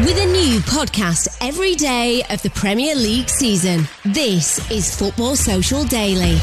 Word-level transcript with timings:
With 0.00 0.18
a 0.18 0.26
new 0.26 0.58
podcast 0.60 1.38
every 1.40 1.74
day 1.74 2.22
of 2.28 2.42
the 2.42 2.50
Premier 2.50 2.94
League 2.94 3.30
season, 3.30 3.88
this 4.04 4.70
is 4.70 4.94
Football 4.94 5.36
Social 5.36 5.84
Daily. 5.84 6.36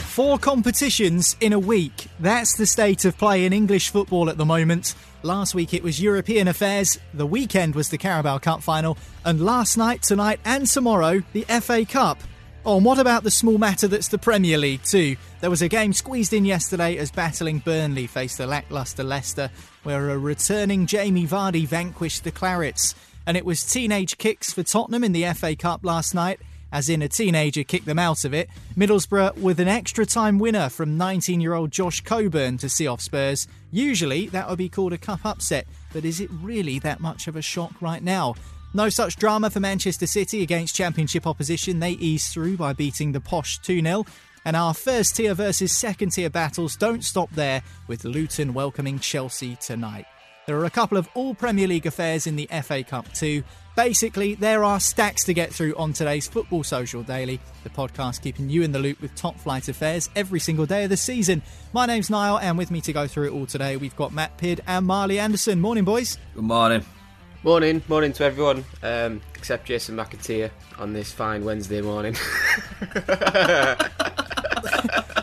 Four 0.00 0.38
competitions 0.38 1.34
in 1.40 1.54
a 1.54 1.58
week. 1.58 2.08
That's 2.20 2.58
the 2.58 2.66
state 2.66 3.06
of 3.06 3.16
play 3.16 3.46
in 3.46 3.54
English 3.54 3.88
football 3.88 4.28
at 4.28 4.36
the 4.36 4.44
moment. 4.44 4.94
Last 5.22 5.54
week 5.54 5.72
it 5.72 5.82
was 5.82 5.98
European 5.98 6.46
affairs, 6.46 6.98
the 7.14 7.24
weekend 7.24 7.74
was 7.74 7.88
the 7.88 7.96
Carabao 7.96 8.36
Cup 8.40 8.62
final, 8.62 8.98
and 9.24 9.40
last 9.40 9.78
night, 9.78 10.02
tonight, 10.02 10.40
and 10.44 10.66
tomorrow, 10.66 11.22
the 11.32 11.46
FA 11.62 11.86
Cup. 11.86 12.18
Oh, 12.66 12.76
and 12.76 12.84
what 12.84 12.98
about 12.98 13.24
the 13.24 13.30
small 13.30 13.58
matter 13.58 13.86
that's 13.86 14.08
the 14.08 14.16
Premier 14.16 14.56
League, 14.56 14.82
too? 14.84 15.16
There 15.40 15.50
was 15.50 15.60
a 15.60 15.68
game 15.68 15.92
squeezed 15.92 16.32
in 16.32 16.46
yesterday 16.46 16.96
as 16.96 17.10
battling 17.10 17.58
Burnley 17.58 18.06
faced 18.06 18.40
a 18.40 18.46
lacklustre 18.46 19.04
Leicester, 19.04 19.50
where 19.82 20.08
a 20.08 20.16
returning 20.16 20.86
Jamie 20.86 21.26
Vardy 21.26 21.66
vanquished 21.66 22.24
the 22.24 22.32
Clarets. 22.32 22.94
And 23.26 23.36
it 23.36 23.44
was 23.44 23.62
teenage 23.62 24.16
kicks 24.16 24.50
for 24.50 24.62
Tottenham 24.62 25.04
in 25.04 25.12
the 25.12 25.30
FA 25.34 25.54
Cup 25.54 25.84
last 25.84 26.14
night 26.14 26.40
as 26.74 26.88
in 26.88 27.02
a 27.02 27.08
teenager 27.08 27.62
kicked 27.62 27.86
them 27.86 28.00
out 28.00 28.24
of 28.24 28.34
it. 28.34 28.50
Middlesbrough 28.76 29.38
with 29.38 29.60
an 29.60 29.68
extra 29.68 30.04
time 30.04 30.40
winner 30.40 30.68
from 30.68 30.98
19 30.98 31.40
year 31.40 31.54
old 31.54 31.70
Josh 31.70 32.00
Coburn 32.00 32.58
to 32.58 32.68
see 32.68 32.88
off 32.88 33.00
Spurs. 33.00 33.46
Usually 33.70 34.26
that 34.30 34.50
would 34.50 34.58
be 34.58 34.68
called 34.68 34.92
a 34.92 34.98
cup 34.98 35.24
upset, 35.24 35.68
but 35.92 36.04
is 36.04 36.20
it 36.20 36.28
really 36.32 36.80
that 36.80 36.98
much 36.98 37.28
of 37.28 37.36
a 37.36 37.42
shock 37.42 37.80
right 37.80 38.02
now? 38.02 38.34
No 38.76 38.88
such 38.88 39.14
drama 39.14 39.50
for 39.50 39.60
Manchester 39.60 40.08
City 40.08 40.42
against 40.42 40.74
Championship 40.74 41.28
opposition. 41.28 41.78
They 41.78 41.92
ease 41.92 42.32
through 42.32 42.56
by 42.56 42.72
beating 42.72 43.12
the 43.12 43.20
Posh 43.20 43.58
2 43.58 43.80
0. 43.80 44.04
And 44.44 44.56
our 44.56 44.74
first 44.74 45.14
tier 45.14 45.32
versus 45.32 45.70
second 45.70 46.10
tier 46.10 46.28
battles 46.28 46.74
don't 46.74 47.04
stop 47.04 47.30
there, 47.30 47.62
with 47.86 48.04
Luton 48.04 48.52
welcoming 48.52 48.98
Chelsea 48.98 49.56
tonight. 49.60 50.06
There 50.48 50.58
are 50.58 50.64
a 50.64 50.70
couple 50.70 50.98
of 50.98 51.08
all 51.14 51.36
Premier 51.36 51.68
League 51.68 51.86
affairs 51.86 52.26
in 52.26 52.34
the 52.34 52.48
FA 52.64 52.82
Cup 52.82 53.10
too. 53.12 53.44
Basically, 53.76 54.34
there 54.34 54.64
are 54.64 54.80
stacks 54.80 55.22
to 55.24 55.34
get 55.34 55.52
through 55.52 55.76
on 55.76 55.92
today's 55.92 56.26
Football 56.26 56.64
Social 56.64 57.04
Daily, 57.04 57.38
the 57.62 57.70
podcast 57.70 58.22
keeping 58.22 58.50
you 58.50 58.62
in 58.62 58.72
the 58.72 58.80
loop 58.80 59.00
with 59.00 59.14
top 59.14 59.38
flight 59.38 59.68
affairs 59.68 60.10
every 60.16 60.40
single 60.40 60.66
day 60.66 60.82
of 60.82 60.90
the 60.90 60.96
season. 60.96 61.42
My 61.72 61.86
name's 61.86 62.10
Niall, 62.10 62.40
and 62.40 62.58
with 62.58 62.72
me 62.72 62.80
to 62.80 62.92
go 62.92 63.06
through 63.06 63.28
it 63.28 63.32
all 63.32 63.46
today, 63.46 63.76
we've 63.76 63.96
got 63.96 64.12
Matt 64.12 64.36
Pidd 64.36 64.58
and 64.66 64.84
Marley 64.84 65.20
Anderson. 65.20 65.60
Morning, 65.60 65.84
boys. 65.84 66.18
Good 66.34 66.42
morning. 66.42 66.84
Morning, 67.44 67.82
morning 67.88 68.14
to 68.14 68.24
everyone, 68.24 68.64
um, 68.82 69.20
except 69.34 69.66
Jason 69.66 69.96
McAteer 69.96 70.50
on 70.78 70.94
this 70.94 71.12
fine 71.12 71.44
Wednesday 71.44 71.82
morning. 71.82 72.16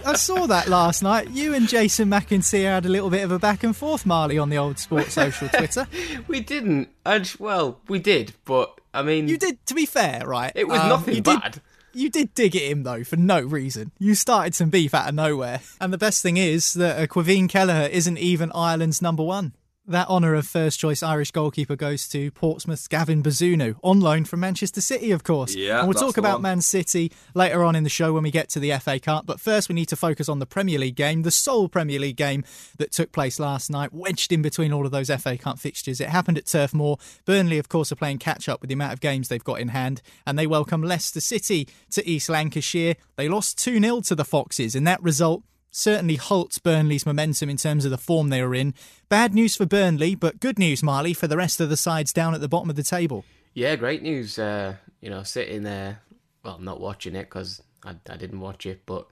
I 0.06 0.14
saw 0.14 0.46
that 0.46 0.68
last 0.68 1.02
night. 1.02 1.32
You 1.32 1.56
and 1.56 1.68
Jason 1.68 2.12
McAteer 2.12 2.66
had 2.66 2.86
a 2.86 2.90
little 2.90 3.10
bit 3.10 3.24
of 3.24 3.32
a 3.32 3.40
back 3.40 3.64
and 3.64 3.76
forth, 3.76 4.06
Marley, 4.06 4.38
on 4.38 4.52
the 4.52 4.58
old 4.60 4.78
Sports 4.78 5.14
Social 5.14 5.50
Twitter. 5.54 5.88
we 6.28 6.42
didn't. 6.42 6.90
And, 7.08 7.34
well, 7.40 7.80
we 7.88 7.98
did, 7.98 8.36
but 8.46 8.80
I 8.94 9.02
mean, 9.02 9.28
you 9.28 9.40
did. 9.40 9.66
To 9.66 9.74
be 9.74 9.88
fair, 9.88 10.22
right? 10.28 10.52
It 10.54 10.68
was 10.68 10.80
um, 10.80 10.90
nothing 10.90 11.16
you 11.16 11.24
bad. 11.24 11.54
Did, 11.54 11.62
you 11.94 12.12
did 12.12 12.36
dig 12.36 12.56
at 12.56 12.62
him 12.62 12.84
though 12.84 13.04
for 13.04 13.18
no 13.18 13.42
reason. 13.42 13.94
You 13.98 14.14
started 14.14 14.54
some 14.54 14.70
beef 14.70 14.94
out 14.94 15.10
of 15.10 15.16
nowhere, 15.16 15.62
and 15.80 15.92
the 15.92 15.98
best 15.98 16.22
thing 16.22 16.38
is 16.38 16.76
that 16.76 17.00
uh, 17.00 17.08
Caoimhín 17.08 17.50
Kelleher 17.50 17.90
isn't 17.92 18.20
even 18.20 18.52
Ireland's 18.54 19.02
number 19.02 19.24
one. 19.24 19.54
That 19.88 20.10
honour 20.10 20.36
of 20.36 20.46
first 20.46 20.80
choice 20.80 21.02
Irish 21.02 21.32
goalkeeper 21.32 21.76
goes 21.76 22.08
to 22.10 22.30
Portsmouth's 22.30 22.88
Gavin 22.88 23.24
Bazunu, 23.24 23.78
on 23.84 24.00
loan 24.00 24.26
from 24.26 24.40
Manchester 24.40 24.80
City, 24.80 25.10
of 25.10 25.24
course. 25.24 25.56
Yeah, 25.56 25.80
and 25.80 25.88
we'll 25.88 26.00
talk 26.00 26.18
about 26.18 26.36
one. 26.36 26.44
Man 26.44 26.62
City 26.62 27.12
later 27.34 27.64
on 27.64 27.76
in 27.76 27.84
the 27.84 27.90
show 27.90 28.14
when 28.14 28.22
we 28.22 28.30
get 28.30 28.48
to 28.50 28.60
the 28.60 28.72
FA 28.74 29.00
Cup. 29.00 29.26
But 29.26 29.40
first, 29.40 29.70
we 29.70 29.74
need 29.74 29.88
to 29.88 29.96
focus 29.96 30.30
on 30.30 30.38
the 30.38 30.46
Premier 30.46 30.78
League 30.78 30.96
game, 30.96 31.24
the 31.24 31.32
sole 31.32 31.68
Premier 31.68 32.00
League 32.00 32.16
game 32.16 32.44
that 32.78 32.92
took 32.92 33.12
place 33.12 33.40
last 33.40 33.72
night, 33.72 33.92
wedged 33.92 34.32
in 34.32 34.44
between 34.44 34.72
all 34.72 34.86
of 34.86 34.92
those 34.92 35.10
FA 35.10 35.36
Cup 35.36 35.58
fixtures. 35.58 36.00
It 36.00 36.10
happened 36.10 36.38
at 36.38 36.46
Turf 36.46 36.76
Moor. 36.76 36.98
Burnley, 37.26 37.58
of 37.58 37.68
course, 37.68 37.92
are 37.92 37.96
playing 37.96 38.20
catch 38.20 38.48
up 38.48 38.62
with 38.62 38.68
the 38.68 38.76
amount 38.76 38.94
of 38.94 39.02
games 39.02 39.30
they've 39.30 39.44
got 39.44 39.60
in 39.60 39.70
hand, 39.70 40.04
and 40.28 40.38
they 40.38 40.46
welcome 40.46 40.84
Leicester 40.84 41.22
City 41.22 41.68
to 41.90 42.08
East 42.08 42.30
Lancashire. 42.30 42.98
They 43.16 43.28
lost 43.28 43.58
2 43.58 43.80
0 43.82 44.02
to 44.02 44.14
the 44.14 44.26
Foxes, 44.26 44.76
and 44.76 44.86
that 44.86 45.02
result 45.02 45.42
certainly 45.72 46.18
halts 46.18 46.60
Burnley's 46.60 47.06
momentum 47.06 47.50
in 47.50 47.58
terms 47.58 47.86
of 47.86 47.92
the 47.92 47.98
form 47.98 48.30
they 48.30 48.42
are 48.42 48.54
in. 48.54 48.74
Bad 49.10 49.34
news 49.34 49.56
for 49.56 49.66
Burnley, 49.66 50.16
but 50.16 50.40
good 50.40 50.60
news, 50.60 50.84
Marley, 50.84 51.14
for 51.14 51.28
the 51.28 51.38
rest 51.38 51.60
of 51.60 51.70
the 51.70 51.78
sides 51.78 52.14
down 52.14 52.36
at 52.36 52.42
the 52.42 52.50
bottom 52.50 52.70
of 52.70 52.76
the 52.76 52.84
table. 52.84 53.26
Yeah, 53.54 53.76
great 53.76 54.04
news. 54.04 54.38
Uh, 54.38 54.76
you 55.02 55.10
know, 55.10 55.24
sitting 55.24 55.64
there, 55.64 56.02
well, 56.44 56.60
not 56.60 56.80
watching 56.80 57.16
it 57.16 57.24
because 57.24 57.62
I, 57.84 57.96
I, 58.10 58.18
didn't 58.18 58.40
watch 58.40 58.66
it, 58.66 58.84
but 58.86 59.08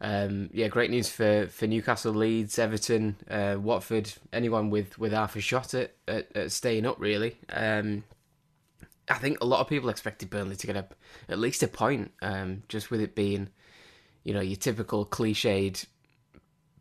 um, 0.00 0.50
yeah, 0.52 0.68
great 0.68 0.90
news 0.90 1.08
for, 1.08 1.46
for 1.48 1.66
Newcastle, 1.66 2.14
Leeds, 2.14 2.58
Everton, 2.58 3.16
uh, 3.30 3.56
Watford, 3.60 4.12
anyone 4.32 4.70
with, 4.70 4.98
with 4.98 5.12
half 5.12 5.36
a 5.36 5.40
shot 5.40 5.74
at, 5.74 5.92
at, 6.08 6.34
at 6.34 6.52
staying 6.52 6.86
up, 6.86 6.98
really. 6.98 7.36
Um, 7.50 8.04
I 9.08 9.14
think 9.14 9.40
a 9.40 9.44
lot 9.44 9.60
of 9.60 9.68
people 9.68 9.90
expected 9.90 10.30
Burnley 10.30 10.56
to 10.56 10.66
get 10.66 10.76
a, 10.76 10.86
at 11.28 11.38
least 11.38 11.62
a 11.62 11.68
point, 11.68 12.12
um, 12.22 12.62
just 12.68 12.90
with 12.90 13.02
it 13.02 13.14
being, 13.14 13.48
you 14.24 14.32
know, 14.32 14.40
your 14.40 14.56
typical 14.56 15.04
cliched 15.04 15.84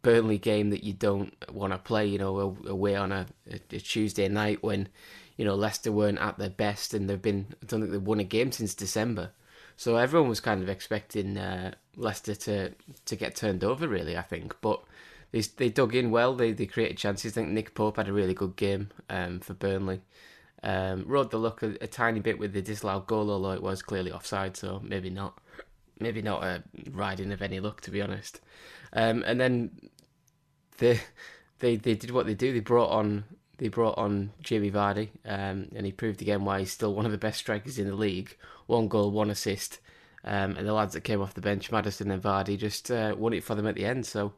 Burnley 0.04 0.38
game 0.38 0.70
that 0.70 0.84
you 0.84 0.94
don't 0.94 1.34
want 1.52 1.74
to 1.74 1.80
play, 1.80 2.06
you 2.06 2.20
know, 2.20 2.58
away 2.68 2.96
on 2.96 3.12
a, 3.12 3.26
a, 3.50 3.80
Tuesday 3.80 4.28
night 4.28 4.62
when, 4.62 4.90
you 5.38 5.46
know, 5.46 5.56
Leicester 5.56 5.92
weren't 5.92 6.20
at 6.20 6.38
their 6.38 6.50
best 6.50 6.94
and 6.94 7.10
they've 7.10 7.22
been, 7.22 7.48
I 7.64 7.66
don't 7.66 7.80
think 7.80 7.92
they've 7.92 8.02
won 8.02 8.20
a 8.20 8.26
game 8.26 8.52
since 8.52 8.76
December. 8.76 9.32
So 9.78 9.96
everyone 9.96 10.30
was 10.30 10.42
kind 10.42 10.62
of 10.62 10.70
expecting 10.70 11.38
uh, 11.38 11.74
Leicester 11.96 12.36
to, 12.36 12.74
to 13.06 13.16
get 13.16 13.36
turned 13.36 13.64
over, 13.64 13.88
really, 13.88 14.18
I 14.18 14.22
think. 14.22 14.56
But 14.62 14.84
they, 15.32 15.42
they 15.42 15.70
dug 15.70 15.96
in 15.96 16.12
well, 16.12 16.36
they, 16.36 16.52
they 16.52 16.66
created 16.66 16.98
chances. 16.98 17.32
I 17.32 17.36
think 17.36 17.50
Nick 17.50 17.74
Pope 17.74 17.98
had 17.98 18.10
a 18.10 18.14
really 18.14 18.34
good 18.34 18.58
game 18.58 18.92
um, 19.10 19.40
for 19.40 19.54
Burnley. 19.54 20.02
Um, 20.62 21.06
rode 21.08 21.32
the 21.32 21.40
luck 21.40 21.64
a, 21.64 21.76
a, 21.82 21.88
tiny 21.88 22.20
bit 22.20 22.40
with 22.40 22.54
the 22.54 22.62
disallowed 22.62 23.08
goal, 23.08 23.30
although 23.30 23.52
it 23.52 23.64
was 23.64 23.82
clearly 23.82 24.12
offside, 24.12 24.56
so 24.56 24.82
maybe 24.84 25.10
not. 25.10 25.38
Maybe 26.00 26.22
not 26.22 26.44
a 26.44 26.64
riding 26.92 27.32
of 27.32 27.42
any 27.42 27.60
luck, 27.60 27.82
to 27.82 27.92
be 27.92 28.02
honest. 28.02 28.42
Um, 28.94 29.24
and 29.26 29.40
then 29.40 29.72
they 30.78 31.00
they 31.60 31.76
they 31.78 31.96
did 31.96 32.12
what 32.12 32.26
they 32.26 32.34
do. 32.36 32.54
They 32.54 32.60
brought 32.60 32.90
on 32.92 33.26
they 33.58 33.68
brought 33.70 33.98
on 33.98 34.32
Jamie 34.42 34.72
Vardy, 34.72 35.10
um, 35.26 35.70
and 35.76 35.86
he 35.86 35.92
proved 35.92 36.22
again 36.22 36.44
why 36.46 36.60
he's 36.60 36.72
still 36.72 36.94
one 36.94 37.06
of 37.06 37.12
the 37.12 37.18
best 37.18 37.40
strikers 37.40 37.80
in 37.80 37.88
the 37.88 37.96
league. 37.96 38.36
One 38.68 38.88
goal, 38.88 39.12
one 39.12 39.30
assist, 39.30 39.80
um, 40.24 40.56
and 40.58 40.68
the 40.68 40.74
lads 40.74 40.94
that 40.94 41.02
came 41.02 41.22
off 41.22 41.34
the 41.34 41.42
bench, 41.42 41.72
Madison 41.72 42.12
and 42.12 42.22
Vardy, 42.22 42.58
just 42.58 42.90
uh, 42.92 43.16
won 43.18 43.34
it 43.34 43.44
for 43.44 43.56
them 43.56 43.68
at 43.68 43.76
the 43.76 43.86
end. 43.86 44.06
So 44.06 44.34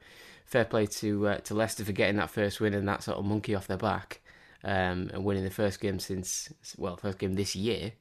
fair 0.46 0.66
play 0.66 0.86
to 0.88 1.28
uh, 1.28 1.38
to 1.40 1.54
Leicester 1.54 1.86
for 1.86 1.92
getting 1.94 2.18
that 2.18 2.30
first 2.30 2.60
win 2.60 2.74
and 2.74 2.88
that 2.88 3.04
sort 3.04 3.18
of 3.18 3.26
monkey 3.26 3.56
off 3.56 3.68
their 3.68 3.78
back, 3.78 4.22
um, 4.64 5.10
and 5.14 5.24
winning 5.24 5.44
the 5.44 5.50
first 5.50 5.80
game 5.80 6.00
since 6.00 6.52
well, 6.78 6.98
first 6.98 7.20
game 7.20 7.34
this 7.36 7.56
year. 7.56 7.94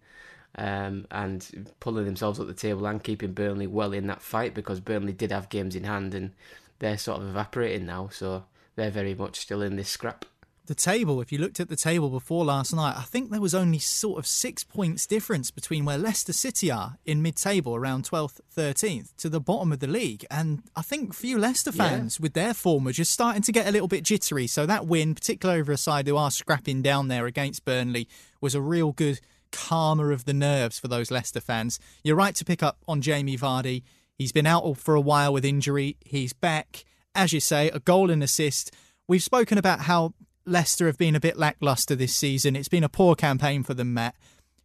um, 0.56 1.06
and 1.10 1.72
pulling 1.80 2.04
themselves 2.04 2.38
up 2.38 2.46
the 2.46 2.54
table 2.54 2.86
and 2.86 3.02
keeping 3.02 3.32
Burnley 3.32 3.66
well 3.66 3.92
in 3.92 4.06
that 4.06 4.22
fight 4.22 4.54
because 4.54 4.80
Burnley 4.80 5.12
did 5.12 5.32
have 5.32 5.48
games 5.48 5.74
in 5.74 5.84
hand 5.84 6.14
and 6.14 6.32
they're 6.78 6.98
sort 6.98 7.20
of 7.20 7.28
evaporating 7.28 7.86
now, 7.86 8.08
so 8.10 8.44
they're 8.76 8.90
very 8.90 9.14
much 9.14 9.40
still 9.40 9.62
in 9.62 9.76
this 9.76 9.88
scrap 9.88 10.24
the 10.66 10.74
table, 10.74 11.20
if 11.20 11.30
you 11.30 11.38
looked 11.38 11.60
at 11.60 11.68
the 11.68 11.76
table 11.76 12.08
before 12.08 12.44
last 12.44 12.74
night, 12.74 12.96
I 12.96 13.02
think 13.02 13.30
there 13.30 13.40
was 13.40 13.54
only 13.54 13.78
sort 13.78 14.18
of 14.18 14.26
six 14.26 14.64
points 14.64 15.06
difference 15.06 15.50
between 15.50 15.84
where 15.84 15.98
Leicester 15.98 16.32
City 16.32 16.70
are 16.70 16.96
in 17.04 17.20
mid 17.20 17.36
table, 17.36 17.76
around 17.76 18.04
12th, 18.04 18.40
13th, 18.56 19.14
to 19.16 19.28
the 19.28 19.40
bottom 19.40 19.72
of 19.72 19.80
the 19.80 19.86
league. 19.86 20.24
And 20.30 20.62
I 20.74 20.82
think 20.82 21.12
few 21.12 21.38
Leicester 21.38 21.72
fans, 21.72 22.18
yeah. 22.18 22.22
with 22.22 22.32
their 22.32 22.54
form, 22.54 22.88
are 22.88 22.92
just 22.92 23.12
starting 23.12 23.42
to 23.42 23.52
get 23.52 23.66
a 23.66 23.72
little 23.72 23.88
bit 23.88 24.04
jittery. 24.04 24.46
So 24.46 24.64
that 24.64 24.86
win, 24.86 25.14
particularly 25.14 25.60
over 25.60 25.72
a 25.72 25.76
side 25.76 26.06
who 26.06 26.16
are 26.16 26.30
scrapping 26.30 26.80
down 26.80 27.08
there 27.08 27.26
against 27.26 27.64
Burnley, 27.66 28.08
was 28.40 28.54
a 28.54 28.60
real 28.60 28.92
good 28.92 29.20
calmer 29.52 30.12
of 30.12 30.24
the 30.24 30.34
nerves 30.34 30.78
for 30.78 30.88
those 30.88 31.10
Leicester 31.10 31.40
fans. 31.40 31.78
You're 32.02 32.16
right 32.16 32.34
to 32.36 32.44
pick 32.44 32.62
up 32.62 32.78
on 32.88 33.02
Jamie 33.02 33.36
Vardy. 33.36 33.82
He's 34.18 34.32
been 34.32 34.46
out 34.46 34.76
for 34.78 34.94
a 34.94 35.00
while 35.00 35.32
with 35.32 35.44
injury. 35.44 35.96
He's 36.04 36.32
back. 36.32 36.84
As 37.14 37.32
you 37.32 37.40
say, 37.40 37.68
a 37.70 37.80
goal 37.80 38.10
and 38.10 38.22
assist. 38.22 38.74
We've 39.08 39.22
spoken 39.22 39.58
about 39.58 39.80
how 39.80 40.14
Leicester 40.46 40.86
have 40.86 40.98
been 40.98 41.14
a 41.14 41.20
bit 41.20 41.36
lacklustre 41.36 41.96
this 41.96 42.14
season. 42.14 42.56
It's 42.56 42.68
been 42.68 42.84
a 42.84 42.88
poor 42.88 43.14
campaign 43.14 43.62
for 43.62 43.74
them, 43.74 43.94
Matt. 43.94 44.14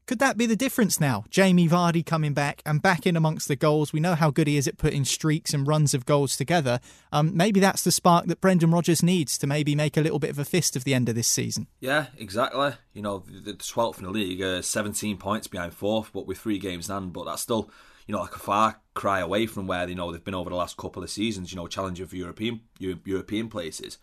Could 0.10 0.18
that 0.20 0.38
be 0.38 0.48
the 0.48 0.56
difference 0.56 1.00
now? 1.00 1.24
Jamie 1.30 1.68
Vardy 1.68 2.04
coming 2.04 2.34
back 2.34 2.64
and 2.66 2.82
back 2.82 3.06
in 3.06 3.16
amongst 3.16 3.48
the 3.48 3.56
goals. 3.56 3.94
We 3.94 4.00
know 4.00 4.16
how 4.16 4.32
good 4.32 4.48
he 4.48 4.58
is 4.58 4.68
at 4.68 4.80
putting 4.80 5.06
streaks 5.06 5.54
and 5.54 5.68
runs 5.68 5.94
of 5.94 6.08
goals 6.08 6.36
together. 6.36 6.80
Um, 7.12 7.38
maybe 7.38 7.60
that's 7.60 7.84
the 7.84 7.92
spark 7.92 8.26
that 8.26 8.42
Brendan 8.42 8.72
Rodgers 8.72 9.04
needs 9.04 9.38
to 9.38 9.46
maybe 9.46 9.76
make 9.76 9.98
a 9.98 10.02
little 10.02 10.18
bit 10.18 10.32
of 10.32 10.40
a 10.40 10.46
fist 10.46 10.76
of 10.76 10.84
the 10.84 10.96
end 10.96 11.10
of 11.10 11.16
this 11.16 11.28
season. 11.28 11.68
Yeah, 11.80 12.08
exactly. 12.18 12.72
You 12.92 13.04
know, 13.04 13.24
the 13.28 13.54
12th 13.54 14.00
in 14.00 14.06
the 14.06 14.10
league, 14.10 14.42
uh, 14.42 14.64
17 14.64 15.18
points 15.18 15.46
behind 15.46 15.76
fourth, 15.76 16.10
but 16.12 16.26
with 16.26 16.40
three 16.40 16.58
games 16.58 16.90
in 16.90 16.96
hand. 16.96 17.14
But 17.14 17.26
that's 17.26 17.44
still, 17.44 17.70
you 18.10 18.16
know, 18.16 18.22
like 18.22 18.36
a 18.36 18.40
far 18.40 18.82
cry 18.96 19.20
away 19.20 19.46
from 19.46 19.68
where 19.68 19.88
you 19.88 19.94
know 19.94 20.12
they've 20.12 20.24
been 20.24 20.34
over 20.34 20.50
the 20.50 20.56
last 20.56 20.78
couple 20.78 21.04
of 21.04 21.12
seasons. 21.12 21.52
You 21.52 21.58
know, 21.58 21.68
challenging 21.68 22.08
for 22.08 22.16
European 22.16 22.62
European 22.80 23.50
places. 23.50 24.00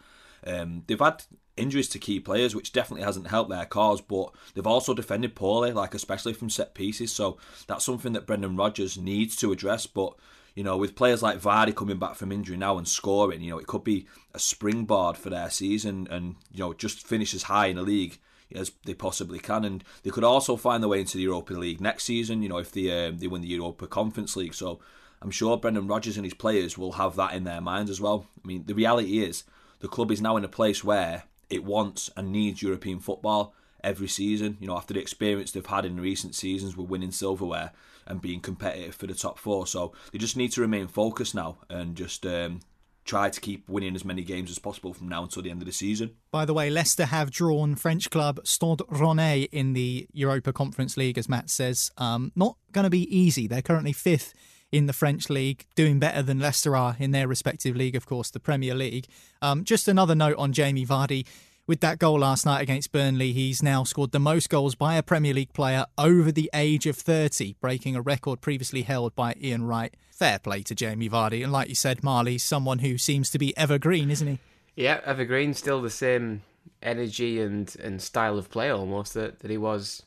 Um, 0.46 0.84
they've 0.86 1.00
had 1.00 1.24
injuries 1.56 1.88
to 1.88 1.98
key 1.98 2.20
players, 2.20 2.54
which 2.54 2.72
definitely 2.72 3.02
hasn't 3.02 3.26
helped 3.26 3.50
their 3.50 3.64
cause, 3.64 4.00
but 4.00 4.30
they've 4.54 4.64
also 4.64 4.94
defended 4.94 5.34
poorly, 5.34 5.72
like 5.72 5.92
especially 5.92 6.34
from 6.34 6.50
set 6.50 6.72
pieces. 6.72 7.10
So 7.10 7.38
that's 7.66 7.84
something 7.84 8.12
that 8.12 8.28
Brendan 8.28 8.54
Rodgers 8.54 8.96
needs 8.96 9.34
to 9.36 9.50
address. 9.50 9.88
But 9.88 10.14
you 10.54 10.62
know, 10.62 10.76
with 10.76 10.94
players 10.94 11.20
like 11.20 11.40
Vardy 11.40 11.74
coming 11.74 11.98
back 11.98 12.14
from 12.14 12.30
injury 12.30 12.56
now 12.56 12.78
and 12.78 12.86
scoring, 12.86 13.40
you 13.40 13.50
know, 13.50 13.58
it 13.58 13.66
could 13.66 13.82
be 13.82 14.06
a 14.32 14.38
springboard 14.38 15.16
for 15.16 15.30
their 15.30 15.50
season 15.50 16.06
and 16.12 16.36
you 16.52 16.60
know 16.60 16.72
just 16.72 17.04
finish 17.04 17.34
as 17.34 17.42
high 17.42 17.66
in 17.66 17.74
the 17.74 17.82
league 17.82 18.20
as 18.54 18.72
they 18.84 18.94
possibly 18.94 19.38
can. 19.38 19.64
And 19.64 19.84
they 20.02 20.10
could 20.10 20.24
also 20.24 20.56
find 20.56 20.82
their 20.82 20.88
way 20.88 21.00
into 21.00 21.16
the 21.16 21.24
Europa 21.24 21.54
League 21.54 21.80
next 21.80 22.04
season. 22.04 22.42
You 22.42 22.48
know, 22.48 22.58
if 22.58 22.72
they 22.72 23.06
um, 23.06 23.18
they 23.18 23.26
win 23.26 23.42
the 23.42 23.48
Europa 23.48 23.86
Conference 23.86 24.36
League, 24.36 24.54
so. 24.54 24.80
I'm 25.22 25.30
sure 25.30 25.56
Brendan 25.56 25.86
Rodgers 25.88 26.18
and 26.18 26.26
his 26.26 26.34
players 26.34 26.76
will 26.76 26.92
have 26.92 27.16
that 27.16 27.32
in 27.32 27.44
their 27.44 27.62
minds 27.62 27.90
as 27.90 28.02
well. 28.02 28.26
I 28.44 28.46
mean, 28.46 28.64
the 28.66 28.74
reality 28.74 29.24
is 29.24 29.44
the 29.80 29.88
club 29.88 30.10
is 30.10 30.20
now 30.20 30.36
in 30.36 30.44
a 30.44 30.48
place 30.48 30.84
where 30.84 31.24
it 31.48 31.64
wants 31.64 32.10
and 32.16 32.30
needs 32.30 32.62
European 32.62 33.00
football 33.00 33.54
every 33.82 34.08
season. 34.08 34.58
You 34.60 34.66
know, 34.66 34.76
after 34.76 34.94
the 34.94 35.00
experience 35.00 35.52
they've 35.52 35.64
had 35.64 35.84
in 35.84 36.00
recent 36.00 36.34
seasons 36.34 36.76
with 36.76 36.88
winning 36.88 37.12
silverware 37.12 37.72
and 38.06 38.20
being 38.20 38.40
competitive 38.40 38.94
for 38.94 39.06
the 39.06 39.14
top 39.14 39.38
four, 39.38 39.66
so 39.66 39.92
they 40.12 40.18
just 40.18 40.36
need 40.36 40.52
to 40.52 40.60
remain 40.60 40.86
focused 40.86 41.34
now 41.34 41.58
and 41.68 41.96
just 41.96 42.26
um, 42.26 42.60
try 43.06 43.30
to 43.30 43.40
keep 43.40 43.68
winning 43.68 43.94
as 43.94 44.04
many 44.04 44.22
games 44.22 44.50
as 44.50 44.58
possible 44.58 44.92
from 44.92 45.08
now 45.08 45.22
until 45.22 45.42
the 45.42 45.50
end 45.50 45.62
of 45.62 45.66
the 45.66 45.72
season. 45.72 46.10
By 46.30 46.44
the 46.44 46.52
way, 46.52 46.68
Leicester 46.68 47.06
have 47.06 47.30
drawn 47.30 47.76
French 47.76 48.10
club 48.10 48.40
Stade 48.44 48.80
Rennais 48.90 49.48
in 49.52 49.72
the 49.72 50.06
Europa 50.12 50.52
Conference 50.52 50.96
League, 50.96 51.16
as 51.16 51.28
Matt 51.28 51.48
says. 51.48 51.90
Um, 51.96 52.32
not 52.34 52.56
going 52.72 52.84
to 52.84 52.90
be 52.90 53.16
easy. 53.16 53.46
They're 53.46 53.62
currently 53.62 53.92
fifth 53.92 54.34
in 54.72 54.86
the 54.86 54.92
French 54.92 55.30
league, 55.30 55.64
doing 55.76 56.00
better 56.00 56.22
than 56.22 56.40
Leicester 56.40 56.76
are 56.76 56.96
in 56.98 57.12
their 57.12 57.28
respective 57.28 57.76
league, 57.76 57.94
of 57.94 58.04
course, 58.04 58.30
the 58.30 58.40
Premier 58.40 58.74
League. 58.74 59.06
Um, 59.40 59.64
just 59.64 59.86
another 59.86 60.14
note 60.14 60.36
on 60.36 60.52
Jamie 60.52 60.84
Vardy. 60.84 61.26
With 61.68 61.80
that 61.80 61.98
goal 61.98 62.20
last 62.20 62.46
night 62.46 62.62
against 62.62 62.92
Burnley, 62.92 63.32
he's 63.32 63.60
now 63.60 63.82
scored 63.82 64.12
the 64.12 64.20
most 64.20 64.48
goals 64.48 64.76
by 64.76 64.94
a 64.94 65.02
Premier 65.02 65.34
League 65.34 65.52
player 65.52 65.84
over 65.98 66.30
the 66.30 66.48
age 66.54 66.86
of 66.86 66.96
30, 66.96 67.56
breaking 67.60 67.96
a 67.96 68.00
record 68.00 68.40
previously 68.40 68.82
held 68.82 69.16
by 69.16 69.34
Ian 69.42 69.64
Wright. 69.64 69.92
Fair 70.12 70.38
play 70.38 70.62
to 70.62 70.76
Jamie 70.76 71.10
Vardy. 71.10 71.42
And 71.42 71.50
like 71.50 71.68
you 71.68 71.74
said, 71.74 72.04
Marley, 72.04 72.38
someone 72.38 72.78
who 72.78 72.98
seems 72.98 73.30
to 73.30 73.38
be 73.38 73.56
evergreen, 73.56 74.12
isn't 74.12 74.28
he? 74.28 74.38
Yeah, 74.76 75.00
evergreen, 75.04 75.54
still 75.54 75.82
the 75.82 75.90
same 75.90 76.42
energy 76.84 77.40
and, 77.40 77.74
and 77.82 78.00
style 78.00 78.38
of 78.38 78.48
play 78.48 78.70
almost 78.70 79.14
that, 79.14 79.40
that 79.40 79.50
he 79.50 79.58
was 79.58 80.04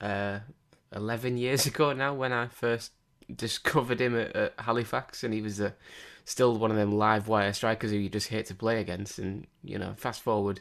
uh, 0.00 0.38
11 0.94 1.38
years 1.38 1.66
ago 1.66 1.92
now 1.92 2.14
when 2.14 2.32
I 2.32 2.46
first 2.46 2.92
discovered 3.34 4.00
him 4.00 4.16
at, 4.16 4.36
at 4.36 4.54
Halifax, 4.60 5.24
and 5.24 5.34
he 5.34 5.42
was 5.42 5.58
a, 5.58 5.74
still 6.24 6.56
one 6.56 6.70
of 6.70 6.76
them 6.76 6.92
live 6.92 7.26
wire 7.26 7.52
strikers 7.52 7.90
who 7.90 7.96
you 7.96 8.08
just 8.08 8.28
hate 8.28 8.46
to 8.46 8.54
play 8.54 8.80
against. 8.80 9.18
And 9.18 9.48
you 9.64 9.76
know, 9.76 9.94
fast 9.96 10.22
forward, 10.22 10.60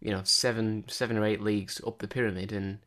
you 0.00 0.10
know, 0.10 0.22
seven 0.24 0.84
seven 0.88 1.16
or 1.16 1.24
eight 1.24 1.40
leagues 1.40 1.80
up 1.86 1.98
the 1.98 2.08
pyramid, 2.08 2.52
and 2.52 2.78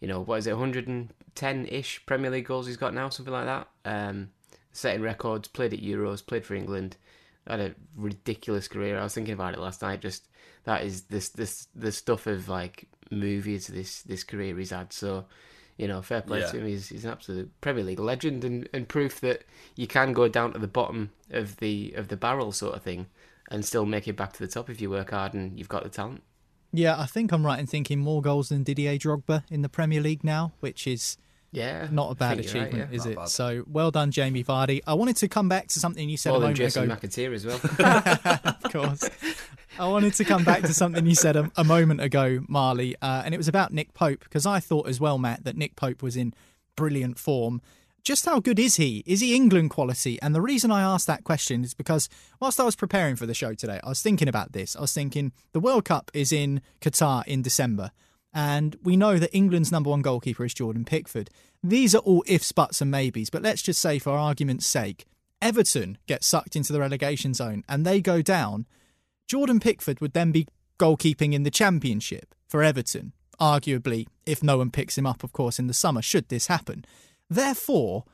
you 0.00 0.08
know, 0.08 0.20
what 0.20 0.36
is 0.36 0.46
it, 0.46 0.52
110 0.52 1.66
ish 1.66 2.04
Premier 2.06 2.30
League 2.30 2.46
goals 2.46 2.66
he's 2.66 2.76
got 2.76 2.94
now, 2.94 3.08
something 3.08 3.32
like 3.32 3.46
that. 3.46 3.68
Um, 3.84 4.30
setting 4.72 5.02
records, 5.02 5.48
played 5.48 5.72
at 5.72 5.80
Euros, 5.80 6.24
played 6.24 6.44
for 6.44 6.54
England, 6.54 6.96
had 7.46 7.60
a 7.60 7.74
ridiculous 7.96 8.68
career. 8.68 8.98
I 8.98 9.04
was 9.04 9.14
thinking 9.14 9.34
about 9.34 9.54
it 9.54 9.60
last 9.60 9.82
night. 9.82 10.00
Just 10.00 10.28
that 10.64 10.84
is 10.84 11.02
this 11.04 11.30
this 11.30 11.68
the 11.74 11.92
stuff 11.92 12.26
of 12.26 12.48
like 12.48 12.88
movies. 13.10 13.66
This 13.66 14.02
this 14.02 14.24
career 14.24 14.56
he's 14.56 14.70
had. 14.70 14.92
So 14.92 15.26
you 15.76 15.88
know, 15.88 16.02
fair 16.02 16.22
play 16.22 16.40
yeah. 16.40 16.50
to 16.50 16.58
him. 16.58 16.66
He's, 16.66 16.88
he's 16.88 17.04
an 17.04 17.10
absolute 17.10 17.60
Premier 17.60 17.82
League 17.82 17.98
legend 17.98 18.44
and, 18.44 18.68
and 18.72 18.88
proof 18.88 19.20
that 19.20 19.44
you 19.74 19.86
can 19.86 20.12
go 20.12 20.28
down 20.28 20.52
to 20.52 20.58
the 20.58 20.68
bottom 20.68 21.10
of 21.30 21.56
the 21.56 21.92
of 21.96 22.08
the 22.08 22.16
barrel 22.16 22.52
sort 22.52 22.74
of 22.74 22.82
thing 22.82 23.06
and 23.50 23.64
still 23.64 23.84
make 23.84 24.08
it 24.08 24.16
back 24.16 24.32
to 24.34 24.38
the 24.38 24.50
top 24.50 24.70
if 24.70 24.80
you 24.80 24.88
work 24.88 25.10
hard 25.10 25.34
and 25.34 25.58
you've 25.58 25.68
got 25.68 25.82
the 25.82 25.88
talent. 25.88 26.22
Yeah, 26.74 26.98
I 26.98 27.06
think 27.06 27.32
I'm 27.32 27.46
right 27.46 27.58
in 27.58 27.66
thinking 27.66 28.00
more 28.00 28.20
goals 28.20 28.48
than 28.48 28.64
Didier 28.64 28.98
Drogba 28.98 29.44
in 29.50 29.62
the 29.62 29.68
Premier 29.68 30.00
League 30.00 30.24
now, 30.24 30.52
which 30.60 30.86
is 30.86 31.16
yeah, 31.52 31.86
not 31.92 32.10
a 32.10 32.16
bad 32.16 32.40
achievement, 32.40 32.72
right, 32.72 32.88
yeah. 32.90 32.96
is 32.96 33.04
not 33.04 33.12
it? 33.12 33.16
Bad. 33.16 33.28
So 33.28 33.64
well 33.68 33.92
done, 33.92 34.10
Jamie 34.10 34.42
Vardy. 34.42 34.80
I 34.84 34.94
wanted 34.94 35.16
to 35.18 35.28
come 35.28 35.48
back 35.48 35.68
to 35.68 35.78
something 35.78 36.08
you 36.08 36.16
said 36.16 36.30
More 36.30 36.38
a 36.38 36.40
moment 36.40 36.58
Jason 36.58 36.90
ago. 36.90 36.96
McAteer 36.96 37.32
as 37.32 37.46
well. 37.46 37.60
of 38.64 38.72
course. 38.72 39.08
I 39.78 39.86
wanted 39.86 40.14
to 40.14 40.24
come 40.24 40.42
back 40.42 40.62
to 40.62 40.74
something 40.74 41.06
you 41.06 41.14
said 41.14 41.36
a, 41.36 41.50
a 41.56 41.62
moment 41.62 42.00
ago, 42.00 42.40
Marley, 42.48 42.96
uh, 43.00 43.22
and 43.24 43.34
it 43.34 43.38
was 43.38 43.46
about 43.48 43.72
Nick 43.72 43.94
Pope 43.94 44.24
because 44.24 44.44
I 44.44 44.58
thought 44.58 44.88
as 44.88 44.98
well, 44.98 45.16
Matt, 45.16 45.44
that 45.44 45.56
Nick 45.56 45.76
Pope 45.76 46.02
was 46.02 46.16
in 46.16 46.34
brilliant 46.76 47.20
form. 47.20 47.60
Just 48.04 48.26
how 48.26 48.38
good 48.38 48.58
is 48.58 48.76
he? 48.76 49.02
Is 49.06 49.20
he 49.20 49.34
England 49.34 49.70
quality? 49.70 50.20
And 50.20 50.34
the 50.34 50.42
reason 50.42 50.70
I 50.70 50.82
asked 50.82 51.06
that 51.06 51.24
question 51.24 51.64
is 51.64 51.72
because 51.72 52.10
whilst 52.38 52.60
I 52.60 52.64
was 52.64 52.76
preparing 52.76 53.16
for 53.16 53.24
the 53.24 53.32
show 53.32 53.54
today, 53.54 53.80
I 53.82 53.88
was 53.88 54.02
thinking 54.02 54.28
about 54.28 54.52
this. 54.52 54.76
I 54.76 54.82
was 54.82 54.92
thinking 54.92 55.32
the 55.52 55.60
World 55.60 55.86
Cup 55.86 56.10
is 56.12 56.30
in 56.30 56.60
Qatar 56.82 57.26
in 57.26 57.40
December. 57.40 57.92
And 58.34 58.76
we 58.82 58.98
know 58.98 59.18
that 59.18 59.34
England's 59.34 59.72
number 59.72 59.88
one 59.88 60.02
goalkeeper 60.02 60.44
is 60.44 60.52
Jordan 60.52 60.84
Pickford. 60.84 61.30
These 61.62 61.94
are 61.94 62.00
all 62.00 62.22
ifs, 62.26 62.52
buts, 62.52 62.82
and 62.82 62.90
maybes, 62.90 63.30
but 63.30 63.40
let's 63.40 63.62
just 63.62 63.80
say, 63.80 63.98
for 63.98 64.10
argument's 64.10 64.66
sake, 64.66 65.06
Everton 65.40 65.96
get 66.06 66.24
sucked 66.24 66.56
into 66.56 66.74
the 66.74 66.80
relegation 66.80 67.32
zone 67.32 67.64
and 67.70 67.86
they 67.86 68.02
go 68.02 68.20
down. 68.20 68.66
Jordan 69.26 69.60
Pickford 69.60 70.02
would 70.02 70.12
then 70.12 70.30
be 70.30 70.46
goalkeeping 70.78 71.32
in 71.32 71.44
the 71.44 71.50
Championship 71.50 72.34
for 72.48 72.62
Everton, 72.62 73.14
arguably, 73.40 74.08
if 74.26 74.42
no 74.42 74.58
one 74.58 74.70
picks 74.70 74.98
him 74.98 75.06
up, 75.06 75.24
of 75.24 75.32
course, 75.32 75.58
in 75.58 75.68
the 75.68 75.72
summer, 75.72 76.02
should 76.02 76.28
this 76.28 76.48
happen. 76.48 76.84
Therefore, 77.30 78.04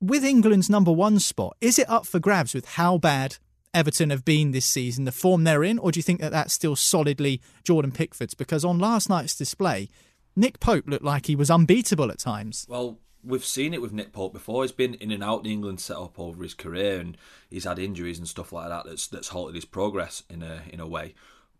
with 0.00 0.24
England's 0.24 0.70
number 0.70 0.92
one 0.92 1.18
spot, 1.18 1.56
is 1.60 1.78
it 1.78 1.88
up 1.88 2.06
for 2.06 2.18
grabs 2.18 2.54
with 2.54 2.66
how 2.66 2.98
bad 2.98 3.38
Everton 3.74 4.10
have 4.10 4.24
been 4.24 4.50
this 4.50 4.66
season, 4.66 5.04
the 5.04 5.12
form 5.12 5.44
they're 5.44 5.64
in, 5.64 5.78
or 5.78 5.92
do 5.92 5.98
you 5.98 6.02
think 6.02 6.20
that 6.20 6.32
that's 6.32 6.52
still 6.52 6.76
solidly 6.76 7.40
Jordan 7.64 7.92
Pickford's? 7.92 8.34
Because 8.34 8.64
on 8.64 8.78
last 8.78 9.08
night's 9.08 9.36
display, 9.36 9.88
Nick 10.36 10.60
Pope 10.60 10.84
looked 10.86 11.04
like 11.04 11.26
he 11.26 11.36
was 11.36 11.50
unbeatable 11.50 12.10
at 12.10 12.18
times. 12.18 12.66
Well, 12.68 12.98
we've 13.24 13.44
seen 13.44 13.72
it 13.72 13.80
with 13.80 13.92
Nick 13.92 14.12
Pope 14.12 14.32
before. 14.32 14.62
He's 14.62 14.72
been 14.72 14.94
in 14.94 15.10
and 15.10 15.22
out 15.22 15.44
the 15.44 15.52
England 15.52 15.80
setup 15.80 16.18
over 16.18 16.42
his 16.42 16.54
career, 16.54 17.00
and 17.00 17.16
he's 17.48 17.64
had 17.64 17.78
injuries 17.78 18.18
and 18.18 18.28
stuff 18.28 18.52
like 18.52 18.68
that 18.68 18.84
that's 18.84 19.06
that's 19.06 19.28
halted 19.28 19.54
his 19.54 19.64
progress 19.64 20.22
in 20.28 20.42
a 20.42 20.62
in 20.70 20.80
a 20.80 20.86
way. 20.86 21.14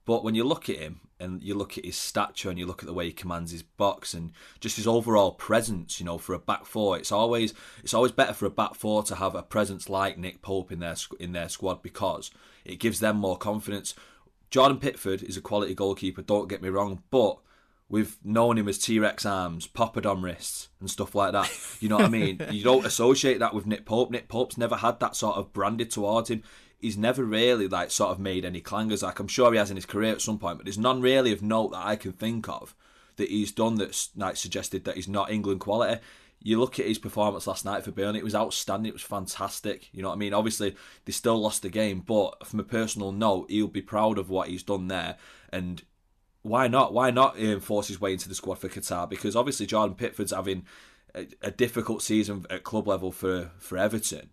But 0.05 0.25
when 0.25 0.35
you 0.35 0.45
look 0.45 0.69
at 0.69 0.79
him 0.79 1.01
and 1.21 1.43
you 1.43 1.55
look 1.55 1.79
at 1.79 1.85
his 1.85 1.97
stature 1.97 2.51
and 2.51 2.59
you 2.59 2.67
look 2.67 2.83
at 2.83 2.87
the 2.87 2.93
way 2.93 3.07
he 3.07 3.13
commands 3.13 3.53
his 3.53 3.63
box 3.63 4.15
and 4.15 4.33
just 4.59 4.77
his 4.77 4.87
overall 4.87 5.33
presence, 5.33 6.01
you 6.01 6.07
know, 6.07 6.19
for 6.19 6.35
a 6.35 6.39
back 6.39 6.67
four, 6.67 6.97
it's 6.97 7.13
always 7.13 7.55
it's 7.83 7.95
always 7.95 8.13
better 8.13 8.33
for 8.33 8.47
a 8.47 8.51
back 8.51 8.75
four 8.75 9.03
to 9.05 9.15
have 9.15 9.35
a 9.35 9.43
presence 9.43 9.89
like 9.89 10.19
Nick 10.19 10.43
Pope 10.43 10.73
in 10.73 10.81
their 10.81 10.97
in 11.21 11.33
their 11.33 11.49
squad 11.49 11.83
because 11.83 12.31
it 12.65 12.81
gives 12.81 13.01
them 13.01 13.17
more 13.17 13.37
confidence. 13.37 13.95
Jordan 14.51 14.79
Pickford 14.79 15.23
is 15.23 15.37
a 15.37 15.41
quality 15.41 15.75
goalkeeper, 15.75 16.21
don't 16.21 16.49
get 16.49 16.61
me 16.61 16.69
wrong, 16.69 17.03
but 17.11 17.39
we've 17.89 18.19
known 18.25 18.59
him 18.59 18.69
as 18.69 18.79
T 18.79 18.99
Rex 18.99 19.25
arms, 19.25 19.69
Poppadom 19.69 20.23
wrists, 20.23 20.69
and 20.81 20.91
stuff 20.91 21.15
like 21.15 21.33
that. 21.33 21.51
You 21.81 21.89
know 21.89 21.97
what 21.97 22.07
I 22.07 22.09
mean? 22.09 22.41
You 22.51 22.65
don't 22.65 22.85
associate 22.85 23.39
that 23.39 23.55
with 23.55 23.67
Nick 23.67 23.87
Pope. 23.87 24.11
Nick 24.11 24.29
Pope's 24.29 24.59
never 24.59 24.77
had 24.77 24.99
that 25.01 25.17
sort 25.17 25.37
of 25.37 25.53
branded 25.53 25.91
towards 25.91 26.31
him 26.31 26.43
he's 26.83 26.99
never 26.99 27.25
really 27.25 27.69
like 27.69 27.91
sort 27.91 28.11
of 28.11 28.19
made 28.19 28.45
any 28.45 28.61
clangers. 28.61 29.03
Like 29.03 29.19
I'm 29.21 29.29
sure 29.29 29.53
he 29.53 29.59
has 29.59 29.71
in 29.71 29.77
his 29.77 29.87
career 29.87 30.13
at 30.13 30.21
some 30.21 30.39
point, 30.39 30.59
but 30.59 30.67
there's 30.67 30.77
none 30.77 31.01
really 31.01 31.33
of 31.33 31.41
note 31.41 31.71
that 31.71 31.87
I 31.87 31.97
can 31.97 32.13
think 32.13 32.49
of 32.49 32.75
that 33.17 33.29
he's 33.29 33.53
done 33.53 33.77
that's 33.77 34.11
like 34.17 34.37
suggested 34.37 34.85
that 34.85 34.97
he's 34.97 35.09
not 35.09 35.31
England 35.31 35.61
quality. 35.61 36.01
you 36.43 36.59
look 36.59 36.79
at 36.81 36.87
his 36.87 36.99
performance 36.99 37.47
last 37.47 37.65
night 37.65 37.85
for 37.85 37.93
Burnley, 37.93 38.19
it 38.19 38.25
was 38.25 38.35
outstanding. 38.35 38.91
It 38.91 38.95
was 38.95 39.03
fantastic. 39.03 39.89
You 39.93 40.03
know 40.03 40.09
what 40.09 40.17
I 40.17 40.19
mean? 40.19 40.35
Obviously, 40.35 40.75
they 41.05 41.13
still 41.13 41.41
lost 41.41 41.63
the 41.63 41.71
game, 41.71 42.01
but 42.01 42.47
from 42.47 42.61
a 42.61 42.65
personal 42.65 43.13
note, 43.13 43.51
he'll 43.51 43.69
be 43.69 43.83
proud 43.83 44.19
of 44.19 44.29
what 44.29 44.49
he's 44.49 44.65
done 44.65 44.89
there. 44.89 45.17
And 45.51 45.83
why 46.43 46.67
not? 46.67 46.93
Why 46.93 47.11
not 47.11 47.41
um, 47.41 47.61
force 47.61 47.89
his 47.89 48.01
way 48.01 48.13
into 48.13 48.29
the 48.29 48.35
squad 48.35 48.59
for 48.59 48.69
Qatar? 48.69 49.09
Because 49.09 49.37
obviously, 49.37 49.67
Jordan 49.67 49.95
Pickford's 49.95 50.33
having 50.33 50.65
a, 51.15 51.29
a 51.43 51.51
difficult 51.53 52.03
season 52.03 52.45
at 52.51 52.65
club 52.65 52.89
level 52.89 53.13
for, 53.13 53.53
for 53.59 53.79
Everton. 53.79 54.31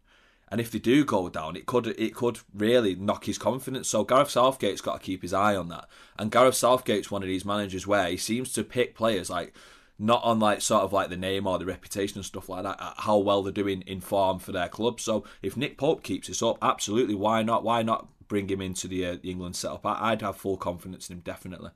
And 0.52 0.60
if 0.60 0.72
they 0.72 0.80
do 0.80 1.06
go 1.06 1.30
down, 1.30 1.56
it 1.56 1.66
could 1.66 1.88
it 1.88 2.16
could 2.16 2.40
really 2.54 2.96
knock 2.96 3.26
his 3.26 3.38
confidence. 3.38 3.88
So 3.88 4.04
Gareth 4.04 4.32
Southgate's 4.32 4.82
got 4.82 5.00
to 5.00 5.06
keep 5.06 5.22
his 5.22 5.34
eye 5.34 5.56
on 5.56 5.70
that. 5.70 5.88
And 6.18 6.32
Gareth 6.32 6.56
Southgate's 6.56 7.12
one 7.12 7.22
of 7.22 7.28
these 7.28 7.46
managers 7.46 7.86
where 7.86 8.08
he 8.08 8.18
seems 8.18 8.52
to 8.54 8.64
pick 8.64 8.96
players 8.96 9.30
like 9.30 9.54
not 10.00 10.24
on 10.24 10.40
like 10.40 10.62
sort 10.62 10.84
of 10.84 10.94
like 10.94 11.10
the 11.10 11.18
name 11.18 11.46
or 11.46 11.60
the 11.60 11.66
reputation 11.66 12.18
and 12.18 12.26
stuff 12.26 12.48
like 12.48 12.64
that, 12.64 12.94
how 12.98 13.18
well 13.18 13.44
they're 13.44 13.52
doing 13.52 13.82
in 13.82 14.00
form 14.00 14.40
for 14.40 14.54
their 14.54 14.70
club. 14.70 15.00
So 15.00 15.26
if 15.44 15.58
Nick 15.58 15.78
Pope 15.78 16.04
keeps 16.04 16.30
this 16.30 16.42
up, 16.42 16.58
absolutely, 16.62 17.16
why 17.16 17.44
not? 17.44 17.64
Why 17.64 17.84
not 17.84 18.08
bring 18.30 18.48
him 18.48 18.62
into 18.62 18.88
the, 18.88 19.06
uh, 19.06 19.18
the 19.22 19.30
England 19.30 19.58
setup? 19.58 19.86
I, 19.86 20.12
I'd 20.12 20.22
have 20.22 20.38
full 20.38 20.56
confidence 20.56 21.10
in 21.10 21.18
him, 21.18 21.22
definitely. 21.22 21.72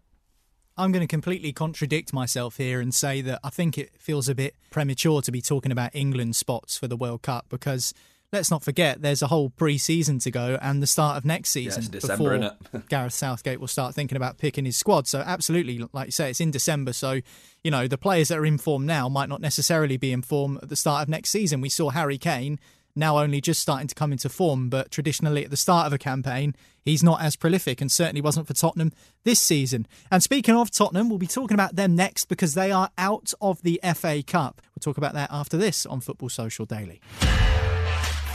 I'm 0.78 0.92
going 0.92 1.02
to 1.02 1.08
completely 1.08 1.52
contradict 1.52 2.14
myself 2.14 2.58
here 2.58 2.80
and 2.80 2.96
say 2.96 3.22
that 3.22 3.40
I 3.44 3.50
think 3.50 3.78
it 3.78 3.92
feels 4.00 4.28
a 4.28 4.34
bit 4.34 4.56
premature 4.72 5.22
to 5.22 5.32
be 5.32 5.42
talking 5.42 5.72
about 5.72 5.92
England 5.94 6.36
spots 6.36 6.78
for 6.78 6.88
the 6.88 6.98
World 6.98 7.22
Cup 7.22 7.46
because 7.50 7.94
let's 8.34 8.50
not 8.50 8.64
forget 8.64 9.02
there's 9.02 9.22
a 9.22 9.28
whole 9.28 9.52
pre-season 9.52 10.18
to 10.20 10.32
go 10.32 10.58
and 10.62 10.82
the 10.82 10.88
start 10.88 11.18
of 11.18 11.24
next 11.24 11.52
season 11.52 11.84
yeah, 11.84 11.90
December, 11.92 12.40
before 12.40 12.82
Gareth 12.90 13.14
Southgate 13.14 13.60
will 13.60 13.68
start 13.68 13.94
thinking 13.94 14.16
about 14.16 14.40
picking 14.40 14.66
his 14.66 14.76
squad. 14.76 15.08
So 15.08 15.20
absolutely, 15.20 15.86
like 15.94 16.08
you 16.08 16.12
say, 16.12 16.32
it's 16.32 16.42
in 16.42 16.52
December. 16.52 16.92
So 16.94 17.22
you 17.64 17.72
know 17.72 17.88
the 17.88 17.98
players 17.98 18.30
that 18.30 18.40
are 18.40 18.46
in 18.46 18.58
form 18.58 18.86
now 18.86 19.08
might 19.08 19.30
not 19.30 19.40
necessarily 19.40 19.96
be 19.96 20.12
in 20.12 20.24
form 20.24 20.60
at 20.62 20.70
the 20.70 20.76
start 20.76 21.04
of 21.04 21.10
next 21.10 21.30
season. 21.30 21.62
We 21.62 21.70
saw 21.70 21.92
Harry 21.92 22.18
Kane 22.18 22.60
now 22.96 23.18
only 23.18 23.42
just 23.42 23.62
starting 23.62 23.88
to 23.88 23.96
come 23.96 24.12
into 24.12 24.30
form, 24.30 24.70
but 24.70 24.92
traditionally 24.92 25.44
at 25.44 25.52
the 25.52 25.58
start 25.58 25.88
of 25.88 25.94
a 25.94 25.98
campaign, 25.98 26.56
he's 26.84 27.04
not 27.04 27.22
as 27.22 27.36
prolific 27.36 27.82
and 27.82 27.92
certainly 27.92 28.22
wasn't 28.22 28.48
for 28.48 28.54
Tottenham 28.54 28.92
this 29.24 29.42
season. 29.42 29.88
And 30.12 30.22
speaking 30.22 30.56
of 30.56 30.70
Tottenham, 30.70 31.10
we'll 31.10 31.18
be 31.18 31.28
talking 31.28 31.56
about 31.56 31.76
them 31.76 31.96
next 31.96 32.26
because 32.26 32.54
they 32.54 32.72
are 32.72 32.90
out 32.98 33.34
of 33.42 33.62
the 33.64 33.80
FA 33.96 34.22
Cup. 34.26 34.62
We'll 34.76 34.94
talk 34.94 34.98
about 34.98 35.14
that 35.14 35.30
after 35.32 35.58
this 35.58 35.86
on 35.86 36.02
Football 36.02 36.30
Social 36.30 36.66
Daily. 36.66 37.02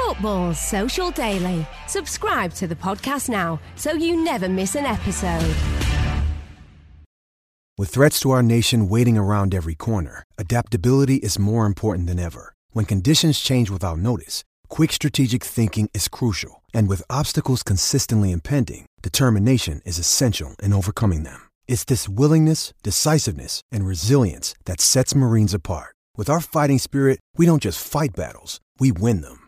Football 0.09 0.55
Social 0.55 1.11
Daily. 1.11 1.67
Subscribe 1.87 2.55
to 2.55 2.67
the 2.67 2.75
podcast 2.75 3.29
now 3.29 3.61
so 3.77 3.93
you 3.93 4.17
never 4.17 4.49
miss 4.49 4.75
an 4.75 4.87
episode. 4.87 5.55
With 7.77 7.91
threats 7.91 8.19
to 8.21 8.31
our 8.31 8.43
nation 8.43 8.89
waiting 8.89 9.19
around 9.19 9.55
every 9.55 9.75
corner, 9.75 10.25
adaptability 10.39 11.17
is 11.17 11.39
more 11.39 11.67
important 11.67 12.07
than 12.07 12.19
ever. 12.19 12.55
When 12.71 12.87
conditions 12.87 13.39
change 13.39 13.69
without 13.69 13.99
notice, 13.99 14.45
quick 14.71 14.95
strategic 14.95 15.45
thinking 15.45 15.91
is 15.93 16.09
crucial. 16.09 16.63
And 16.73 16.89
with 16.89 17.11
obstacles 17.11 17.63
consistently 17.63 18.33
impending, 18.33 18.87
determination 19.03 19.83
is 19.85 19.99
essential 19.99 20.57
in 20.63 20.73
overcoming 20.73 21.25
them. 21.25 21.51
It's 21.67 21.85
this 21.85 22.09
willingness, 22.09 22.73
decisiveness, 22.83 23.61
and 23.71 23.87
resilience 23.87 24.55
that 24.65 24.81
sets 24.81 25.15
Marines 25.15 25.53
apart. 25.53 25.95
With 26.17 26.31
our 26.31 26.41
fighting 26.41 26.79
spirit, 26.79 27.21
we 27.37 27.45
don't 27.45 27.63
just 27.63 27.87
fight 27.87 28.17
battles, 28.17 28.59
we 28.81 28.91
win 28.91 29.21
them. 29.21 29.48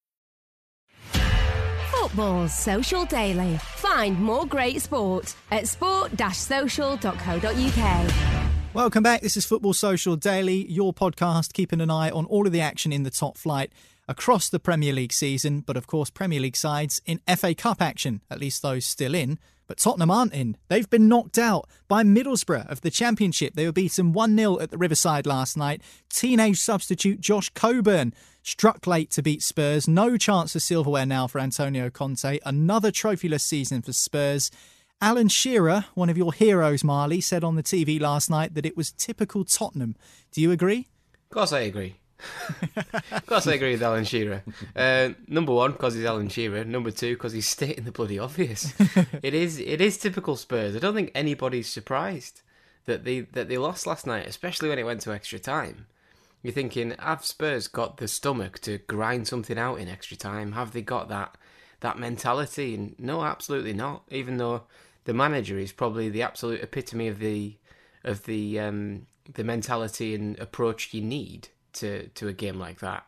Football 2.11 2.49
Social 2.49 3.05
Daily. 3.05 3.57
Find 3.57 4.19
more 4.19 4.45
great 4.45 4.81
sport 4.81 5.33
at 5.49 5.65
sport-social.co.uk. 5.65 8.11
Welcome 8.73 9.01
back. 9.01 9.21
This 9.21 9.37
is 9.37 9.45
Football 9.45 9.71
Social 9.71 10.17
Daily, 10.17 10.69
your 10.69 10.93
podcast 10.93 11.53
keeping 11.53 11.79
an 11.79 11.89
eye 11.89 12.09
on 12.09 12.25
all 12.25 12.45
of 12.45 12.51
the 12.51 12.59
action 12.59 12.91
in 12.91 13.03
the 13.03 13.11
top 13.11 13.37
flight 13.37 13.71
across 14.11 14.49
the 14.49 14.59
Premier 14.59 14.91
League 14.91 15.13
season, 15.13 15.61
but 15.61 15.77
of 15.77 15.87
course, 15.87 16.09
Premier 16.09 16.41
League 16.41 16.57
sides 16.57 17.01
in 17.05 17.21
FA 17.37 17.55
Cup 17.55 17.81
action, 17.81 18.21
at 18.29 18.41
least 18.41 18.61
those 18.61 18.85
still 18.85 19.15
in. 19.15 19.39
But 19.67 19.77
Tottenham 19.77 20.11
aren't 20.11 20.33
in. 20.33 20.57
They've 20.67 20.89
been 20.89 21.07
knocked 21.07 21.37
out 21.37 21.65
by 21.87 22.03
Middlesbrough 22.03 22.69
of 22.69 22.81
the 22.81 22.91
Championship. 22.91 23.53
They 23.53 23.65
were 23.65 23.71
beaten 23.71 24.11
1 24.11 24.35
0 24.35 24.59
at 24.59 24.69
the 24.69 24.77
Riverside 24.77 25.25
last 25.25 25.55
night. 25.55 25.81
Teenage 26.09 26.59
substitute 26.59 27.21
Josh 27.21 27.49
Coburn 27.51 28.13
struck 28.43 28.85
late 28.85 29.11
to 29.11 29.23
beat 29.23 29.41
Spurs. 29.41 29.87
No 29.87 30.17
chance 30.17 30.57
of 30.57 30.61
silverware 30.61 31.05
now 31.05 31.25
for 31.25 31.39
Antonio 31.39 31.89
Conte. 31.89 32.39
Another 32.45 32.91
trophyless 32.91 33.41
season 33.41 33.81
for 33.81 33.93
Spurs. 33.93 34.51
Alan 34.99 35.29
Shearer, 35.29 35.85
one 35.93 36.09
of 36.09 36.17
your 36.17 36.33
heroes, 36.33 36.83
Marley, 36.83 37.21
said 37.21 37.45
on 37.45 37.55
the 37.55 37.63
TV 37.63 37.97
last 37.97 38.29
night 38.29 38.55
that 38.55 38.65
it 38.65 38.75
was 38.75 38.91
typical 38.91 39.45
Tottenham. 39.45 39.95
Do 40.33 40.41
you 40.41 40.51
agree? 40.51 40.89
Of 41.29 41.35
course, 41.35 41.53
I 41.53 41.61
agree. 41.61 41.95
Of 43.11 43.25
course, 43.25 43.47
I 43.47 43.53
agree 43.53 43.71
with 43.71 43.83
Alan 43.83 44.03
Shearer. 44.03 44.43
Uh, 44.75 45.09
number 45.27 45.53
one, 45.53 45.71
because 45.71 45.93
he's 45.95 46.05
Alan 46.05 46.29
Shearer. 46.29 46.63
Number 46.63 46.91
two, 46.91 47.15
because 47.15 47.33
he's 47.33 47.47
stating 47.47 47.85
the 47.85 47.91
bloody 47.91 48.19
obvious. 48.19 48.73
it 49.23 49.33
is 49.33 49.59
it 49.59 49.81
is 49.81 49.97
typical 49.97 50.35
Spurs. 50.35 50.75
I 50.75 50.79
don't 50.79 50.95
think 50.95 51.11
anybody's 51.13 51.67
surprised 51.67 52.41
that 52.85 53.03
they 53.03 53.21
that 53.21 53.49
they 53.49 53.57
lost 53.57 53.87
last 53.87 54.07
night, 54.07 54.27
especially 54.27 54.69
when 54.69 54.79
it 54.79 54.85
went 54.85 55.01
to 55.01 55.13
extra 55.13 55.39
time. 55.39 55.87
You're 56.43 56.53
thinking, 56.53 56.95
have 56.97 57.23
Spurs 57.23 57.67
got 57.67 57.97
the 57.97 58.07
stomach 58.07 58.59
to 58.59 58.79
grind 58.79 59.27
something 59.27 59.59
out 59.59 59.75
in 59.75 59.87
extra 59.87 60.17
time? 60.17 60.53
Have 60.53 60.71
they 60.71 60.81
got 60.81 61.07
that 61.09 61.37
that 61.81 61.99
mentality? 61.99 62.73
And 62.75 62.95
no, 62.97 63.23
absolutely 63.23 63.73
not. 63.73 64.03
Even 64.09 64.37
though 64.37 64.63
the 65.05 65.13
manager 65.13 65.57
is 65.57 65.71
probably 65.71 66.09
the 66.09 66.23
absolute 66.23 66.61
epitome 66.61 67.07
of 67.07 67.19
the 67.19 67.57
of 68.03 68.25
the 68.25 68.59
um, 68.59 69.05
the 69.31 69.43
mentality 69.43 70.15
and 70.15 70.37
approach 70.39 70.93
you 70.93 71.01
need 71.01 71.49
to 71.73 72.07
to 72.09 72.27
a 72.27 72.33
game 72.33 72.59
like 72.59 72.79
that. 72.79 73.05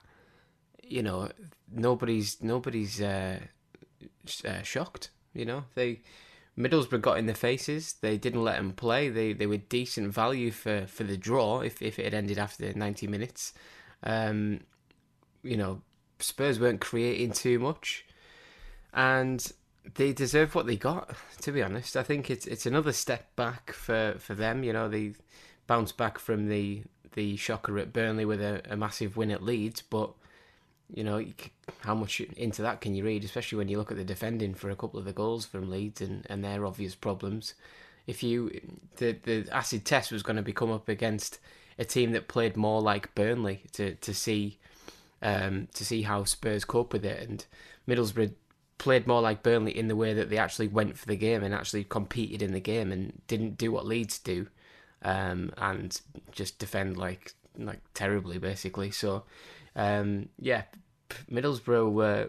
You 0.84 1.04
know, 1.04 1.30
nobody's 1.72 2.42
nobody's 2.42 3.02
uh, 3.02 3.40
uh, 4.46 4.62
shocked. 4.62 5.10
You 5.34 5.46
know, 5.46 5.64
they 5.76 6.02
Middlesbrough 6.58 7.02
got 7.02 7.18
in 7.18 7.26
the 7.26 7.34
faces. 7.34 7.94
They 8.02 8.18
didn't 8.18 8.44
let 8.44 8.58
them 8.58 8.74
play. 8.74 9.10
They 9.10 9.34
they 9.34 9.48
were 9.48 9.58
decent 9.58 10.14
value 10.14 10.52
for, 10.52 10.86
for 10.88 11.04
the 11.04 11.18
draw 11.18 11.62
if 11.62 11.82
if 11.82 11.98
it 11.98 12.06
had 12.06 12.14
ended 12.14 12.38
after 12.38 12.72
ninety 12.74 13.08
minutes. 13.08 13.54
Um, 14.04 14.62
you 15.42 15.58
know, 15.58 15.82
Spurs 16.20 16.60
weren't 16.60 16.82
creating 16.82 17.32
too 17.32 17.60
much, 17.60 18.06
and 18.94 19.52
they 19.96 20.14
deserve 20.14 20.56
what 20.56 20.68
they 20.68 20.78
got. 20.78 21.16
To 21.42 21.52
be 21.52 21.64
honest, 21.64 21.98
I 21.98 22.04
think 22.04 22.30
it's 22.30 22.46
it's 22.46 22.66
another 22.66 22.94
step 22.94 23.36
back 23.36 23.72
for, 23.72 24.16
for 24.20 24.36
them. 24.36 24.64
You 24.64 24.74
know, 24.74 24.88
they 24.88 25.14
bounced 25.68 25.98
back 25.98 26.20
from 26.20 26.48
the 26.48 26.84
the 27.14 27.36
shocker 27.38 27.78
at 27.80 27.94
Burnley 27.94 28.26
with 28.26 28.42
a, 28.42 28.62
a 28.70 28.78
massive 28.78 29.18
win 29.18 29.32
at 29.32 29.44
Leeds, 29.44 29.82
but 29.82 30.12
you 30.94 31.04
know 31.04 31.24
how 31.80 31.96
much 31.96 32.20
into 32.20 32.62
that 32.62 32.82
can 32.82 32.94
you 32.94 33.04
read, 33.04 33.24
especially 33.24 33.58
when 33.58 33.68
you 33.68 33.78
look 33.78 33.92
at 33.92 33.98
the 33.98 34.04
defending 34.04 34.54
for 34.54 34.70
a 34.70 34.76
couple 34.76 35.00
of 35.00 35.06
the 35.06 35.14
goals 35.14 35.46
from 35.46 35.70
Leeds 35.70 36.02
and, 36.02 36.26
and 36.30 36.44
their 36.44 36.66
obvious 36.66 36.96
problems. 36.96 37.54
If 38.06 38.22
you 38.22 38.62
the 38.98 39.18
the 39.24 39.48
acid 39.52 39.86
test 39.86 40.12
was 40.12 40.24
going 40.24 40.36
to 40.36 40.42
be 40.42 40.54
come 40.54 40.72
up 40.72 40.90
against 40.90 41.40
a 41.80 41.86
team 41.86 42.12
that 42.12 42.28
played 42.28 42.58
more 42.58 42.82
like 42.82 43.16
Burnley 43.16 43.62
to 43.74 43.96
to 43.96 44.14
see 44.14 44.60
um, 45.22 45.68
to 45.74 45.86
see 45.86 46.04
how 46.04 46.26
Spurs 46.26 46.66
cope 46.66 46.94
with 46.94 47.06
it, 47.06 47.28
and 47.28 47.46
Middlesbrough 47.88 48.34
played 48.78 49.08
more 49.08 49.22
like 49.22 49.44
Burnley 49.44 49.78
in 49.78 49.88
the 49.88 49.96
way 49.96 50.14
that 50.14 50.30
they 50.30 50.38
actually 50.38 50.68
went 50.68 50.98
for 50.98 51.06
the 51.06 51.16
game 51.16 51.44
and 51.44 51.54
actually 51.54 51.86
competed 51.86 52.42
in 52.42 52.52
the 52.52 52.60
game 52.60 52.92
and 52.92 53.22
didn't 53.28 53.58
do 53.58 53.72
what 53.72 53.86
Leeds 53.86 54.20
do 54.20 54.48
um, 55.04 55.52
and 55.58 56.00
just 56.32 56.60
defend 56.60 56.98
like 56.98 57.34
like 57.58 57.82
terribly 57.94 58.38
basically. 58.38 58.92
So 58.92 59.24
um, 59.76 60.30
yeah, 60.40 60.64
Middlesbrough, 61.32 62.26
uh, 62.26 62.28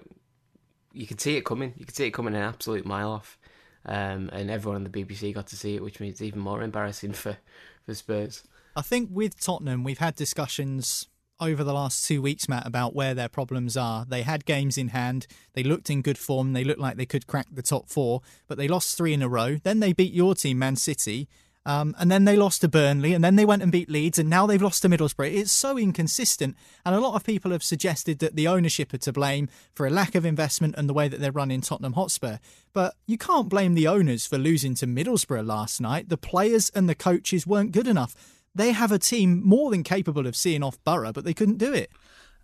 you 0.93 1.07
could 1.07 1.21
see 1.21 1.37
it 1.37 1.45
coming. 1.45 1.75
You 1.77 1.85
could 1.85 1.97
see 1.97 2.07
it 2.07 2.13
coming 2.13 2.35
an 2.35 2.43
absolute 2.43 2.87
mile 2.87 3.11
off, 3.11 3.39
um, 3.87 4.31
and 4.33 4.51
everyone 4.51 4.77
on 4.77 4.85
the 4.85 4.91
BBC 4.91 5.35
got 5.35 5.47
to 5.49 5.57
see 5.57 5.77
it, 5.77 5.83
which 5.83 6.01
means 6.01 6.23
even 6.23 6.41
more 6.41 6.63
embarrassing 6.63 7.13
for 7.13 7.37
for 7.85 7.95
Spurs. 7.95 8.45
I 8.77 8.83
think 8.83 9.11
with 9.13 9.39
Tottenham, 9.39 9.85
we've 9.85 9.99
had 9.99 10.17
discussions 10.17 11.09
over 11.41 11.65
the 11.65 11.73
last 11.73 12.07
two 12.07 12.23
weeks, 12.23 12.49
Matt, 12.49 12.67
about 12.67 12.95
where 12.95 13.15
their 13.15 13.29
problems 13.29 13.77
are. 13.77 14.05
They 14.05 14.23
had 14.23 14.45
games 14.45 14.79
in 14.79 14.89
hand. 14.89 15.27
They 15.53 15.63
looked 15.63 15.91
in 15.91 16.03
good 16.03 16.19
form. 16.19 16.53
They 16.53 16.65
looked 16.65 16.81
like 16.81 16.97
they 16.97 17.07
could 17.07 17.27
crack 17.27 17.47
the 17.53 17.63
top 17.63 17.89
four, 17.89 18.23
but 18.47 18.57
they 18.57 18.69
lost 18.69 18.97
three 18.97 19.13
in 19.13 19.23
a 19.23 19.29
row. 19.29 19.57
Then 19.63 19.81
they 19.81 19.93
beat 19.93 20.13
your 20.13 20.35
team, 20.35 20.59
Man 20.59 20.77
City. 20.77 21.29
Um, 21.67 21.97
and 21.99 22.11
then 22.11 22.25
they 22.25 22.37
lost 22.37 22.61
to 22.61 22.69
Burnley, 22.69 23.15
and 23.15 23.25
then 23.25 23.37
they 23.37 23.47
went 23.47 23.63
and 23.63 23.73
beat 23.73 23.89
Leeds, 23.89 24.19
and 24.19 24.29
now 24.29 24.47
they've 24.47 24.61
lost 24.61 24.83
to 24.83 24.89
Middlesbrough. 24.89 25.35
It's 25.35 25.51
so 25.51 25.79
inconsistent, 25.79 26.57
and 26.85 26.95
a 26.95 27.01
lot 27.01 27.15
of 27.15 27.25
people 27.25 27.53
have 27.53 27.63
suggested 27.63 28.19
that 28.19 28.37
the 28.37 28.47
ownership 28.47 28.93
are 28.93 28.99
to 28.99 29.13
blame 29.13 29.49
for 29.75 29.87
a 29.87 29.91
lack 29.91 30.15
of 30.15 30.27
investment 30.27 30.75
and 30.77 30.89
the 30.89 30.95
way 30.95 31.09
that 31.09 31.21
they're 31.21 31.33
running 31.33 31.63
Tottenham 31.63 31.95
Hotspur. 31.95 32.37
But 32.75 32.95
you 33.07 33.17
can't 33.17 33.49
blame 33.49 33.75
the 33.75 33.89
owners 33.89 34.27
for 34.27 34.37
losing 34.37 34.75
to 34.77 34.87
Middlesbrough 34.87 35.47
last 35.47 35.81
night. 35.81 36.11
The 36.11 36.19
players 36.19 36.71
and 36.75 36.89
the 36.89 36.95
coaches 36.95 37.47
weren't 37.47 37.73
good 37.73 37.89
enough. 37.89 38.15
They 38.55 38.73
have 38.73 38.93
a 38.93 38.99
team 38.99 39.43
more 39.43 39.71
than 39.71 39.83
capable 39.83 40.27
of 40.27 40.37
seeing 40.37 40.63
off 40.63 40.83
Borough, 40.85 41.13
but 41.13 41.25
they 41.25 41.35
couldn't 41.35 41.59
do 41.59 41.73
it. 41.73 41.91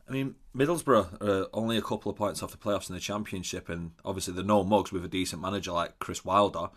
I 0.08 0.12
mean, 0.12 0.34
Middlesbrough 0.56 1.22
are 1.22 1.46
only 1.52 1.76
a 1.76 1.82
couple 1.82 2.10
of 2.10 2.16
points 2.16 2.42
off 2.42 2.50
the 2.50 2.56
playoffs 2.56 2.88
in 2.88 2.94
the 2.94 3.00
Championship, 3.00 3.68
and 3.68 3.92
obviously 4.04 4.32
they're 4.32 4.42
no 4.42 4.64
mugs 4.64 4.90
with 4.90 5.04
a 5.04 5.08
decent 5.08 5.42
manager 5.42 5.72
like 5.72 5.98
Chris 5.98 6.24
Wilder 6.24 6.70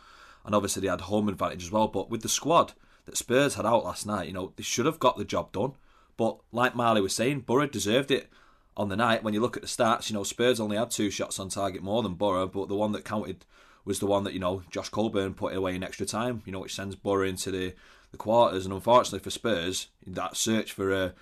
and 0.46 0.54
obviously 0.54 0.82
they 0.82 0.88
had 0.88 1.02
home 1.02 1.30
advantage 1.30 1.64
as 1.64 1.72
well. 1.72 1.88
But 1.88 2.10
with 2.10 2.22
the 2.22 2.30
squad 2.30 2.74
that 3.06 3.18
Spurs 3.18 3.56
had 3.56 3.66
out 3.66 3.86
last 3.86 4.06
night, 4.06 4.28
you 4.28 4.34
know, 4.34 4.54
they 4.56 4.64
should 4.64 4.86
have 4.86 5.00
got 5.00 5.18
the 5.18 5.26
job 5.26 5.52
done. 5.52 5.74
But 6.18 6.38
like 6.52 6.76
Marley 6.76 7.02
was 7.02 7.16
saying, 7.16 7.42
Borough 7.42 7.68
deserved 7.68 8.12
it 8.12 8.30
on 8.78 8.90
the 8.90 8.96
night. 8.96 9.24
When 9.24 9.34
you 9.34 9.42
look 9.42 9.56
at 9.56 9.64
the 9.64 9.68
stats, 9.68 10.10
you 10.10 10.16
know, 10.16 10.24
Spurs 10.24 10.60
only 10.60 10.78
had 10.78 10.92
two 10.92 11.10
shots 11.10 11.40
on 11.40 11.50
target 11.50 11.82
more 11.84 12.04
than 12.04 12.14
Borough, 12.14 12.48
but 12.48 12.68
the 12.68 12.76
one 12.76 12.92
that 12.92 13.06
counted 13.06 13.46
was 13.86 14.00
the 14.00 14.06
one 14.06 14.24
that, 14.24 14.34
you 14.34 14.40
know, 14.40 14.64
Josh 14.70 14.90
Coburn 14.90 15.34
put 15.34 15.54
away 15.54 15.76
in 15.76 15.84
extra 15.84 16.06
time, 16.06 16.42
you 16.46 16.52
know, 16.52 16.60
which 16.60 16.76
sends 16.76 16.96
Borough 16.96 17.28
into 17.28 17.52
the, 17.52 17.74
the 18.12 18.18
quarters. 18.18 18.66
And 18.66 18.74
unfortunately 18.74 19.20
for 19.20 19.30
Spurs, 19.30 19.88
that 20.08 20.38
search 20.38 20.72
for 20.72 20.94
a 20.94 21.14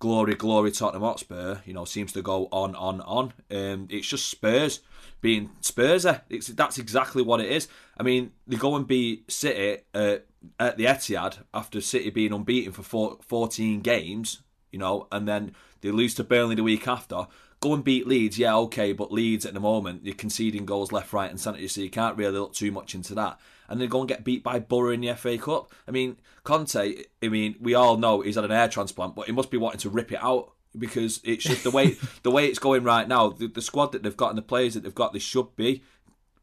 glory, 0.00 0.34
glory 0.34 0.72
Tottenham 0.72 1.02
Hotspur, 1.02 1.58
you 1.64 1.72
know, 1.72 1.84
seems 1.84 2.12
to 2.12 2.22
go 2.22 2.48
on, 2.50 2.74
on, 2.74 3.00
on. 3.02 3.32
Um, 3.50 3.86
it's 3.88 4.08
just 4.08 4.28
Spurs 4.28 4.80
being 5.20 5.50
Spurser. 5.60 6.22
It's, 6.28 6.48
that's 6.48 6.78
exactly 6.78 7.22
what 7.22 7.40
it 7.40 7.52
is. 7.52 7.68
I 7.96 8.02
mean, 8.02 8.32
they 8.46 8.56
go 8.56 8.74
and 8.74 8.86
beat 8.86 9.30
City 9.30 9.82
uh, 9.94 10.16
at 10.58 10.78
the 10.78 10.86
Etihad 10.86 11.38
after 11.54 11.80
City 11.80 12.10
being 12.10 12.32
unbeaten 12.32 12.72
for 12.72 12.82
four, 12.82 13.18
14 13.28 13.82
games, 13.82 14.42
you 14.72 14.78
know, 14.78 15.06
and 15.12 15.28
then 15.28 15.54
they 15.82 15.90
lose 15.90 16.14
to 16.14 16.24
Burnley 16.24 16.56
the 16.56 16.62
week 16.62 16.88
after. 16.88 17.26
Go 17.60 17.74
and 17.74 17.84
beat 17.84 18.06
Leeds, 18.06 18.38
yeah, 18.38 18.56
okay, 18.56 18.94
but 18.94 19.12
Leeds 19.12 19.44
at 19.44 19.52
the 19.52 19.60
moment, 19.60 20.06
you're 20.06 20.14
conceding 20.14 20.64
goals 20.64 20.92
left, 20.92 21.12
right, 21.12 21.30
and 21.30 21.38
centre, 21.38 21.68
so 21.68 21.82
you 21.82 21.90
can't 21.90 22.16
really 22.16 22.38
look 22.38 22.54
too 22.54 22.72
much 22.72 22.94
into 22.94 23.14
that. 23.16 23.38
And 23.70 23.80
then 23.80 23.88
go 23.88 24.00
and 24.00 24.08
get 24.08 24.24
beat 24.24 24.42
by 24.42 24.58
Borough 24.58 24.90
in 24.90 25.00
the 25.00 25.14
FA 25.14 25.38
Cup. 25.38 25.72
I 25.86 25.92
mean, 25.92 26.16
Conte, 26.42 27.04
I 27.22 27.28
mean, 27.28 27.54
we 27.60 27.74
all 27.74 27.96
know 27.96 28.20
he's 28.20 28.34
had 28.34 28.44
an 28.44 28.50
air 28.50 28.68
transplant, 28.68 29.14
but 29.14 29.26
he 29.26 29.32
must 29.32 29.50
be 29.50 29.58
wanting 29.58 29.80
to 29.80 29.90
rip 29.90 30.12
it 30.12 30.22
out 30.22 30.52
because 30.76 31.20
it's 31.24 31.44
just 31.44 31.64
the 31.64 31.70
way 31.70 31.96
the 32.22 32.30
way 32.30 32.46
it's 32.46 32.58
going 32.58 32.82
right 32.82 33.06
now. 33.06 33.30
The, 33.30 33.46
the, 33.46 33.62
squad 33.62 33.92
that 33.92 34.02
they've 34.02 34.16
got 34.16 34.30
and 34.30 34.38
the 34.38 34.42
players 34.42 34.74
that 34.74 34.82
they've 34.82 34.94
got, 34.94 35.12
they 35.12 35.18
should 35.20 35.54
be 35.56 35.82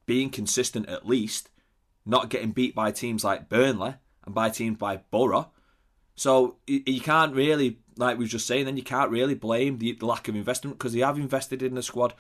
being 0.05 0.29
consistent 0.29 0.87
at 0.87 1.05
least, 1.05 1.49
not 2.05 2.29
getting 2.29 2.51
beat 2.51 2.73
by 2.73 2.91
teams 2.91 3.23
like 3.23 3.49
Burnley 3.49 3.95
and 4.25 4.33
by 4.33 4.49
teams 4.49 4.77
by 4.77 4.97
Borough. 5.11 5.51
So 6.15 6.55
you 6.65 6.99
can't 6.99 7.35
really, 7.35 7.79
like 7.95 8.17
we 8.17 8.25
were 8.25 8.29
just 8.29 8.47
saying, 8.47 8.65
then 8.65 8.77
you 8.77 8.83
can't 8.83 9.11
really 9.11 9.35
blame 9.35 9.77
the, 9.77 9.91
the 9.91 10.05
lack 10.05 10.27
of 10.27 10.35
investment 10.35 10.77
because 10.77 10.93
they 10.93 11.01
have 11.01 11.17
invested 11.17 11.61
in 11.61 11.75
the 11.75 11.83
squad 11.83 12.15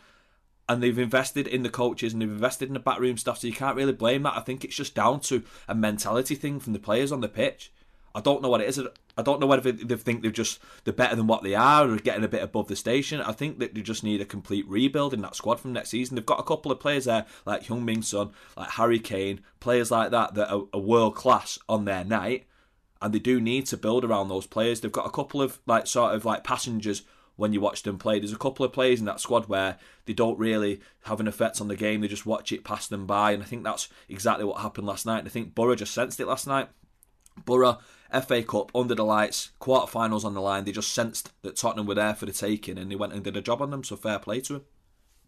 and 0.69 0.83
they've 0.83 0.99
invested 0.99 1.47
in 1.47 1.63
the 1.63 1.69
coaches 1.69 2.13
and 2.13 2.21
they've 2.21 2.29
invested 2.29 2.67
in 2.67 2.73
the 2.73 2.79
backroom 2.79 3.17
stuff. 3.17 3.39
So 3.39 3.47
you 3.47 3.53
can't 3.53 3.75
really 3.75 3.93
blame 3.93 4.23
that. 4.23 4.37
I 4.37 4.41
think 4.41 4.63
it's 4.63 4.75
just 4.75 4.95
down 4.95 5.21
to 5.21 5.43
a 5.67 5.75
mentality 5.75 6.35
thing 6.35 6.59
from 6.59 6.73
the 6.73 6.79
players 6.79 7.11
on 7.11 7.21
the 7.21 7.29
pitch. 7.29 7.71
I 8.13 8.19
don't 8.19 8.41
know 8.41 8.49
what 8.49 8.61
it 8.61 8.69
is. 8.69 8.81
I 9.15 9.21
don't 9.21 9.39
know 9.39 9.45
whether 9.45 9.71
they 9.71 9.95
think 9.95 10.21
they're 10.21 10.31
just 10.31 10.59
they're 10.83 10.93
better 10.93 11.15
than 11.15 11.27
what 11.27 11.43
they 11.43 11.53
are 11.53 11.87
or 11.87 11.97
getting 11.97 12.23
a 12.23 12.27
bit 12.27 12.41
above 12.41 12.67
the 12.67 12.75
station. 12.75 13.21
I 13.21 13.31
think 13.31 13.59
that 13.59 13.75
they 13.75 13.81
just 13.81 14.03
need 14.03 14.21
a 14.21 14.25
complete 14.25 14.67
rebuild 14.67 15.13
in 15.13 15.21
that 15.21 15.35
squad 15.35 15.59
from 15.59 15.73
next 15.73 15.89
season. 15.89 16.15
They've 16.15 16.25
got 16.25 16.39
a 16.39 16.43
couple 16.43 16.71
of 16.71 16.79
players 16.79 17.05
there 17.05 17.25
like 17.45 17.65
Heung-min 17.65 18.01
Son, 18.01 18.31
like 18.55 18.71
Harry 18.71 18.99
Kane, 18.99 19.41
players 19.59 19.91
like 19.91 20.11
that 20.11 20.33
that 20.33 20.51
are, 20.51 20.63
are 20.73 20.79
world 20.79 21.15
class 21.15 21.59
on 21.69 21.85
their 21.85 22.03
night, 22.03 22.45
and 23.01 23.13
they 23.13 23.19
do 23.19 23.39
need 23.39 23.67
to 23.67 23.77
build 23.77 24.03
around 24.03 24.29
those 24.29 24.47
players. 24.47 24.81
They've 24.81 24.91
got 24.91 25.07
a 25.07 25.11
couple 25.11 25.41
of 25.41 25.59
like 25.67 25.85
sort 25.85 26.15
of 26.15 26.25
like 26.25 26.43
passengers 26.43 27.03
when 27.37 27.53
you 27.53 27.61
watch 27.61 27.83
them 27.83 27.97
play. 27.97 28.19
There's 28.19 28.33
a 28.33 28.37
couple 28.37 28.65
of 28.65 28.73
players 28.73 28.99
in 28.99 29.05
that 29.05 29.21
squad 29.21 29.47
where 29.47 29.77
they 30.05 30.13
don't 30.13 30.37
really 30.37 30.81
have 31.05 31.21
an 31.21 31.27
effect 31.27 31.61
on 31.61 31.69
the 31.69 31.75
game. 31.75 32.01
They 32.01 32.07
just 32.09 32.25
watch 32.25 32.51
it 32.51 32.65
pass 32.65 32.87
them 32.87 33.05
by, 33.05 33.31
and 33.31 33.41
I 33.41 33.45
think 33.45 33.63
that's 33.63 33.87
exactly 34.09 34.43
what 34.43 34.61
happened 34.61 34.87
last 34.87 35.05
night. 35.05 35.19
And 35.19 35.27
I 35.27 35.31
think 35.31 35.55
Borough 35.55 35.75
just 35.75 35.93
sensed 35.93 36.19
it 36.19 36.27
last 36.27 36.47
night. 36.47 36.67
Borough 37.45 37.77
FA 38.25 38.43
Cup 38.43 38.71
under 38.75 38.95
the 38.95 39.05
lights, 39.05 39.51
quarterfinals 39.61 40.25
on 40.25 40.33
the 40.33 40.41
line. 40.41 40.65
They 40.65 40.71
just 40.71 40.91
sensed 40.91 41.31
that 41.43 41.55
Tottenham 41.55 41.85
were 41.85 41.95
there 41.95 42.15
for 42.15 42.25
the 42.25 42.33
taking, 42.33 42.77
and 42.77 42.91
they 42.91 42.95
went 42.95 43.13
and 43.13 43.23
did 43.23 43.37
a 43.37 43.41
job 43.41 43.61
on 43.61 43.69
them. 43.69 43.83
So 43.83 43.95
fair 43.95 44.19
play 44.19 44.41
to 44.41 44.53
them. 44.53 44.65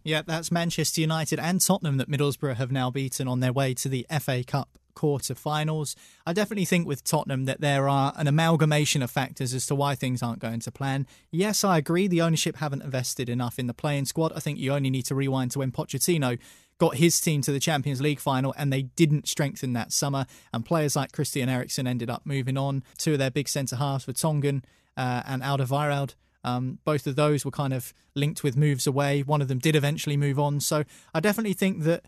Yeah, 0.03 0.23
that's 0.25 0.51
Manchester 0.51 1.01
United 1.01 1.39
and 1.39 1.61
Tottenham 1.61 1.97
that 1.97 2.09
Middlesbrough 2.09 2.55
have 2.55 2.71
now 2.71 2.89
beaten 2.89 3.27
on 3.27 3.41
their 3.41 3.53
way 3.53 3.73
to 3.75 3.89
the 3.89 4.07
FA 4.19 4.43
Cup 4.43 4.78
quarter-finals. 4.99 5.95
I 6.25 6.33
definitely 6.33 6.65
think 6.65 6.85
with 6.85 7.03
Tottenham 7.03 7.45
that 7.45 7.61
there 7.61 7.87
are 7.87 8.11
an 8.17 8.27
amalgamation 8.27 9.01
of 9.01 9.09
factors 9.09 9.53
as 9.53 9.65
to 9.67 9.75
why 9.75 9.95
things 9.95 10.21
aren't 10.21 10.39
going 10.39 10.59
to 10.59 10.71
plan. 10.71 11.07
Yes, 11.31 11.63
I 11.63 11.77
agree 11.77 12.07
the 12.07 12.21
ownership 12.21 12.57
haven't 12.57 12.83
invested 12.83 13.29
enough 13.29 13.57
in 13.57 13.67
the 13.67 13.73
playing 13.73 14.05
squad. 14.05 14.33
I 14.35 14.41
think 14.41 14.59
you 14.59 14.73
only 14.73 14.89
need 14.89 15.05
to 15.05 15.15
rewind 15.15 15.51
to 15.51 15.59
when 15.59 15.71
Pochettino 15.71 16.37
got 16.79 16.95
his 16.95 17.19
team 17.21 17.41
to 17.41 17.51
the 17.51 17.59
Champions 17.59 18.01
League 18.01 18.19
final 18.19 18.53
and 18.57 18.71
they 18.71 18.83
didn't 18.83 19.27
strengthen 19.27 19.73
that 19.73 19.93
summer. 19.93 20.25
And 20.53 20.65
players 20.65 20.95
like 20.95 21.13
Christian 21.13 21.49
Eriksen 21.49 21.87
ended 21.87 22.09
up 22.09 22.23
moving 22.25 22.57
on. 22.57 22.83
Two 22.97 23.13
of 23.13 23.19
their 23.19 23.31
big 23.31 23.47
centre 23.47 23.77
halves 23.77 24.05
were 24.05 24.13
Tongan 24.13 24.63
uh, 24.97 25.23
and 25.25 25.41
Alderweireld. 25.41 26.15
Um, 26.43 26.79
both 26.85 27.05
of 27.05 27.15
those 27.15 27.43
were 27.43 27.51
kind 27.51 27.73
of 27.73 27.93
linked 28.15 28.43
with 28.43 28.55
moves 28.55 28.87
away. 28.87 29.21
One 29.21 29.41
of 29.41 29.49
them 29.49 29.59
did 29.59 29.75
eventually 29.75 30.17
move 30.17 30.39
on. 30.39 30.61
So 30.61 30.83
I 31.13 31.19
definitely 31.19 31.53
think 31.53 31.83
that 31.83 32.05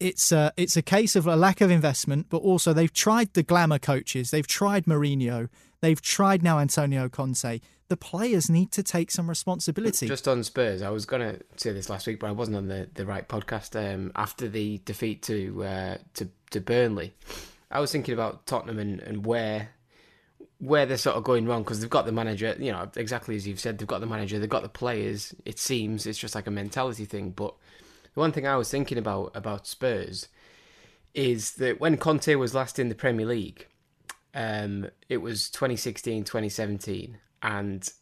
it's 0.00 0.32
a, 0.32 0.52
it's 0.56 0.76
a 0.76 0.82
case 0.82 1.16
of 1.16 1.26
a 1.26 1.36
lack 1.36 1.60
of 1.60 1.70
investment, 1.70 2.26
but 2.28 2.38
also 2.38 2.72
they've 2.72 2.92
tried 2.92 3.32
the 3.34 3.42
glamour 3.42 3.78
coaches. 3.78 4.30
They've 4.30 4.46
tried 4.46 4.84
Mourinho. 4.84 5.48
They've 5.80 6.00
tried 6.00 6.42
now 6.42 6.58
Antonio 6.58 7.08
Conte 7.08 7.60
the 7.88 7.96
players 7.96 8.48
need 8.48 8.72
to 8.72 8.82
take 8.82 9.10
some 9.10 9.28
responsibility. 9.28 10.08
Just 10.08 10.26
on 10.26 10.42
Spurs, 10.42 10.82
I 10.82 10.90
was 10.90 11.04
going 11.04 11.22
to 11.22 11.40
say 11.56 11.72
this 11.72 11.90
last 11.90 12.06
week, 12.06 12.18
but 12.18 12.28
I 12.28 12.32
wasn't 12.32 12.56
on 12.56 12.68
the, 12.68 12.88
the 12.94 13.04
right 13.04 13.28
podcast. 13.28 13.76
Um, 13.76 14.10
after 14.16 14.48
the 14.48 14.80
defeat 14.84 15.22
to 15.22 15.64
uh, 15.64 15.98
to 16.14 16.28
to 16.50 16.60
Burnley, 16.60 17.12
I 17.70 17.80
was 17.80 17.92
thinking 17.92 18.14
about 18.14 18.46
Tottenham 18.46 18.78
and, 18.78 19.00
and 19.00 19.26
where 19.26 19.70
where 20.60 20.86
they're 20.86 20.96
sort 20.96 21.16
of 21.16 21.24
going 21.24 21.46
wrong 21.46 21.62
because 21.62 21.80
they've 21.80 21.90
got 21.90 22.06
the 22.06 22.12
manager. 22.12 22.56
You 22.58 22.72
know, 22.72 22.90
exactly 22.96 23.36
as 23.36 23.46
you've 23.46 23.60
said, 23.60 23.78
they've 23.78 23.86
got 23.86 24.00
the 24.00 24.06
manager, 24.06 24.38
they've 24.38 24.48
got 24.48 24.62
the 24.62 24.68
players. 24.68 25.34
It 25.44 25.58
seems 25.58 26.06
it's 26.06 26.18
just 26.18 26.34
like 26.34 26.46
a 26.46 26.52
mentality 26.52 27.04
thing. 27.04 27.30
But 27.30 27.54
the 28.14 28.20
one 28.20 28.32
thing 28.32 28.46
I 28.46 28.56
was 28.56 28.70
thinking 28.70 28.98
about 28.98 29.32
about 29.34 29.66
Spurs 29.66 30.28
is 31.14 31.52
that 31.52 31.80
when 31.80 31.96
Conte 31.96 32.34
was 32.34 32.54
last 32.54 32.78
in 32.78 32.88
the 32.88 32.94
Premier 32.94 33.26
League. 33.26 33.68
Um, 34.36 34.90
it 35.08 35.18
was 35.18 35.48
2016, 35.48 36.24
2017 36.24 37.18
and 37.44 37.92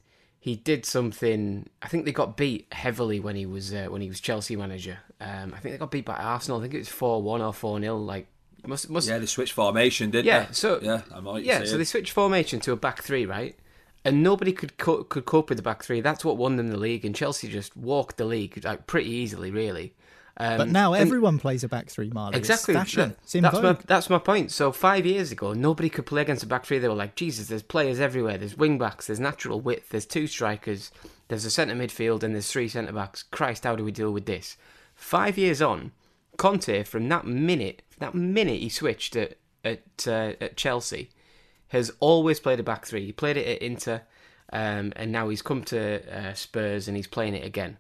he 0.42 0.57
did 0.57 0.87
something. 0.87 1.68
I 1.83 1.88
think 1.88 2.05
they 2.05 2.12
got 2.12 2.37
beat 2.37 2.72
heavily 2.72 3.20
when 3.20 3.37
he 3.37 3.44
was 3.44 3.75
uh, 3.75 3.87
when 3.90 4.01
he 4.01 4.09
was 4.09 4.20
Chelsea 4.20 4.57
manager. 4.57 4.98
Um, 5.20 5.53
I 5.55 5.61
think 5.61 5.75
they 5.75 5.79
got 5.79 5.90
beat 5.90 6.05
by 6.05 6.16
Arsenal. 6.16 6.59
I 6.59 6.62
think 6.62 6.75
it 6.75 6.79
was 6.79 6.88
four 6.88 7.22
one 7.22 7.42
or 7.42 7.53
four 7.53 7.79
0 7.79 7.98
Like 7.98 8.27
must 8.66 8.88
must 8.88 9.09
yeah, 9.09 9.18
they 9.18 9.27
switched 9.27 9.53
formation, 9.53 10.11
didn't 10.11 10.27
yeah, 10.27 10.46
they? 10.46 10.53
So 10.53 10.81
yeah, 10.83 11.03
I 11.14 11.20
might 11.20 11.44
yeah. 11.44 11.64
So 11.64 11.77
they 11.77 11.85
switched 11.85 12.12
formation 12.12 12.61
to 12.61 12.72
a 12.72 12.77
back 12.77 13.03
three, 13.03 13.27
right? 13.27 13.57
And 14.05 14.25
nobody 14.25 14.53
could 14.53 14.79
co- 14.79 15.05
could 15.05 15.27
cope 15.27 15.48
with 15.48 15.59
the 15.59 15.62
back 15.62 15.85
three. 15.85 16.01
That's 16.01 16.25
what 16.25 16.37
won 16.37 16.57
them 16.57 16.70
the 16.70 16.77
league, 16.77 17.05
and 17.05 17.14
Chelsea 17.14 17.48
just 17.48 17.77
walked 17.77 18.16
the 18.16 18.25
league 18.25 18.64
like 18.64 18.88
pretty 18.88 19.11
easily, 19.11 19.51
really. 19.51 19.94
Um, 20.37 20.59
but 20.59 20.68
now 20.71 20.95
everyone 20.95 21.38
plays 21.38 21.62
a 21.62 21.68
back 21.68 21.88
three, 21.88 22.09
Marley. 22.11 22.38
Exactly. 22.38 22.75
That's 23.42 23.62
my 23.62 23.77
that's 23.87 24.09
my 24.09 24.18
point. 24.18 24.51
So 24.51 24.73
five 24.73 25.05
years 25.05 25.31
ago, 25.31 25.53
nobody 25.53 25.90
could 25.90 26.07
play 26.07 26.23
against 26.23 26.42
a 26.42 26.47
back 26.47 26.64
three. 26.64 26.79
They 26.79 26.88
were 26.88 26.95
like, 26.95 27.16
Jesus, 27.16 27.49
there's 27.49 27.62
players 27.62 28.01
everywhere. 28.01 28.38
There's 28.38 28.57
wing 28.57 28.79
backs. 28.79 29.07
There's 29.09 29.21
natural 29.21 29.61
width. 29.61 29.90
There's 29.90 30.07
two 30.07 30.27
strikers. 30.27 30.90
There's 31.29 31.45
a 31.45 31.51
centre 31.51 31.75
midfield 31.75 32.23
and 32.23 32.35
there's 32.35 32.51
three 32.51 32.68
centre 32.68 32.92
backs. 32.92 33.23
Christ, 33.23 33.64
how 33.64 33.77
do 33.77 33.85
we 33.85 33.92
deal 33.92 34.11
with 34.11 34.27
this? 34.27 34.57
Five 34.95 35.37
years 35.37 35.61
on, 35.61 35.92
Conte, 36.38 36.83
from 36.85 37.09
that 37.09 37.27
minute, 37.27 37.83
that 37.99 38.14
minute 38.14 38.61
he 38.61 38.68
switched 38.68 39.16
at 39.16 39.37
at, 39.64 39.83
uh, 40.07 40.33
at 40.40 40.57
Chelsea, 40.57 41.11
has 41.68 41.90
always 42.01 42.40
played 42.40 42.61
a 42.61 42.62
back 42.62 42.87
three. 42.87 43.07
He 43.07 43.12
played 43.12 43.37
it 43.37 43.47
at 43.47 43.62
Inter, 43.62 44.03
um, 44.53 44.92
and 44.97 45.12
now 45.12 45.29
he's 45.29 45.42
come 45.42 45.62
to 45.64 46.03
uh, 46.14 46.35
Spurs 46.35 46.88
and 46.88 46.97
he's 46.97 47.07
playing 47.07 47.35
it 47.35 47.45
again. 47.45 47.79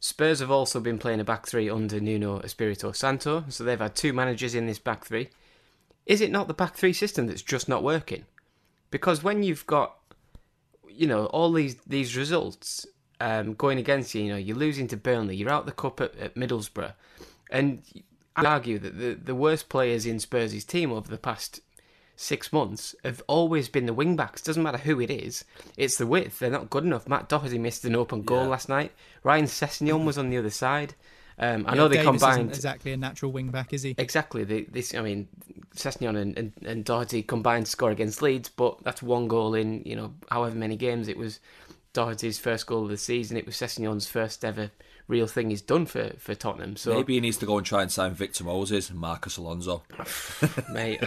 Spurs 0.00 0.40
have 0.40 0.50
also 0.50 0.80
been 0.80 0.98
playing 0.98 1.20
a 1.20 1.24
back 1.24 1.46
three 1.46 1.68
under 1.68 2.00
Nuno 2.00 2.40
Espirito 2.40 2.90
Santo, 2.90 3.44
so 3.50 3.62
they've 3.62 3.78
had 3.78 3.94
two 3.94 4.14
managers 4.14 4.54
in 4.54 4.66
this 4.66 4.78
back 4.78 5.04
three. 5.04 5.28
Is 6.06 6.22
it 6.22 6.30
not 6.30 6.48
the 6.48 6.54
back 6.54 6.74
three 6.74 6.94
system 6.94 7.26
that's 7.26 7.42
just 7.42 7.68
not 7.68 7.82
working? 7.82 8.24
Because 8.90 9.22
when 9.22 9.42
you've 9.42 9.66
got, 9.66 9.96
you 10.88 11.06
know, 11.06 11.26
all 11.26 11.52
these 11.52 11.76
these 11.86 12.16
results 12.16 12.86
um, 13.20 13.52
going 13.52 13.78
against 13.78 14.14
you, 14.14 14.22
you 14.22 14.30
know, 14.30 14.38
you're 14.38 14.56
losing 14.56 14.88
to 14.88 14.96
Burnley, 14.96 15.36
you're 15.36 15.50
out 15.50 15.66
the 15.66 15.72
cup 15.72 16.00
at, 16.00 16.16
at 16.16 16.34
Middlesbrough, 16.34 16.94
and 17.50 17.82
I 18.34 18.46
argue 18.46 18.78
that 18.78 18.98
the 18.98 19.12
the 19.12 19.34
worst 19.34 19.68
players 19.68 20.06
in 20.06 20.18
Spurs' 20.18 20.64
team 20.64 20.92
over 20.92 21.10
the 21.10 21.18
past 21.18 21.60
six 22.20 22.52
months 22.52 22.94
have 23.02 23.22
always 23.26 23.68
been 23.70 23.86
the 23.86 23.94
wing 23.94 24.14
backs. 24.14 24.42
Doesn't 24.42 24.62
matter 24.62 24.76
who 24.78 25.00
it 25.00 25.10
is, 25.10 25.44
it's 25.76 25.96
the 25.96 26.06
width. 26.06 26.38
They're 26.38 26.50
not 26.50 26.68
good 26.68 26.84
enough. 26.84 27.08
Matt 27.08 27.28
Doherty 27.28 27.58
missed 27.58 27.84
an 27.86 27.96
open 27.96 28.22
goal 28.22 28.44
Yeah. 28.44 28.48
last 28.50 28.68
night. 28.68 28.92
Ryan 29.22 29.46
Sessegnon 29.46 30.04
was 30.04 30.18
on 30.18 30.28
the 30.28 30.36
other 30.36 30.50
side. 30.50 30.94
Um, 31.38 31.64
I 31.66 31.70
Yeah, 31.70 31.76
know 31.76 31.88
they 31.88 31.96
Davis 31.96 32.20
combined 32.20 32.50
exactly 32.50 32.92
a 32.92 32.98
natural 32.98 33.32
wing 33.32 33.48
back, 33.48 33.72
is 33.72 33.82
he? 33.82 33.94
Exactly. 33.96 34.44
They, 34.44 34.62
this, 34.64 34.94
I 34.94 35.00
mean, 35.00 35.28
Sessegnon 35.74 36.16
and, 36.20 36.38
and, 36.38 36.52
and 36.66 36.84
Doherty 36.84 37.22
combined 37.22 37.64
to 37.64 37.70
score 37.72 37.90
against 37.90 38.20
Leeds, 38.20 38.50
but 38.50 38.84
that's 38.84 39.02
one 39.02 39.26
goal 39.26 39.54
in, 39.54 39.82
you 39.86 39.96
know, 39.96 40.12
however 40.30 40.54
many 40.56 40.76
games. 40.76 41.08
It 41.08 41.16
was 41.16 41.40
Doherty's 41.94 42.38
first 42.38 42.66
goal 42.66 42.82
of 42.84 42.90
the 42.90 42.98
season. 42.98 43.38
It 43.38 43.46
was 43.46 43.56
Sessegnon's 43.56 44.06
first 44.06 44.44
ever 44.44 44.70
real 45.10 45.26
thing 45.26 45.50
he's 45.50 45.60
done 45.60 45.84
for, 45.84 46.12
for 46.18 46.34
Tottenham. 46.34 46.76
So, 46.76 46.94
Maybe 46.94 47.14
he 47.14 47.20
needs 47.20 47.36
to 47.38 47.46
go 47.46 47.58
and 47.58 47.66
try 47.66 47.82
and 47.82 47.90
sign 47.92 48.14
Victor 48.14 48.44
Moses 48.44 48.88
and 48.88 48.98
Marcos 48.98 49.36
Alonso. 49.36 49.82
mate, 50.72 51.00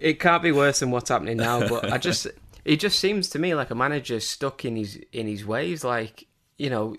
it 0.00 0.20
can't 0.20 0.42
be 0.42 0.52
worse 0.52 0.80
than 0.80 0.90
what's 0.90 1.08
happening 1.08 1.38
now. 1.38 1.66
But 1.66 1.90
I 1.90 1.98
just, 1.98 2.26
it 2.64 2.80
just 2.80 2.98
seems 2.98 3.30
to 3.30 3.38
me 3.38 3.54
like 3.54 3.70
a 3.70 3.74
manager 3.74 4.20
stuck 4.20 4.64
in 4.64 4.76
his 4.76 4.96
in 5.12 5.26
his 5.26 5.46
ways. 5.46 5.84
Like, 5.84 6.26
you 6.58 6.68
know, 6.68 6.96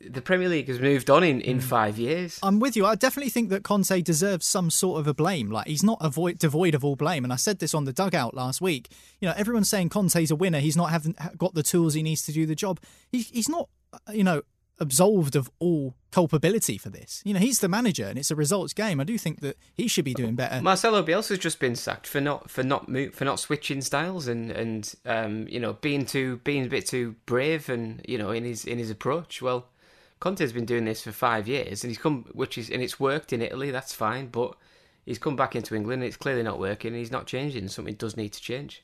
the 0.00 0.22
Premier 0.22 0.48
League 0.48 0.68
has 0.68 0.80
moved 0.80 1.10
on 1.10 1.22
in, 1.22 1.40
in 1.42 1.58
mm. 1.58 1.62
five 1.62 1.98
years. 1.98 2.38
I'm 2.42 2.58
with 2.58 2.76
you. 2.76 2.86
I 2.86 2.94
definitely 2.94 3.30
think 3.30 3.50
that 3.50 3.64
Conte 3.64 4.00
deserves 4.00 4.46
some 4.46 4.70
sort 4.70 5.00
of 5.00 5.06
a 5.06 5.14
blame. 5.14 5.50
Like 5.50 5.66
he's 5.66 5.82
not 5.82 5.98
avoid, 6.00 6.38
devoid 6.38 6.74
of 6.74 6.84
all 6.84 6.96
blame. 6.96 7.24
And 7.24 7.32
I 7.32 7.36
said 7.36 7.58
this 7.58 7.74
on 7.74 7.84
the 7.84 7.92
dugout 7.92 8.34
last 8.34 8.60
week. 8.60 8.88
You 9.20 9.28
know, 9.28 9.34
everyone's 9.36 9.68
saying 9.68 9.90
Conte's 9.90 10.30
a 10.30 10.36
winner. 10.36 10.60
He's 10.60 10.76
not 10.76 10.90
having 10.90 11.14
got 11.36 11.54
the 11.54 11.62
tools 11.62 11.94
he 11.94 12.02
needs 12.02 12.22
to 12.22 12.32
do 12.32 12.46
the 12.46 12.54
job. 12.54 12.80
He, 13.12 13.22
he's 13.22 13.48
not, 13.48 13.68
you 14.12 14.24
know, 14.24 14.42
absolved 14.78 15.36
of 15.36 15.50
all 15.58 15.94
culpability 16.10 16.78
for 16.78 16.88
this. 16.88 17.22
You 17.24 17.34
know, 17.34 17.40
he's 17.40 17.60
the 17.60 17.68
manager, 17.68 18.06
and 18.06 18.18
it's 18.18 18.30
a 18.30 18.36
results 18.36 18.72
game. 18.72 18.98
I 18.98 19.04
do 19.04 19.18
think 19.18 19.40
that 19.40 19.56
he 19.74 19.86
should 19.88 20.04
be 20.04 20.14
doing 20.14 20.34
better. 20.34 20.62
Marcelo 20.62 21.02
Bielsa's 21.02 21.38
just 21.38 21.60
been 21.60 21.76
sacked 21.76 22.06
for 22.06 22.20
not 22.20 22.50
for 22.50 22.62
not 22.62 22.86
for 23.12 23.24
not 23.24 23.38
switching 23.38 23.82
styles 23.82 24.26
and 24.26 24.50
and 24.50 24.94
um, 25.06 25.46
you 25.48 25.60
know 25.60 25.74
being 25.74 26.06
too 26.06 26.40
being 26.44 26.64
a 26.64 26.68
bit 26.68 26.86
too 26.86 27.14
brave 27.26 27.68
and 27.68 28.00
you 28.08 28.18
know 28.18 28.30
in 28.30 28.44
his 28.44 28.64
in 28.64 28.78
his 28.78 28.90
approach. 28.90 29.42
Well, 29.42 29.66
Conte's 30.18 30.52
been 30.52 30.64
doing 30.64 30.84
this 30.84 31.02
for 31.02 31.12
five 31.12 31.46
years 31.46 31.84
and 31.84 31.90
he's 31.90 31.98
come, 31.98 32.24
which 32.32 32.56
is 32.58 32.70
and 32.70 32.82
it's 32.82 32.98
worked 32.98 33.32
in 33.32 33.42
Italy. 33.42 33.70
That's 33.70 33.94
fine, 33.94 34.28
but 34.28 34.56
he's 35.04 35.18
come 35.18 35.36
back 35.36 35.54
into 35.54 35.74
England. 35.74 36.02
and 36.02 36.08
It's 36.08 36.16
clearly 36.16 36.42
not 36.42 36.58
working. 36.58 36.88
and 36.88 36.98
He's 36.98 37.10
not 37.12 37.26
changing. 37.26 37.68
Something 37.68 37.94
does 37.94 38.16
need 38.16 38.32
to 38.32 38.40
change. 38.40 38.82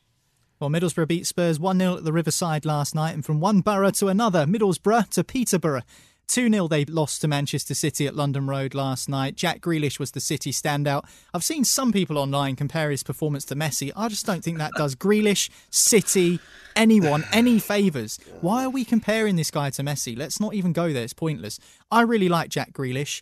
Well, 0.59 0.71
Middlesbrough 0.71 1.09
beat 1.09 1.27
Spurs 1.27 1.61
1 1.61 1.79
0 1.79 1.97
at 1.99 2.05
the 2.05 2.15
Riverside 2.15 2.65
last 2.65 2.95
night, 2.95 3.13
and 3.13 3.23
from 3.23 3.41
one 3.41 3.61
borough 3.61 3.91
to 3.91 4.09
another, 4.09 4.47
Middlesbrough 4.47 5.11
to 5.11 5.23
Peterborough. 5.23 5.83
2 6.29 6.51
0 6.51 6.67
they 6.67 6.87
lost 6.87 7.21
to 7.21 7.29
Manchester 7.29 7.75
City 7.75 8.07
at 8.07 8.17
London 8.17 8.47
Road 8.47 8.75
last 8.75 9.07
night. 9.07 9.37
Jack 9.37 9.61
Grealish 9.61 9.99
was 9.99 10.13
the 10.13 10.21
City 10.21 10.53
standout. 10.53 11.05
I've 11.35 11.45
seen 11.45 11.63
some 11.65 11.93
people 11.93 12.17
online 12.17 12.57
compare 12.57 12.91
his 12.91 13.03
performance 13.03 13.45
to 13.47 13.55
Messi. 13.55 13.93
I 13.95 14.09
just 14.09 14.25
don't 14.25 14.43
think 14.43 14.57
that 14.57 14.73
does 14.79 14.97
Grealish, 14.97 15.51
City, 15.71 16.41
anyone, 16.75 17.25
any 17.33 17.59
favours. 17.59 18.19
Why 18.41 18.65
are 18.65 18.71
we 18.71 18.85
comparing 18.87 19.37
this 19.37 19.51
guy 19.51 19.69
to 19.71 19.83
Messi? 19.83 20.17
Let's 20.17 20.41
not 20.41 20.55
even 20.55 20.73
go 20.73 20.91
there, 20.91 21.05
it's 21.05 21.13
pointless. 21.13 21.61
I 21.91 22.01
really 22.01 22.31
like 22.31 22.49
Jack 22.49 22.73
Grealish. 22.73 23.21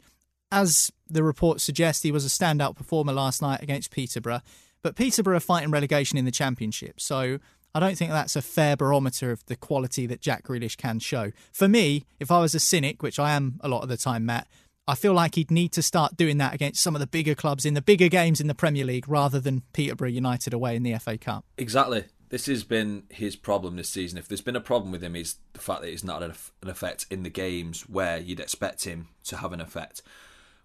As 0.53 0.93
the 1.11 1.25
reports 1.25 1.65
suggest, 1.65 2.05
he 2.05 2.13
was 2.13 2.25
a 2.25 2.29
standout 2.29 2.77
performer 2.77 3.13
last 3.13 3.43
night 3.43 3.61
against 3.61 3.91
Peterborough. 3.91 4.41
But 4.85 4.97
Peterborough 4.97 5.39
are 5.39 5.41
fighting 5.41 5.71
relegation 5.71 6.19
in 6.19 6.27
the 6.27 6.31
Championship, 6.31 7.01
so 7.01 7.39
I 7.75 7.81
don't 7.81 7.97
think 7.97 8.11
that's 8.11 8.37
a 8.37 8.43
fair 8.43 8.77
barometer 8.77 9.33
of 9.33 9.43
the 9.47 9.57
quality 9.57 10.07
that 10.07 10.21
Jack 10.21 10.45
Grealish 10.45 10.77
can 10.77 10.99
show. 10.99 11.33
For 11.55 11.67
me, 11.67 12.05
if 12.21 12.31
I 12.31 12.41
was 12.41 12.55
a 12.55 12.61
cynic, 12.61 13.03
which 13.03 13.19
I 13.19 13.33
am 13.33 13.59
a 13.63 13.69
lot 13.69 13.83
of 13.83 13.89
the 13.89 13.97
time, 13.97 14.27
Matt, 14.27 14.47
I 14.87 14.95
feel 14.95 15.15
like 15.15 15.37
he'd 15.37 15.51
need 15.51 15.73
to 15.73 15.83
start 15.83 16.19
doing 16.19 16.37
that 16.37 16.53
against 16.53 16.83
some 16.83 16.95
of 16.95 17.01
the 17.01 17.07
bigger 17.07 17.35
clubs 17.35 17.65
in 17.65 17.73
the 17.73 17.81
bigger 17.81 18.09
games 18.09 18.43
in 18.43 18.47
the 18.47 18.55
Premier 18.55 18.85
League 18.85 19.09
rather 19.09 19.41
than 19.41 19.63
Peterborough 19.73 20.09
United 20.09 20.53
away 20.53 20.77
in 20.77 20.83
the 20.83 20.99
FA 20.99 21.17
Cup. 21.17 21.47
Exactly. 21.57 22.05
This 22.29 22.45
has 22.45 22.63
been 22.63 23.05
his 23.09 23.37
problem 23.37 23.77
this 23.77 23.89
season. 23.89 24.19
If 24.19 24.29
there's 24.29 24.43
been 24.43 24.55
a 24.55 24.61
problem 24.61 24.93
with 24.93 25.03
him, 25.03 25.17
is 25.17 25.37
the 25.55 25.61
fact 25.61 25.81
that 25.81 25.89
he's 25.89 26.05
not 26.05 26.21
had 26.21 26.33
an 26.63 26.69
effect 26.69 27.07
in 27.11 27.23
the 27.23 27.31
games 27.31 27.89
where 27.89 28.19
you'd 28.19 28.39
expect 28.39 28.85
him 28.85 29.09
to 29.25 29.39
have 29.39 29.55
an 29.55 29.63
effect. 29.63 30.03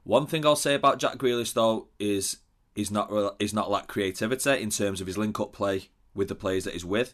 One 0.04 0.28
thing 0.28 0.46
I'll 0.46 0.58
say 0.58 0.76
about 0.76 1.00
Jack 1.00 1.16
Grealish 1.16 1.54
though 1.54 1.88
is 2.00 2.40
he's 2.80 2.90
not 2.90 3.36
he's 3.40 3.54
not 3.54 3.70
lacked 3.70 3.90
creativity 3.90 4.62
in 4.62 4.70
terms 4.70 5.02
of 5.02 5.08
his 5.08 5.18
link-up 5.18 5.52
play 5.52 5.90
with 6.16 6.30
the 6.30 6.36
players 6.36 6.64
that 6.64 6.74
he's 6.74 6.86
with, 6.86 7.14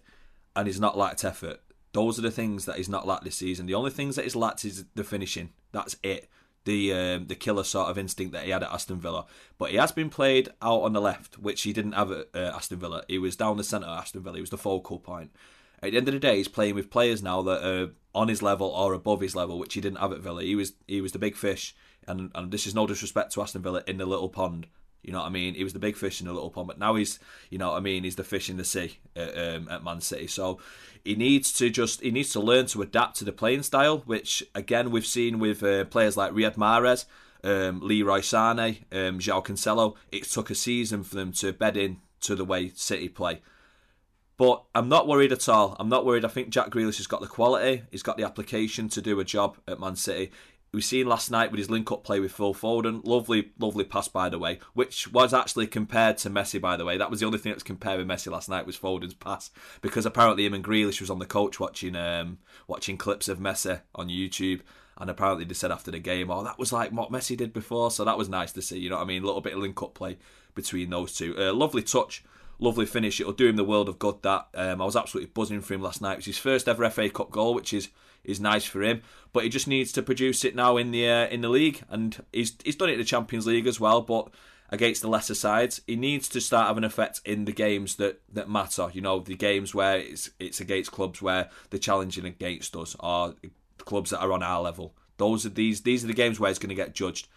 and 0.56 0.67
he's 0.67 0.80
not 0.80 0.97
lacked 0.97 1.25
effort. 1.25 1.60
Those 1.91 2.19
are 2.19 2.21
the 2.21 2.32
things 2.32 2.65
that 2.65 2.78
he's 2.78 2.89
not 2.89 3.08
lacked 3.08 3.23
this 3.23 3.36
season. 3.36 3.65
The 3.65 3.73
only 3.73 3.91
things 3.91 4.15
that 4.15 4.23
he's 4.23 4.36
lacked 4.36 4.63
is 4.63 4.86
the 4.95 5.04
finishing. 5.04 5.49
That's 5.71 5.97
it. 6.04 6.30
The 6.65 6.93
um, 6.93 7.28
the 7.28 7.36
killer 7.36 7.63
sort 7.63 7.89
of 7.89 7.97
instinct 7.97 8.34
that 8.34 8.43
he 8.43 8.51
had 8.51 8.63
at 8.63 8.71
Aston 8.71 8.99
Villa. 8.99 9.25
But 9.58 9.71
he 9.71 9.78
has 9.78 9.91
been 9.91 10.10
played 10.10 10.49
out 10.62 10.82
on 10.82 10.93
the 10.93 11.01
left, 11.01 11.39
which 11.39 11.63
he 11.63 11.73
didn't 11.73 11.93
have 11.93 12.12
at 12.12 12.28
uh, 12.34 12.54
Aston 12.56 12.80
Villa. 12.80 13.04
He 13.08 13.17
was 13.17 13.36
down 13.36 13.58
the 13.58 13.63
centre 13.63 13.88
at 13.88 13.99
Aston 13.99 14.21
Villa. 14.21 14.36
He 14.36 14.41
was 14.41 14.49
the 14.51 14.58
focal 14.58 14.99
point. 14.99 15.32
At 15.82 15.91
the 15.91 15.97
end 15.97 16.08
of 16.08 16.13
the 16.13 16.19
day, 16.19 16.38
he's 16.38 16.47
playing 16.47 16.75
with 16.75 16.89
players 16.89 17.21
now 17.21 17.41
that 17.43 17.63
are 17.63 17.89
on 18.13 18.28
his 18.28 18.41
level 18.41 18.67
or 18.67 18.93
above 18.93 19.21
his 19.21 19.36
level, 19.36 19.60
which 19.60 19.73
he 19.73 19.82
didn't 19.82 19.99
have 19.99 20.12
at 20.12 20.21
Villa. 20.21 20.43
He 20.43 20.56
was 20.56 20.73
he 20.88 21.01
was 21.01 21.12
the 21.12 21.19
big 21.19 21.36
fish, 21.36 21.75
and 22.08 22.32
and 22.36 22.51
this 22.51 22.65
is 22.65 22.75
no 22.75 22.88
disrespect 22.88 23.34
to 23.34 23.41
Aston 23.41 23.62
Villa 23.62 23.84
in 23.88 23.97
the 23.97 24.06
little 24.06 24.30
pond. 24.30 24.67
You 25.06 25.13
know 25.13 25.20
what 25.20 25.28
I 25.28 25.30
mean? 25.30 25.54
He 25.54 25.63
was 25.63 25.74
the 25.74 25.80
big 25.80 25.96
fish 25.96 26.20
in 26.20 26.28
the 26.28 26.34
little 26.34 26.50
pond, 26.50 26.68
but 26.68 26.80
now 26.80 26.96
he's, 26.96 27.20
you 27.52 27.60
know 27.60 27.72
what 27.72 27.78
I 27.78 27.80
mean? 27.80 28.04
He's 28.04 28.15
the 28.15 28.24
fish 28.24 28.50
in 28.50 28.58
the 28.58 28.65
sea 28.65 28.98
at, 29.15 29.38
um, 29.38 29.68
at 29.70 29.84
Man 29.84 30.02
City. 30.02 30.26
So 30.26 30.60
he 31.04 31.15
needs 31.15 31.54
to 31.54 31.70
just 31.70 32.02
he 32.02 32.10
needs 32.10 32.32
to 32.32 32.39
learn 32.39 32.65
to 32.68 32.82
adapt 32.82 33.18
to 33.18 33.26
the 33.26 33.32
playing 33.32 33.63
style, 33.63 34.00
which 34.00 34.44
again 34.56 34.89
we've 34.89 35.06
seen 35.06 35.38
with 35.38 35.62
uh, 35.62 35.86
players 35.86 36.18
like 36.18 36.32
Riyad 36.32 36.56
Mahrez, 36.56 37.06
um, 37.44 37.80
Leroy 37.82 38.22
Sane, 38.22 38.86
um, 38.91 39.20
João 39.20 39.46
Cancelo. 39.46 39.96
It 40.12 40.24
took 40.24 40.50
a 40.50 40.56
season 40.56 41.04
for 41.04 41.15
them 41.15 41.32
to 41.34 41.54
bed 41.54 41.78
in 41.78 41.98
to 42.22 42.36
the 42.36 42.46
way 42.46 42.72
City 42.74 43.08
play. 43.08 43.41
But 44.38 44.63
I'm 44.74 44.89
not 44.89 45.08
worried 45.08 45.32
at 45.32 45.48
all. 45.48 45.78
I'm 45.80 45.88
not 45.88 46.06
worried. 46.06 46.26
I 46.26 46.30
think 46.30 46.50
Jack 46.50 46.70
Grealish 46.70 46.98
has 46.98 47.08
got 47.08 47.22
the 47.22 47.28
quality. 47.28 47.84
He's 47.89 48.04
got 48.04 48.18
the 48.18 48.26
application 48.26 48.89
to 48.89 49.02
do 49.02 49.20
a 49.20 49.24
job 49.24 49.58
at 49.68 49.80
Man 49.80 49.96
City. 49.96 50.32
We've 50.76 50.84
seen 50.84 51.08
last 51.08 51.32
night 51.32 51.52
with 51.52 51.60
his 51.60 51.70
link-up 51.70 52.04
play 52.04 52.20
with 52.20 52.34
Phil 52.34 52.54
Foden. 52.54 53.00
Lovely, 53.06 53.54
lovely 53.58 53.86
pass, 53.86 54.10
by 54.10 54.28
the 54.28 54.38
way, 54.38 54.60
which 54.74 55.10
was 55.10 55.34
actually 55.34 55.68
compared 55.68 56.18
to 56.18 56.30
Messi, 56.30 56.60
by 56.60 56.76
the 56.76 56.84
way. 56.84 56.98
That 56.98 57.10
was 57.10 57.22
the 57.22 57.26
only 57.26 57.38
thing 57.38 57.52
that 57.52 57.56
was 57.56 57.64
compared 57.64 57.98
with 57.98 58.10
Messi 58.10 58.30
last 58.30 58.50
night 58.50 58.66
was 58.66 58.78
Foden's 58.78 59.14
pass, 59.14 59.52
because 59.82 60.06
apparently 60.06 60.46
him 60.46 60.54
and 60.54 60.62
Grealish 60.62 61.00
was 61.00 61.10
on 61.10 61.20
the 61.20 61.26
coach 61.26 61.62
watching 61.62 61.96
um, 61.96 62.40
watching 62.68 62.98
clips 62.98 63.30
of 63.30 63.40
Messi 63.40 63.80
on 63.96 64.10
YouTube, 64.10 64.60
and 64.98 65.10
apparently 65.10 65.46
they 65.46 65.54
said 65.54 65.72
after 65.72 65.92
the 65.92 66.00
game, 66.00 66.30
oh, 66.30 66.44
that 66.44 66.60
was 66.60 66.74
like 66.74 66.92
what 66.92 67.10
Messi 67.10 67.38
did 67.38 67.54
before, 67.54 67.90
so 67.90 68.04
that 68.04 68.18
was 68.18 68.28
nice 68.28 68.52
to 68.52 68.62
see, 68.62 68.78
you 68.78 68.90
know 68.90 68.98
what 68.98 69.04
I 69.04 69.08
mean? 69.08 69.24
A 69.24 69.26
little 69.26 69.40
bit 69.40 69.54
of 69.54 69.60
link-up 69.60 69.94
play 69.94 70.18
between 70.56 70.90
those 70.90 71.16
two. 71.16 71.34
Uh, 71.40 71.54
lovely 71.54 71.84
touch 71.84 72.22
lovely 72.60 72.86
finish. 72.86 73.20
It'll 73.20 73.34
do 73.34 73.48
him 73.48 73.56
the 73.56 73.63
world 73.63 73.89
of 73.89 74.00
good. 74.00 74.22
That 74.22 74.48
um, 74.54 74.82
I 74.82 74.86
was 74.86 74.96
absolutely 74.96 75.32
buzzing 75.34 75.62
for 75.62 75.74
him 75.74 75.82
last 75.82 76.02
night. 76.02 76.13
It 76.13 76.18
was 76.18 76.26
his 76.26 76.38
first 76.38 76.68
ever 76.68 76.89
FA 76.89 77.10
Cup 77.10 77.32
goal, 77.32 77.54
which 77.54 77.74
is 77.74 77.89
is 78.24 78.39
nice 78.39 78.65
for 78.65 78.82
him. 78.82 79.02
But 79.34 79.44
he 79.44 79.50
just 79.50 79.68
needs 79.68 79.91
to 79.94 80.02
produce 80.02 80.44
it 80.44 80.56
now 80.56 80.78
in 80.78 80.91
the 80.91 81.08
uh, 81.08 81.28
in 81.28 81.41
the 81.41 81.50
league, 81.50 81.84
and 81.89 82.24
he's 82.32 82.56
he's 82.63 82.76
done 82.76 82.89
it 82.89 82.94
in 82.94 83.00
the 83.00 83.06
Champions 83.06 83.48
League 83.48 83.68
as 83.68 83.80
well. 83.80 84.02
But 84.02 84.30
against 84.70 85.02
the 85.02 85.08
lesser 85.08 85.36
sides, 85.36 85.82
he 85.88 85.96
needs 85.96 86.28
to 86.30 86.41
start 86.41 86.68
having 86.68 86.84
effect 86.84 87.22
in 87.26 87.46
the 87.46 87.52
games 87.52 87.96
that, 87.98 88.22
that 88.32 88.50
matter. 88.50 88.89
You 88.91 89.02
know, 89.02 89.20
the 89.20 89.36
games 89.36 89.76
where 89.76 89.98
it's 89.98 90.30
it's 90.39 90.60
against 90.60 90.91
clubs 90.91 91.22
where 91.22 91.50
they're 91.70 91.80
challenging 91.80 92.26
against 92.26 92.76
us, 92.76 92.96
or 93.00 93.36
clubs 93.80 94.10
that 94.12 94.20
are 94.20 94.32
on 94.32 94.44
our 94.44 94.62
level. 94.62 94.94
Those 95.18 95.46
are 95.46 95.50
these 95.50 95.82
these 95.82 96.04
are 96.04 96.08
the 96.08 96.13
games 96.13 96.39
where 96.39 96.50
he's 96.50 96.60
going 96.60 96.70
to 96.70 96.76
get 96.76 96.94
judged. 96.94 97.28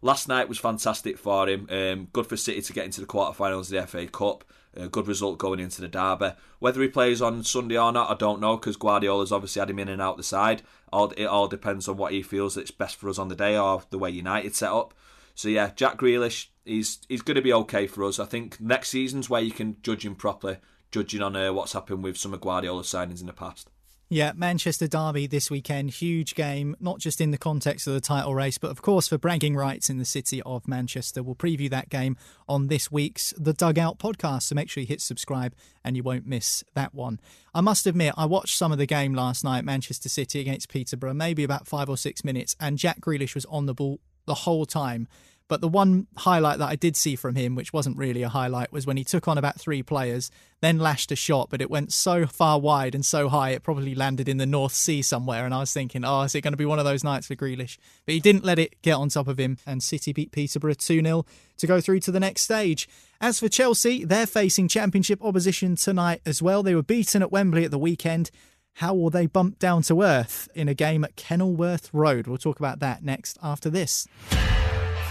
Last 0.00 0.28
night 0.28 0.48
was 0.48 0.58
fantastic 0.58 1.18
for 1.18 1.48
him. 1.48 1.66
Um, 1.70 2.08
good 2.12 2.26
for 2.26 2.36
City 2.36 2.62
to 2.62 2.72
get 2.72 2.84
into 2.84 3.00
the 3.00 3.06
quarterfinals 3.06 3.72
of 3.72 3.80
the 3.80 3.86
FA 3.86 4.06
Cup. 4.06 4.44
A 4.76 4.88
good 4.88 5.08
result 5.08 5.38
going 5.38 5.60
into 5.60 5.80
the 5.80 5.88
derby. 5.88 6.32
Whether 6.58 6.82
he 6.82 6.88
plays 6.88 7.20
on 7.22 7.42
Sunday 7.42 7.78
or 7.78 7.92
not, 7.92 8.10
I 8.10 8.14
don't 8.14 8.40
know 8.40 8.56
because 8.56 8.76
Guardiola's 8.76 9.32
obviously 9.32 9.60
had 9.60 9.70
him 9.70 9.78
in 9.78 9.88
and 9.88 10.00
out 10.02 10.16
the 10.16 10.22
side. 10.22 10.62
All, 10.92 11.10
it 11.16 11.24
all 11.24 11.48
depends 11.48 11.88
on 11.88 11.96
what 11.96 12.12
he 12.12 12.22
feels 12.22 12.54
that's 12.54 12.70
best 12.70 12.96
for 12.96 13.08
us 13.08 13.18
on 13.18 13.28
the 13.28 13.34
day 13.34 13.56
or 13.56 13.82
the 13.90 13.98
way 13.98 14.10
United 14.10 14.54
set 14.54 14.70
up. 14.70 14.94
So 15.34 15.48
yeah, 15.48 15.70
Jack 15.74 15.98
Grealish, 15.98 16.48
he's 16.64 16.98
he's 17.08 17.22
going 17.22 17.36
to 17.36 17.42
be 17.42 17.52
okay 17.52 17.86
for 17.86 18.04
us. 18.04 18.18
I 18.18 18.24
think 18.24 18.60
next 18.60 18.88
season's 18.88 19.30
where 19.30 19.40
you 19.40 19.52
can 19.52 19.76
judge 19.82 20.04
him 20.04 20.14
properly, 20.14 20.58
judging 20.90 21.22
on 21.22 21.36
uh, 21.36 21.52
what's 21.52 21.72
happened 21.72 22.02
with 22.02 22.16
some 22.16 22.34
of 22.34 22.40
Guardiola's 22.40 22.88
signings 22.88 23.20
in 23.20 23.26
the 23.26 23.32
past. 23.32 23.70
Yeah, 24.10 24.32
Manchester 24.34 24.88
Derby 24.88 25.26
this 25.26 25.50
weekend, 25.50 25.90
huge 25.90 26.34
game, 26.34 26.74
not 26.80 26.98
just 26.98 27.20
in 27.20 27.30
the 27.30 27.36
context 27.36 27.86
of 27.86 27.92
the 27.92 28.00
title 28.00 28.34
race, 28.34 28.56
but 28.56 28.70
of 28.70 28.80
course 28.80 29.06
for 29.06 29.18
bragging 29.18 29.54
rights 29.54 29.90
in 29.90 29.98
the 29.98 30.06
city 30.06 30.40
of 30.46 30.66
Manchester. 30.66 31.22
We'll 31.22 31.34
preview 31.34 31.68
that 31.68 31.90
game 31.90 32.16
on 32.48 32.68
this 32.68 32.90
week's 32.90 33.34
The 33.36 33.52
Dugout 33.52 33.98
podcast, 33.98 34.44
so 34.44 34.54
make 34.54 34.70
sure 34.70 34.80
you 34.80 34.86
hit 34.86 35.02
subscribe 35.02 35.54
and 35.84 35.94
you 35.94 36.02
won't 36.02 36.26
miss 36.26 36.64
that 36.74 36.94
one. 36.94 37.20
I 37.54 37.60
must 37.60 37.86
admit, 37.86 38.14
I 38.16 38.24
watched 38.24 38.56
some 38.56 38.72
of 38.72 38.78
the 38.78 38.86
game 38.86 39.12
last 39.12 39.44
night, 39.44 39.66
Manchester 39.66 40.08
City 40.08 40.40
against 40.40 40.70
Peterborough, 40.70 41.12
maybe 41.12 41.44
about 41.44 41.68
five 41.68 41.90
or 41.90 41.98
six 41.98 42.24
minutes, 42.24 42.56
and 42.58 42.78
Jack 42.78 43.02
Grealish 43.02 43.34
was 43.34 43.44
on 43.44 43.66
the 43.66 43.74
ball 43.74 44.00
the 44.24 44.34
whole 44.34 44.64
time. 44.64 45.06
But 45.48 45.62
the 45.62 45.68
one 45.68 46.06
highlight 46.16 46.58
that 46.58 46.68
I 46.68 46.76
did 46.76 46.94
see 46.94 47.16
from 47.16 47.34
him, 47.34 47.54
which 47.54 47.72
wasn't 47.72 47.96
really 47.96 48.22
a 48.22 48.28
highlight, 48.28 48.70
was 48.70 48.86
when 48.86 48.98
he 48.98 49.04
took 49.04 49.26
on 49.26 49.38
about 49.38 49.58
three 49.58 49.82
players, 49.82 50.30
then 50.60 50.78
lashed 50.78 51.10
a 51.10 51.16
shot, 51.16 51.48
but 51.48 51.62
it 51.62 51.70
went 51.70 51.92
so 51.92 52.26
far 52.26 52.60
wide 52.60 52.94
and 52.94 53.04
so 53.04 53.28
high 53.30 53.50
it 53.50 53.62
probably 53.62 53.94
landed 53.94 54.28
in 54.28 54.36
the 54.36 54.46
North 54.46 54.74
Sea 54.74 55.00
somewhere. 55.00 55.46
And 55.46 55.54
I 55.54 55.60
was 55.60 55.72
thinking, 55.72 56.04
oh, 56.04 56.22
is 56.22 56.34
it 56.34 56.42
going 56.42 56.52
to 56.52 56.58
be 56.58 56.66
one 56.66 56.78
of 56.78 56.84
those 56.84 57.02
nights 57.02 57.26
for 57.26 57.34
Grealish? 57.34 57.78
But 58.04 58.14
he 58.14 58.20
didn't 58.20 58.44
let 58.44 58.58
it 58.58 58.80
get 58.82 58.92
on 58.92 59.08
top 59.08 59.26
of 59.26 59.40
him, 59.40 59.56
and 59.66 59.82
City 59.82 60.12
beat 60.12 60.32
Peterborough 60.32 60.74
2 60.74 61.02
0 61.02 61.24
to 61.56 61.66
go 61.66 61.80
through 61.80 62.00
to 62.00 62.12
the 62.12 62.20
next 62.20 62.42
stage. 62.42 62.86
As 63.20 63.40
for 63.40 63.48
Chelsea, 63.48 64.04
they're 64.04 64.26
facing 64.26 64.68
Championship 64.68 65.24
opposition 65.24 65.76
tonight 65.76 66.20
as 66.26 66.42
well. 66.42 66.62
They 66.62 66.74
were 66.74 66.82
beaten 66.82 67.22
at 67.22 67.32
Wembley 67.32 67.64
at 67.64 67.70
the 67.70 67.78
weekend. 67.78 68.30
How 68.74 68.94
will 68.94 69.10
they 69.10 69.26
bump 69.26 69.58
down 69.58 69.82
to 69.84 70.02
earth 70.02 70.48
in 70.54 70.68
a 70.68 70.74
game 70.74 71.02
at 71.02 71.16
Kenilworth 71.16 71.90
Road? 71.92 72.26
We'll 72.28 72.38
talk 72.38 72.60
about 72.60 72.78
that 72.78 73.02
next 73.02 73.38
after 73.42 73.70
this. 73.70 74.06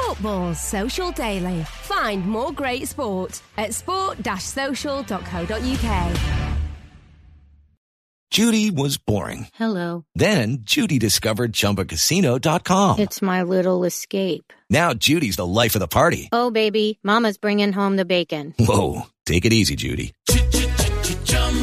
Football's 0.08 0.62
Social 0.62 1.12
Daily. 1.12 1.66
Find 1.84 2.26
more 2.26 2.54
great 2.54 2.88
sport 2.88 3.42
at 3.58 3.74
sport-social.co.uk. 3.74 6.18
Judy 8.32 8.72
was 8.72 8.98
boring. 8.98 9.50
Hello. 9.56 10.06
Then 10.16 10.60
Judy 10.62 10.98
discovered 10.98 11.52
ChumbaCasino.com. 11.52 13.00
It's 13.00 13.22
my 13.22 13.44
little 13.44 13.84
escape. 13.84 14.54
Now 14.70 14.94
Judy's 14.94 15.36
the 15.36 15.46
life 15.46 15.76
of 15.76 15.82
the 15.82 15.90
party. 15.90 16.30
Oh, 16.32 16.52
baby, 16.52 17.00
Mama's 17.04 17.38
bringing 17.38 17.74
home 17.74 17.98
the 17.98 18.06
bacon. 18.06 18.54
Whoa, 18.58 19.02
take 19.26 19.44
it 19.44 19.52
easy, 19.52 19.76
Judy. 19.76 20.14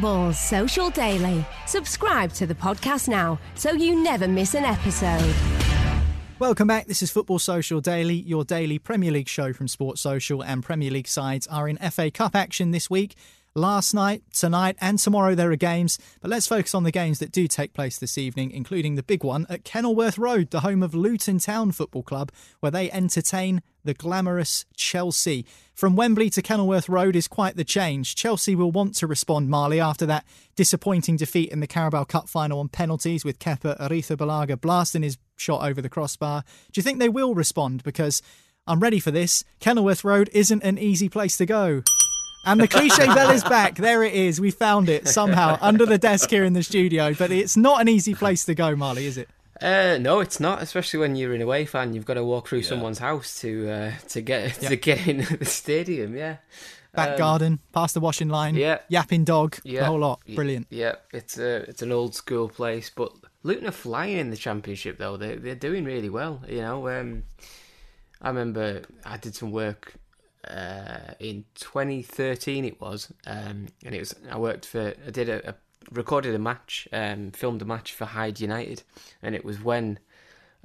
Football's 0.00 0.40
Social 0.40 0.88
Daily. 0.88 1.44
Subscribe 1.66 2.32
to 2.32 2.46
the 2.46 2.54
podcast 2.54 3.06
now 3.06 3.38
so 3.54 3.72
you 3.72 4.02
never 4.02 4.26
miss 4.26 4.54
an 4.54 4.64
episode. 4.64 5.34
Welcome 6.38 6.66
back. 6.66 6.86
This 6.86 7.02
is 7.02 7.10
Football 7.10 7.38
Social 7.38 7.82
Daily, 7.82 8.14
your 8.14 8.42
daily 8.42 8.78
Premier 8.78 9.10
League 9.10 9.28
show 9.28 9.52
from 9.52 9.68
Sports 9.68 10.00
Social, 10.00 10.42
and 10.42 10.64
Premier 10.64 10.90
League 10.90 11.06
sides 11.06 11.46
are 11.48 11.68
in 11.68 11.76
FA 11.76 12.10
Cup 12.10 12.34
action 12.34 12.70
this 12.70 12.88
week. 12.88 13.14
Last 13.54 13.92
night, 13.92 14.22
tonight, 14.32 14.76
and 14.80 14.98
tomorrow 14.98 15.34
there 15.34 15.52
are 15.52 15.56
games, 15.56 15.98
but 16.22 16.30
let's 16.30 16.46
focus 16.46 16.74
on 16.74 16.84
the 16.84 16.90
games 16.90 17.18
that 17.18 17.30
do 17.30 17.46
take 17.46 17.74
place 17.74 17.98
this 17.98 18.16
evening, 18.16 18.52
including 18.52 18.94
the 18.94 19.02
big 19.02 19.22
one 19.22 19.44
at 19.50 19.64
Kenilworth 19.64 20.16
Road, 20.16 20.50
the 20.50 20.60
home 20.60 20.82
of 20.82 20.94
Luton 20.94 21.40
Town 21.40 21.72
Football 21.72 22.04
Club, 22.04 22.32
where 22.60 22.72
they 22.72 22.90
entertain 22.90 23.60
the 23.84 23.94
glamorous 23.94 24.64
Chelsea. 24.76 25.44
From 25.74 25.96
Wembley 25.96 26.28
to 26.30 26.42
Kenilworth 26.42 26.88
Road 26.88 27.16
is 27.16 27.26
quite 27.26 27.56
the 27.56 27.64
change. 27.64 28.14
Chelsea 28.14 28.54
will 28.54 28.70
want 28.70 28.94
to 28.96 29.06
respond, 29.06 29.48
Marley, 29.48 29.80
after 29.80 30.06
that 30.06 30.24
disappointing 30.56 31.16
defeat 31.16 31.50
in 31.50 31.60
the 31.60 31.66
Carabao 31.66 32.04
Cup 32.04 32.28
final 32.28 32.60
on 32.60 32.68
penalties 32.68 33.24
with 33.24 33.38
Kepa 33.38 33.78
Arrizabalaga 33.80 34.60
blasting 34.60 35.02
his 35.02 35.16
shot 35.36 35.66
over 35.66 35.80
the 35.80 35.88
crossbar. 35.88 36.44
Do 36.72 36.78
you 36.78 36.82
think 36.82 36.98
they 36.98 37.08
will 37.08 37.34
respond? 37.34 37.82
Because 37.82 38.20
I'm 38.66 38.80
ready 38.80 39.00
for 39.00 39.10
this. 39.10 39.42
Kenilworth 39.58 40.04
Road 40.04 40.28
isn't 40.32 40.62
an 40.62 40.78
easy 40.78 41.08
place 41.08 41.36
to 41.38 41.46
go. 41.46 41.82
And 42.46 42.60
the 42.60 42.68
cliche 42.68 43.06
bell 43.06 43.30
is 43.30 43.44
back. 43.44 43.76
There 43.76 44.02
it 44.02 44.14
is. 44.14 44.40
We 44.40 44.50
found 44.50 44.88
it 44.88 45.08
somehow 45.08 45.58
under 45.60 45.84
the 45.84 45.98
desk 45.98 46.30
here 46.30 46.44
in 46.44 46.54
the 46.54 46.62
studio. 46.62 47.12
But 47.14 47.30
it's 47.30 47.56
not 47.56 47.80
an 47.80 47.88
easy 47.88 48.14
place 48.14 48.44
to 48.46 48.54
go, 48.54 48.74
Marley, 48.76 49.06
is 49.06 49.18
it? 49.18 49.28
Uh, 49.60 49.98
no, 50.00 50.20
it's 50.20 50.40
not. 50.40 50.62
Especially 50.62 51.00
when 51.00 51.16
you're 51.16 51.34
an 51.34 51.42
away 51.42 51.66
fan, 51.66 51.92
you've 51.92 52.06
got 52.06 52.14
to 52.14 52.24
walk 52.24 52.48
through 52.48 52.60
yeah. 52.60 52.68
someone's 52.68 52.98
house 52.98 53.40
to 53.40 53.68
uh, 53.68 53.92
to 54.08 54.20
get 54.20 54.60
yep. 54.62 54.70
to 54.70 54.76
get 54.76 55.06
into 55.06 55.36
the 55.38 55.44
stadium. 55.44 56.16
Yeah, 56.16 56.36
back 56.94 57.10
um, 57.10 57.18
garden, 57.18 57.58
past 57.72 57.94
the 57.94 58.00
washing 58.00 58.28
line. 58.28 58.54
Yeah, 58.54 58.78
yapping 58.88 59.24
dog. 59.24 59.58
Yeah, 59.62 59.80
the 59.80 59.86
whole 59.86 59.98
lot. 59.98 60.20
Brilliant. 60.34 60.66
Yeah, 60.70 60.96
it's 61.12 61.38
a 61.38 61.68
it's 61.68 61.82
an 61.82 61.92
old 61.92 62.14
school 62.14 62.48
place, 62.48 62.90
but 62.94 63.12
Luton 63.42 63.66
are 63.66 63.72
flying 63.72 64.18
in 64.18 64.30
the 64.30 64.36
championship 64.36 64.98
though. 64.98 65.16
They 65.16 65.36
they're 65.36 65.54
doing 65.54 65.84
really 65.84 66.10
well. 66.10 66.42
You 66.48 66.62
know, 66.62 66.88
um, 66.88 67.24
I 68.20 68.28
remember 68.28 68.82
I 69.04 69.16
did 69.16 69.34
some 69.34 69.50
work 69.50 69.94
uh, 70.48 71.14
in 71.18 71.44
2013 71.56 72.64
it 72.64 72.80
was, 72.80 73.12
um, 73.26 73.68
and 73.84 73.94
it 73.94 73.98
was 73.98 74.14
I 74.30 74.38
worked 74.38 74.66
for 74.66 74.94
I 75.06 75.10
did 75.10 75.28
a, 75.28 75.50
a 75.50 75.54
recorded 75.90 76.34
a 76.34 76.38
match, 76.38 76.88
um, 76.92 77.30
filmed 77.32 77.62
a 77.62 77.64
match 77.64 77.92
for 77.92 78.04
Hyde 78.04 78.40
United, 78.40 78.82
and 79.22 79.34
it 79.34 79.44
was 79.44 79.62
when 79.62 79.98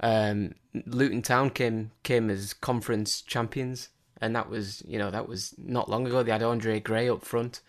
um, 0.00 0.54
Luton 0.86 1.22
Town 1.22 1.50
came 1.50 1.90
came 2.02 2.30
as 2.30 2.52
conference 2.52 3.22
champions, 3.22 3.88
and 4.20 4.34
that 4.36 4.48
was 4.48 4.82
you 4.86 4.98
know 4.98 5.10
that 5.10 5.28
was 5.28 5.54
not 5.58 5.88
long 5.88 6.06
ago. 6.06 6.22
They 6.22 6.32
had 6.32 6.42
Andre 6.42 6.80
Gray 6.80 7.08
up 7.08 7.24
front, 7.24 7.60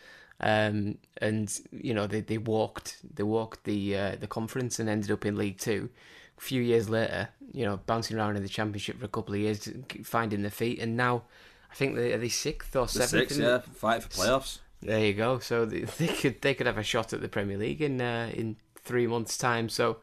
um, 0.42 0.98
and 1.18 1.60
you 1.72 1.94
know 1.94 2.08
they, 2.08 2.22
they 2.22 2.38
walked 2.38 2.98
they 3.16 3.24
walked 3.24 3.64
the 3.64 3.98
uh, 3.98 4.16
the 4.20 4.28
conference 4.28 4.80
and 4.80 4.90
ended 4.90 5.12
up 5.12 5.26
in 5.26 5.36
League 5.36 5.58
Two. 5.58 5.90
A 6.38 6.42
few 6.42 6.62
years 6.62 6.88
later, 6.88 7.30
you 7.52 7.66
know, 7.66 7.78
bouncing 7.88 8.16
around 8.16 8.36
in 8.36 8.44
the 8.44 8.50
championship 8.50 9.00
for 9.00 9.06
a 9.06 9.10
couple 9.10 9.34
of 9.34 9.40
years, 9.40 9.68
finding 10.04 10.44
their 10.44 10.52
feet, 10.52 10.80
and 10.80 10.96
now 10.96 11.24
I 11.72 11.76
think 11.76 11.96
they 11.96 12.14
are 12.14 12.18
they 12.20 12.30
sixth 12.30 12.76
or 12.76 12.88
seventh. 12.88 13.10
Sixth, 13.10 13.40
yeah, 13.40 13.60
fight 13.60 14.04
for 14.04 14.10
playoffs. 14.10 14.60
There 14.82 15.06
you 15.06 15.14
go. 15.14 15.40
So 15.40 15.66
they, 15.66 16.08
could 16.08 16.42
they 16.42 16.54
could 16.54 16.68
have 16.68 16.78
a 16.78 16.84
shot 16.84 17.14
at 17.14 17.22
the 17.22 17.30
Premier 17.30 17.58
League 17.58 17.82
in 17.82 18.02
uh, 18.02 18.32
in 18.34 18.58
three 18.76 19.08
months' 19.08 19.38
time. 19.38 19.70
So 19.70 19.98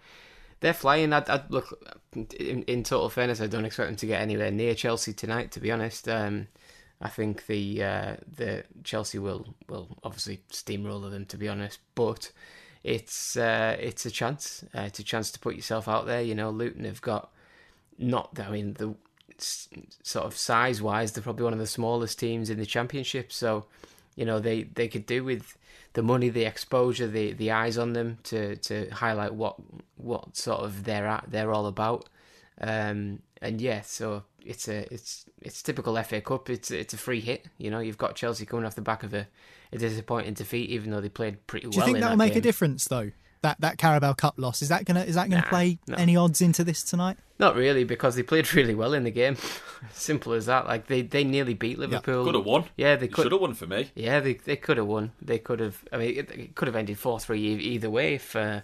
they're 0.60 0.72
flying. 0.72 1.12
I'd, 1.12 1.28
I'd 1.28 1.50
look 1.50 1.78
in, 2.14 2.62
in, 2.62 2.82
total 2.82 3.08
fairness, 3.08 3.40
I 3.40 3.46
don't 3.46 3.64
expect 3.64 3.88
them 3.88 3.96
to 3.96 4.06
get 4.06 4.20
anywhere 4.20 4.50
near 4.50 4.74
Chelsea 4.74 5.12
tonight. 5.12 5.50
To 5.52 5.60
be 5.60 5.70
honest, 5.70 6.08
um, 6.08 6.48
I 7.00 7.08
think 7.08 7.46
the 7.46 7.82
uh, 7.82 8.16
the 8.36 8.64
Chelsea 8.82 9.18
will 9.18 9.54
will 9.68 9.98
obviously 10.02 10.42
steamroller 10.50 11.10
them. 11.10 11.26
To 11.26 11.36
be 11.36 11.48
honest, 11.48 11.80
but 11.94 12.30
it's 12.82 13.36
uh, 13.36 13.76
it's 13.78 14.06
a 14.06 14.10
chance. 14.10 14.64
Uh, 14.74 14.82
it's 14.82 14.98
a 14.98 15.04
chance 15.04 15.30
to 15.32 15.38
put 15.38 15.56
yourself 15.56 15.88
out 15.88 16.06
there. 16.06 16.22
You 16.22 16.34
know, 16.34 16.50
Luton 16.50 16.84
have 16.84 17.02
got 17.02 17.30
not. 17.98 18.38
I 18.38 18.50
mean, 18.50 18.74
the 18.74 18.94
sort 19.38 20.24
of 20.26 20.36
size 20.36 20.80
wise, 20.80 21.12
they're 21.12 21.22
probably 21.22 21.44
one 21.44 21.52
of 21.52 21.58
the 21.58 21.66
smallest 21.66 22.18
teams 22.18 22.50
in 22.50 22.58
the 22.58 22.66
championship. 22.66 23.32
So, 23.32 23.66
you 24.14 24.24
know, 24.24 24.40
they, 24.40 24.64
they 24.64 24.88
could 24.88 25.06
do 25.06 25.24
with 25.24 25.56
the 25.94 26.02
money, 26.02 26.28
the 26.28 26.44
exposure, 26.44 27.06
the 27.06 27.32
the 27.32 27.50
eyes 27.52 27.78
on 27.78 27.92
them 27.92 28.18
to, 28.24 28.56
to 28.56 28.90
highlight 28.90 29.34
what 29.34 29.56
what 29.96 30.36
sort 30.36 30.60
of 30.60 30.84
they're 30.84 31.06
at, 31.06 31.26
they're 31.28 31.52
all 31.52 31.66
about. 31.66 32.08
Um, 32.60 33.20
and 33.40 33.60
yeah, 33.60 33.82
so 33.82 34.24
it's 34.44 34.68
a 34.68 34.92
it's 34.92 35.26
it's 35.40 35.62
typical 35.62 36.00
FA 36.02 36.20
Cup. 36.20 36.50
It's 36.50 36.70
it's 36.70 36.94
a 36.94 36.96
free 36.96 37.20
hit. 37.20 37.46
You 37.58 37.70
know, 37.70 37.78
you've 37.78 37.98
got 37.98 38.16
Chelsea 38.16 38.46
coming 38.46 38.64
off 38.64 38.74
the 38.74 38.82
back 38.82 39.02
of 39.02 39.14
a, 39.14 39.26
a 39.72 39.78
disappointing 39.78 40.34
defeat, 40.34 40.70
even 40.70 40.90
though 40.90 41.00
they 41.00 41.08
played 41.08 41.46
pretty 41.46 41.66
well. 41.66 41.72
Do 41.72 41.78
you 41.78 41.84
think 41.84 41.98
that'll 41.98 42.10
that 42.10 42.16
make 42.16 42.32
game. 42.32 42.38
a 42.38 42.42
difference 42.42 42.86
though? 42.88 43.10
That 43.44 43.60
that 43.60 43.78
Carabao 43.78 44.14
Cup 44.14 44.34
loss 44.36 44.60
is 44.60 44.70
that 44.70 44.84
gonna 44.84 45.02
is 45.02 45.14
that 45.14 45.30
gonna 45.30 45.42
nah, 45.42 45.48
play 45.48 45.78
no. 45.86 45.94
any 45.96 46.16
odds 46.16 46.40
into 46.42 46.64
this 46.64 46.82
tonight? 46.82 47.16
Not 47.38 47.56
really, 47.56 47.84
because 47.84 48.14
they 48.14 48.22
played 48.22 48.52
really 48.54 48.74
well 48.74 48.94
in 48.94 49.04
the 49.04 49.10
game. 49.10 49.36
Simple 49.92 50.32
as 50.32 50.46
that. 50.46 50.66
Like 50.66 50.86
they, 50.86 51.02
they 51.02 51.24
nearly 51.24 51.54
beat 51.54 51.78
Liverpool. 51.78 52.20
Yeah. 52.20 52.24
Could 52.24 52.34
have 52.34 52.44
won. 52.44 52.64
Yeah, 52.76 52.96
they 52.96 53.08
could 53.08 53.32
have 53.32 53.40
won 53.40 53.54
for 53.54 53.66
me. 53.66 53.90
Yeah, 53.94 54.20
they 54.20 54.34
they 54.34 54.56
could 54.56 54.76
have 54.76 54.86
won. 54.86 55.12
They 55.20 55.38
could 55.38 55.60
have. 55.60 55.84
I 55.92 55.98
mean, 55.98 56.18
it, 56.18 56.30
it 56.30 56.54
could 56.54 56.68
have 56.68 56.76
ended 56.76 56.98
four 56.98 57.20
three 57.20 57.40
either 57.40 57.90
way 57.90 58.14
if 58.14 58.34
uh, 58.34 58.60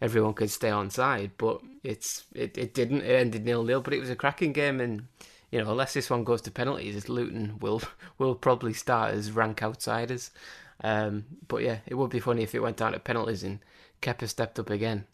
everyone 0.00 0.34
could 0.34 0.50
stay 0.50 0.70
on 0.70 0.90
side. 0.90 1.32
But 1.36 1.60
it's 1.82 2.24
it, 2.34 2.56
it 2.56 2.74
didn't. 2.74 3.02
It 3.02 3.14
ended 3.14 3.44
nil 3.44 3.62
nil. 3.62 3.80
But 3.80 3.94
it 3.94 4.00
was 4.00 4.10
a 4.10 4.16
cracking 4.16 4.52
game, 4.52 4.80
and 4.80 5.06
you 5.50 5.62
know, 5.62 5.70
unless 5.70 5.94
this 5.94 6.10
one 6.10 6.24
goes 6.24 6.42
to 6.42 6.50
penalties, 6.50 7.08
Luton 7.08 7.58
will 7.60 7.82
will 8.18 8.34
probably 8.34 8.72
start 8.72 9.14
as 9.14 9.32
rank 9.32 9.62
outsiders. 9.62 10.30
Um, 10.82 11.26
but 11.46 11.62
yeah, 11.62 11.78
it 11.86 11.94
would 11.94 12.10
be 12.10 12.20
funny 12.20 12.42
if 12.42 12.54
it 12.54 12.60
went 12.60 12.78
down 12.78 12.92
to 12.92 12.98
penalties 12.98 13.44
and 13.44 13.60
Kepa 14.04 14.28
stepped 14.28 14.58
up 14.58 14.70
again. 14.70 15.06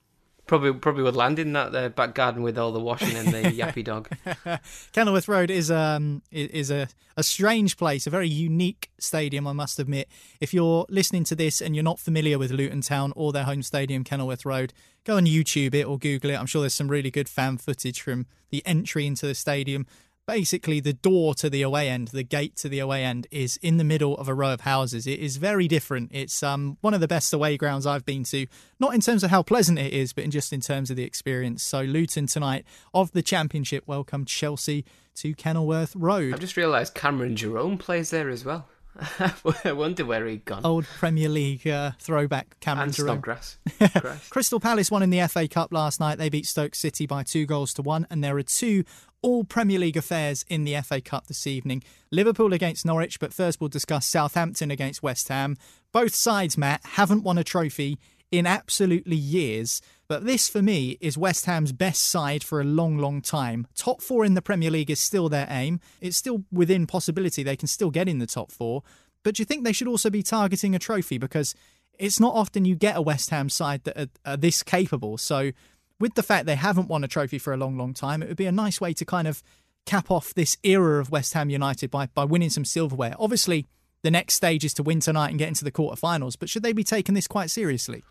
Probably 0.47 0.73
probably 0.73 1.05
would 1.05 1.15
land 1.15 1.39
in 1.39 1.53
that 1.53 1.75
uh, 1.75 1.89
back 1.91 2.15
garden 2.15 2.43
with 2.43 2.59
all 2.59 2.73
the 2.73 2.81
washing 2.81 3.17
and 3.17 3.29
the 3.29 3.43
yappy 3.59 3.85
dog. 3.85 4.09
Kenilworth 4.93 5.29
Road 5.29 5.49
is 5.49 5.71
um 5.71 6.23
is 6.33 6.73
a 6.73 6.89
a 7.17 7.23
strange 7.23 7.77
place, 7.77 8.07
a 8.07 8.11
very 8.11 8.29
unique 8.29 8.91
stadium, 8.99 9.47
I 9.47 9.53
must 9.53 9.79
admit. 9.79 10.09
If 10.41 10.53
you're 10.53 10.87
listening 10.89 11.23
to 11.25 11.37
this 11.37 11.61
and 11.61 11.77
you're 11.77 11.85
not 11.85 12.01
familiar 12.01 12.37
with 12.37 12.51
Luton 12.51 12.81
Town 12.81 13.13
or 13.15 13.31
their 13.31 13.45
home 13.45 13.63
stadium, 13.63 14.03
Kenilworth 14.03 14.45
Road, 14.45 14.73
go 15.05 15.19
on 15.19 15.27
YouTube 15.27 15.75
it 15.75 15.85
or 15.85 15.99
Google 15.99 16.31
it. 16.31 16.35
I'm 16.35 16.47
sure 16.47 16.63
there's 16.63 16.75
some 16.75 16.89
really 16.89 17.13
good 17.13 17.29
fan 17.29 17.59
footage 17.59 18.01
from 18.01 18.27
the 18.51 18.63
entry 18.67 19.07
into 19.07 19.27
the 19.27 19.35
stadium 19.37 19.87
basically 20.27 20.81
the 20.81 20.93
door 20.93 21.35
to 21.35 21.51
the 21.51 21.63
away 21.63 21.89
end, 21.89 22.09
the 22.09 22.23
gate 22.23 22.57
to 22.57 22.69
the 22.69 22.79
away 22.79 23.05
end, 23.05 23.27
is 23.31 23.59
in 23.63 23.77
the 23.77 23.85
middle 23.85 24.17
of 24.17 24.29
a 24.29 24.35
row 24.35 24.53
of 24.53 24.63
houses. 24.63 25.07
It 25.07 25.19
is 25.19 25.37
very 25.37 25.69
different. 25.69 26.11
It's 26.13 26.43
um, 26.43 26.79
one 26.81 26.95
of 26.95 27.01
the 27.01 27.09
best 27.09 27.33
away 27.33 27.57
grounds 27.57 27.87
I've 27.87 28.05
been 28.05 28.25
to, 28.25 28.47
not 28.79 28.95
in 28.95 29.01
terms 29.01 29.25
of 29.25 29.31
how 29.31 29.43
pleasant 29.43 29.79
it 29.79 29.93
is, 29.93 30.13
but 30.13 30.25
in 30.25 30.31
just 30.31 30.53
in 30.53 30.61
terms 30.61 30.91
of 30.91 30.97
the 30.97 31.05
experience. 31.05 31.63
So 31.63 31.83
Luton 31.83 32.27
tonight 32.27 32.65
of 32.95 33.13
the 33.13 33.23
Championship 33.23 33.85
welcome 33.87 34.25
Chelsea 34.25 34.85
to 35.17 35.35
Kenilworth 35.35 35.95
Road. 35.97 36.35
I've 36.35 36.41
just 36.41 36.57
realised 36.57 36.95
Cameron 36.95 37.37
Jerome 37.37 37.79
plays 37.79 38.11
there 38.11 38.29
as 38.29 38.45
well. 38.45 38.69
I 39.65 39.73
wonder 39.73 40.05
where 40.05 40.27
he'd 40.27 40.45
gone. 40.45 40.65
Old 40.65 40.85
Premier 40.85 41.29
League 41.29 41.67
uh, 41.67 41.93
throwback 41.99 42.59
Cameron 42.61 42.89
and 42.89 42.95
Jerome. 42.95 43.23
Snodgrass. 43.23 43.59
Crystal 44.31 44.61
Palace 44.61 44.91
won 44.91 45.03
in 45.03 45.11
the 45.11 45.27
FA 45.29 45.47
Cup 45.49 45.73
last 45.73 46.01
night. 46.01 46.19
They 46.19 46.29
beat 46.29 46.47
Stoke 46.47 46.75
City 46.75 47.07
by 47.07 47.23
two 47.23 47.47
goals 47.47 47.73
to 47.75 47.83
one, 47.83 48.07
and 48.11 48.23
there 48.23 48.37
are 48.37 48.43
two 48.43 48.85
all 49.23 49.45
Premier 49.45 49.79
League 49.79 49.97
affairs 49.97 50.45
in 50.49 50.65
the 50.65 50.81
FA 50.83 51.01
Cup 51.01 51.27
this 51.27 51.47
evening. 51.47 51.83
Liverpool 52.11 52.53
against 52.53 52.87
Norwich, 52.87 53.21
but 53.21 53.35
first 53.35 53.61
we'll 53.61 53.69
discuss 53.69 54.07
Southampton 54.07 54.71
against 54.71 55.03
West 55.03 55.29
Ham. 55.29 55.57
Both 55.93 56.15
sides, 56.15 56.57
Matt, 56.57 56.81
haven't 56.85 57.23
won 57.23 57.39
a 57.39 57.45
trophy 57.45 57.99
in 58.31 58.47
absolutely 58.47 59.17
years. 59.17 59.83
But 60.09 60.25
this, 60.25 60.49
for 60.49 60.63
me, 60.63 60.97
is 61.01 61.19
West 61.19 61.47
Ham's 61.47 61.73
best 61.73 62.03
side 62.03 62.43
for 62.43 62.61
a 62.61 62.65
long, 62.65 62.99
long 62.99 63.21
time. 63.21 63.67
Top 63.77 64.01
four 64.01 64.25
in 64.25 64.35
the 64.35 64.43
Premier 64.43 64.71
League 64.71 64.91
is 64.91 65.01
still 65.01 65.29
their 65.29 65.47
aim. 65.51 65.81
It's 66.01 66.17
still 66.17 66.45
within 66.51 66.87
possibility 66.87 67.43
they 67.43 67.57
can 67.57 67.69
still 67.69 67.91
get 67.91 68.09
in 68.09 68.19
the 68.19 68.27
top 68.27 68.51
four. 68.51 68.83
But 69.23 69.35
do 69.35 69.41
you 69.43 69.45
think 69.45 69.65
they 69.65 69.73
should 69.73 69.89
also 69.89 70.11
be 70.11 70.23
targeting 70.23 70.75
a 70.75 70.79
trophy? 70.79 71.19
Because 71.19 71.55
it's 71.99 72.19
not 72.19 72.35
often 72.35 72.65
you 72.65 72.75
get 72.75 72.97
a 72.97 73.03
West 73.03 73.31
Ham 73.31 73.49
side 73.49 73.85
that 73.85 73.97
are, 73.97 74.09
are 74.25 74.37
this 74.37 74.63
capable. 74.63 75.19
So 75.19 75.53
with 76.01 76.15
the 76.15 76.23
fact 76.23 76.47
they 76.47 76.57
haven't 76.57 76.89
won 76.89 77.05
a 77.05 77.09
trophy 77.09 77.39
for 77.39 77.53
a 77.53 77.57
long, 77.57 77.77
long 77.77 77.95
time, 77.95 78.23
it 78.23 78.29
would 78.29 78.37
be 78.37 78.47
a 78.47 78.53
nice 78.53 78.81
way 78.81 78.93
to 78.95 79.05
kind 79.05 79.29
of 79.29 79.43
cap 79.87 80.11
off 80.11 80.35
this 80.35 80.57
era 80.63 80.99
of 80.99 81.11
West 81.11 81.35
Ham 81.35 81.51
United 81.51 81.91
by, 81.91 82.07
by 82.07 82.25
winning 82.25 82.51
some 82.51 82.65
silverware. 82.65 83.15
Obviously, 83.19 83.67
the 84.03 84.11
next 84.11 84.35
stage 84.35 84.65
is 84.65 84.75
to 84.75 84.83
win 84.83 85.01
tonight 85.01 85.31
and 85.31 85.39
get 85.39 85.49
into 85.49 85.65
the 85.65 85.71
quarterfinals, 85.71 86.37
but 86.39 86.49
should 86.49 86.63
they 86.63 86.73
be 86.73 86.85
taking 86.85 87.15
this 87.15 87.27
quite 87.27 87.51
seriously? 87.51 88.03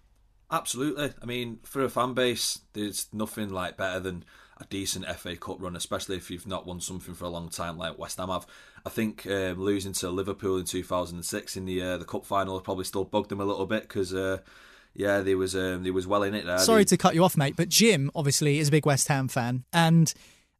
Absolutely. 0.51 1.13
I 1.21 1.25
mean, 1.25 1.59
for 1.63 1.83
a 1.83 1.89
fan 1.89 2.13
base, 2.13 2.61
there's 2.73 3.07
nothing 3.11 3.49
like 3.49 3.77
better 3.77 3.99
than 3.99 4.23
a 4.59 4.65
decent 4.65 5.05
FA 5.17 5.35
Cup 5.35 5.57
run, 5.59 5.75
especially 5.75 6.17
if 6.17 6.29
you've 6.29 6.47
not 6.47 6.65
won 6.65 6.81
something 6.81 7.13
for 7.13 7.25
a 7.25 7.29
long 7.29 7.49
time 7.49 7.77
like 7.77 7.97
West 7.97 8.17
Ham 8.17 8.29
have. 8.29 8.45
I 8.85 8.89
think 8.89 9.25
um, 9.27 9.59
losing 9.59 9.93
to 9.93 10.09
Liverpool 10.09 10.57
in 10.57 10.65
2006 10.65 11.57
in 11.57 11.65
the 11.65 11.81
uh, 11.81 11.97
the 11.97 12.05
cup 12.05 12.25
final 12.25 12.59
probably 12.61 12.85
still 12.85 13.03
bugged 13.03 13.29
them 13.29 13.41
a 13.41 13.45
little 13.45 13.65
bit 13.65 13.83
because. 13.83 14.13
Uh, 14.13 14.39
yeah, 14.93 15.21
there 15.21 15.37
was 15.37 15.55
um, 15.55 15.83
there 15.83 15.93
was 15.93 16.07
well 16.07 16.23
in 16.23 16.35
it 16.35 16.45
there. 16.45 16.59
Sorry 16.59 16.85
to 16.85 16.97
cut 16.97 17.15
you 17.15 17.23
off, 17.23 17.37
mate, 17.37 17.55
but 17.55 17.69
Jim 17.69 18.11
obviously 18.15 18.59
is 18.59 18.67
a 18.67 18.71
big 18.71 18.85
West 18.85 19.07
Ham 19.07 19.27
fan, 19.27 19.63
and 19.71 20.13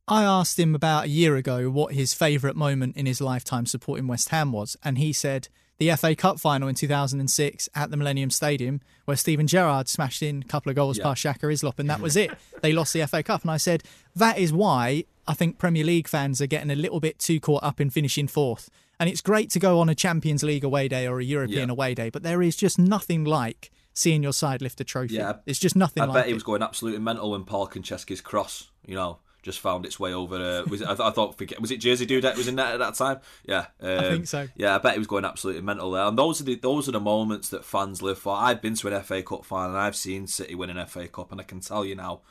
I 0.08 0.24
asked 0.24 0.58
him 0.58 0.74
about 0.74 1.06
a 1.06 1.10
year 1.10 1.36
ago 1.36 1.70
what 1.70 1.94
his 1.94 2.14
favourite 2.14 2.56
moment 2.56 2.98
in 2.98 3.06
his 3.06 3.22
lifetime 3.22 3.66
supporting 3.66 4.08
West 4.08 4.30
Ham 4.30 4.52
was, 4.52 4.78
and 4.84 4.98
he 4.98 5.14
said 5.14 5.50
the 5.78 5.92
FA 5.96 6.16
Cup 6.16 6.40
final 6.40 6.68
in 6.68 6.76
2006 6.76 7.70
at 7.74 7.90
the 7.90 7.98
Millennium 7.98 8.30
Stadium, 8.30 8.82
where 9.06 9.16
Steven 9.16 9.48
Gerrard 9.48 9.88
smashed 9.88 10.22
in 10.22 10.42
a 10.42 10.46
couple 10.46 10.70
of 10.70 10.76
goals 10.76 10.98
yeah. 10.98 11.06
past 11.06 11.22
Shaka 11.22 11.48
Hislop, 11.48 11.80
and 11.80 11.90
that 11.90 12.02
was 12.02 12.18
it. 12.18 12.32
they 12.62 12.74
lost 12.74 12.94
the 12.94 13.06
FA 13.08 13.24
Cup, 13.24 13.44
and 13.44 13.52
I 13.52 13.58
said 13.58 13.84
that 14.16 14.38
is 14.38 14.52
why 14.52 15.06
I 15.28 15.34
think 15.34 15.58
Premier 15.58 15.84
League 15.84 16.08
fans 16.08 16.42
are 16.42 16.48
getting 16.48 16.72
a 16.72 16.76
little 16.76 17.00
bit 17.00 17.20
too 17.20 17.40
caught 17.40 17.64
up 17.64 17.80
in 17.80 17.90
finishing 17.90 18.28
fourth. 18.28 18.70
And 19.00 19.10
it's 19.10 19.22
great 19.22 19.50
to 19.52 19.60
go 19.60 19.80
on 19.80 19.88
a 19.88 19.96
Champions 19.96 20.44
League 20.44 20.66
away 20.66 20.90
day 20.90 21.08
or 21.08 21.20
a 21.20 21.24
European 21.24 21.70
yeah. 21.70 21.74
away 21.74 21.94
day, 21.94 22.10
but 22.10 22.24
there 22.24 22.42
is 22.42 22.58
just 22.58 22.78
nothing 22.78 23.24
like 23.24 23.72
seeing 24.00 24.24
your 24.24 24.34
side 24.34 24.62
lift 24.62 24.80
a 24.80 24.84
trophy. 24.84 25.16
Yeah, 25.16 25.34
it's 25.46 25.60
just 25.60 25.76
nothing. 25.76 26.04
I 26.04 26.06
like 26.06 26.16
bet 26.16 26.26
he 26.26 26.32
it. 26.32 26.36
was 26.36 26.44
going 26.44 26.64
absolutely 26.64 27.02
mental 27.02 27.32
when 27.32 27.44
Paul 27.44 27.68
Konchesky's 27.68 28.22
cross, 28.22 28.70
you 28.86 28.96
know, 28.96 29.20
just 29.44 29.60
found 29.60 29.86
its 29.86 30.00
way 30.00 30.14
over. 30.14 30.36
Uh, 30.36 30.64
was 30.70 30.82
it, 30.82 30.86
I, 30.86 30.96
th- 30.96 31.02
I, 31.02 31.12
thought 31.12 31.40
was 31.60 31.72
it 31.72 31.78
Jersey 31.78 32.06
dude 32.06 32.24
that 32.24 32.38
was 32.38 32.48
in 32.48 32.56
that 32.56 32.74
at 32.74 32.80
that 32.80 32.96
time? 32.96 33.20
Yeah, 33.46 33.66
um, 33.82 33.90
I 34.00 34.10
think 34.10 34.28
so. 34.28 34.48
Yeah, 34.56 34.76
I 34.76 34.78
bet 34.78 34.94
he 34.94 35.00
was 35.00 35.08
going 35.08 35.26
absolutely 35.26 35.62
mental 35.62 35.92
there. 35.92 36.06
And 36.06 36.18
those 36.18 36.40
are 36.40 36.46
the 36.46 36.56
those 36.56 36.88
are 36.88 36.94
the 36.94 37.00
moments 37.00 37.50
that 37.50 37.66
fans 37.66 38.02
live 38.02 38.18
for. 38.18 38.36
I've 38.36 38.62
been 38.62 38.76
to 38.76 38.88
an 38.88 39.04
FA 39.04 39.22
Cup 39.22 39.44
final 39.44 39.72
and 39.72 39.78
I've 39.78 39.96
seen 39.96 40.28
City 40.28 40.56
win 40.56 40.70
an 40.70 40.86
FA 40.88 41.08
Cup, 41.08 41.32
and 41.32 41.42
I 41.42 41.44
can 41.44 41.60
tell 41.60 41.86
you 41.86 41.96
now. 41.96 42.22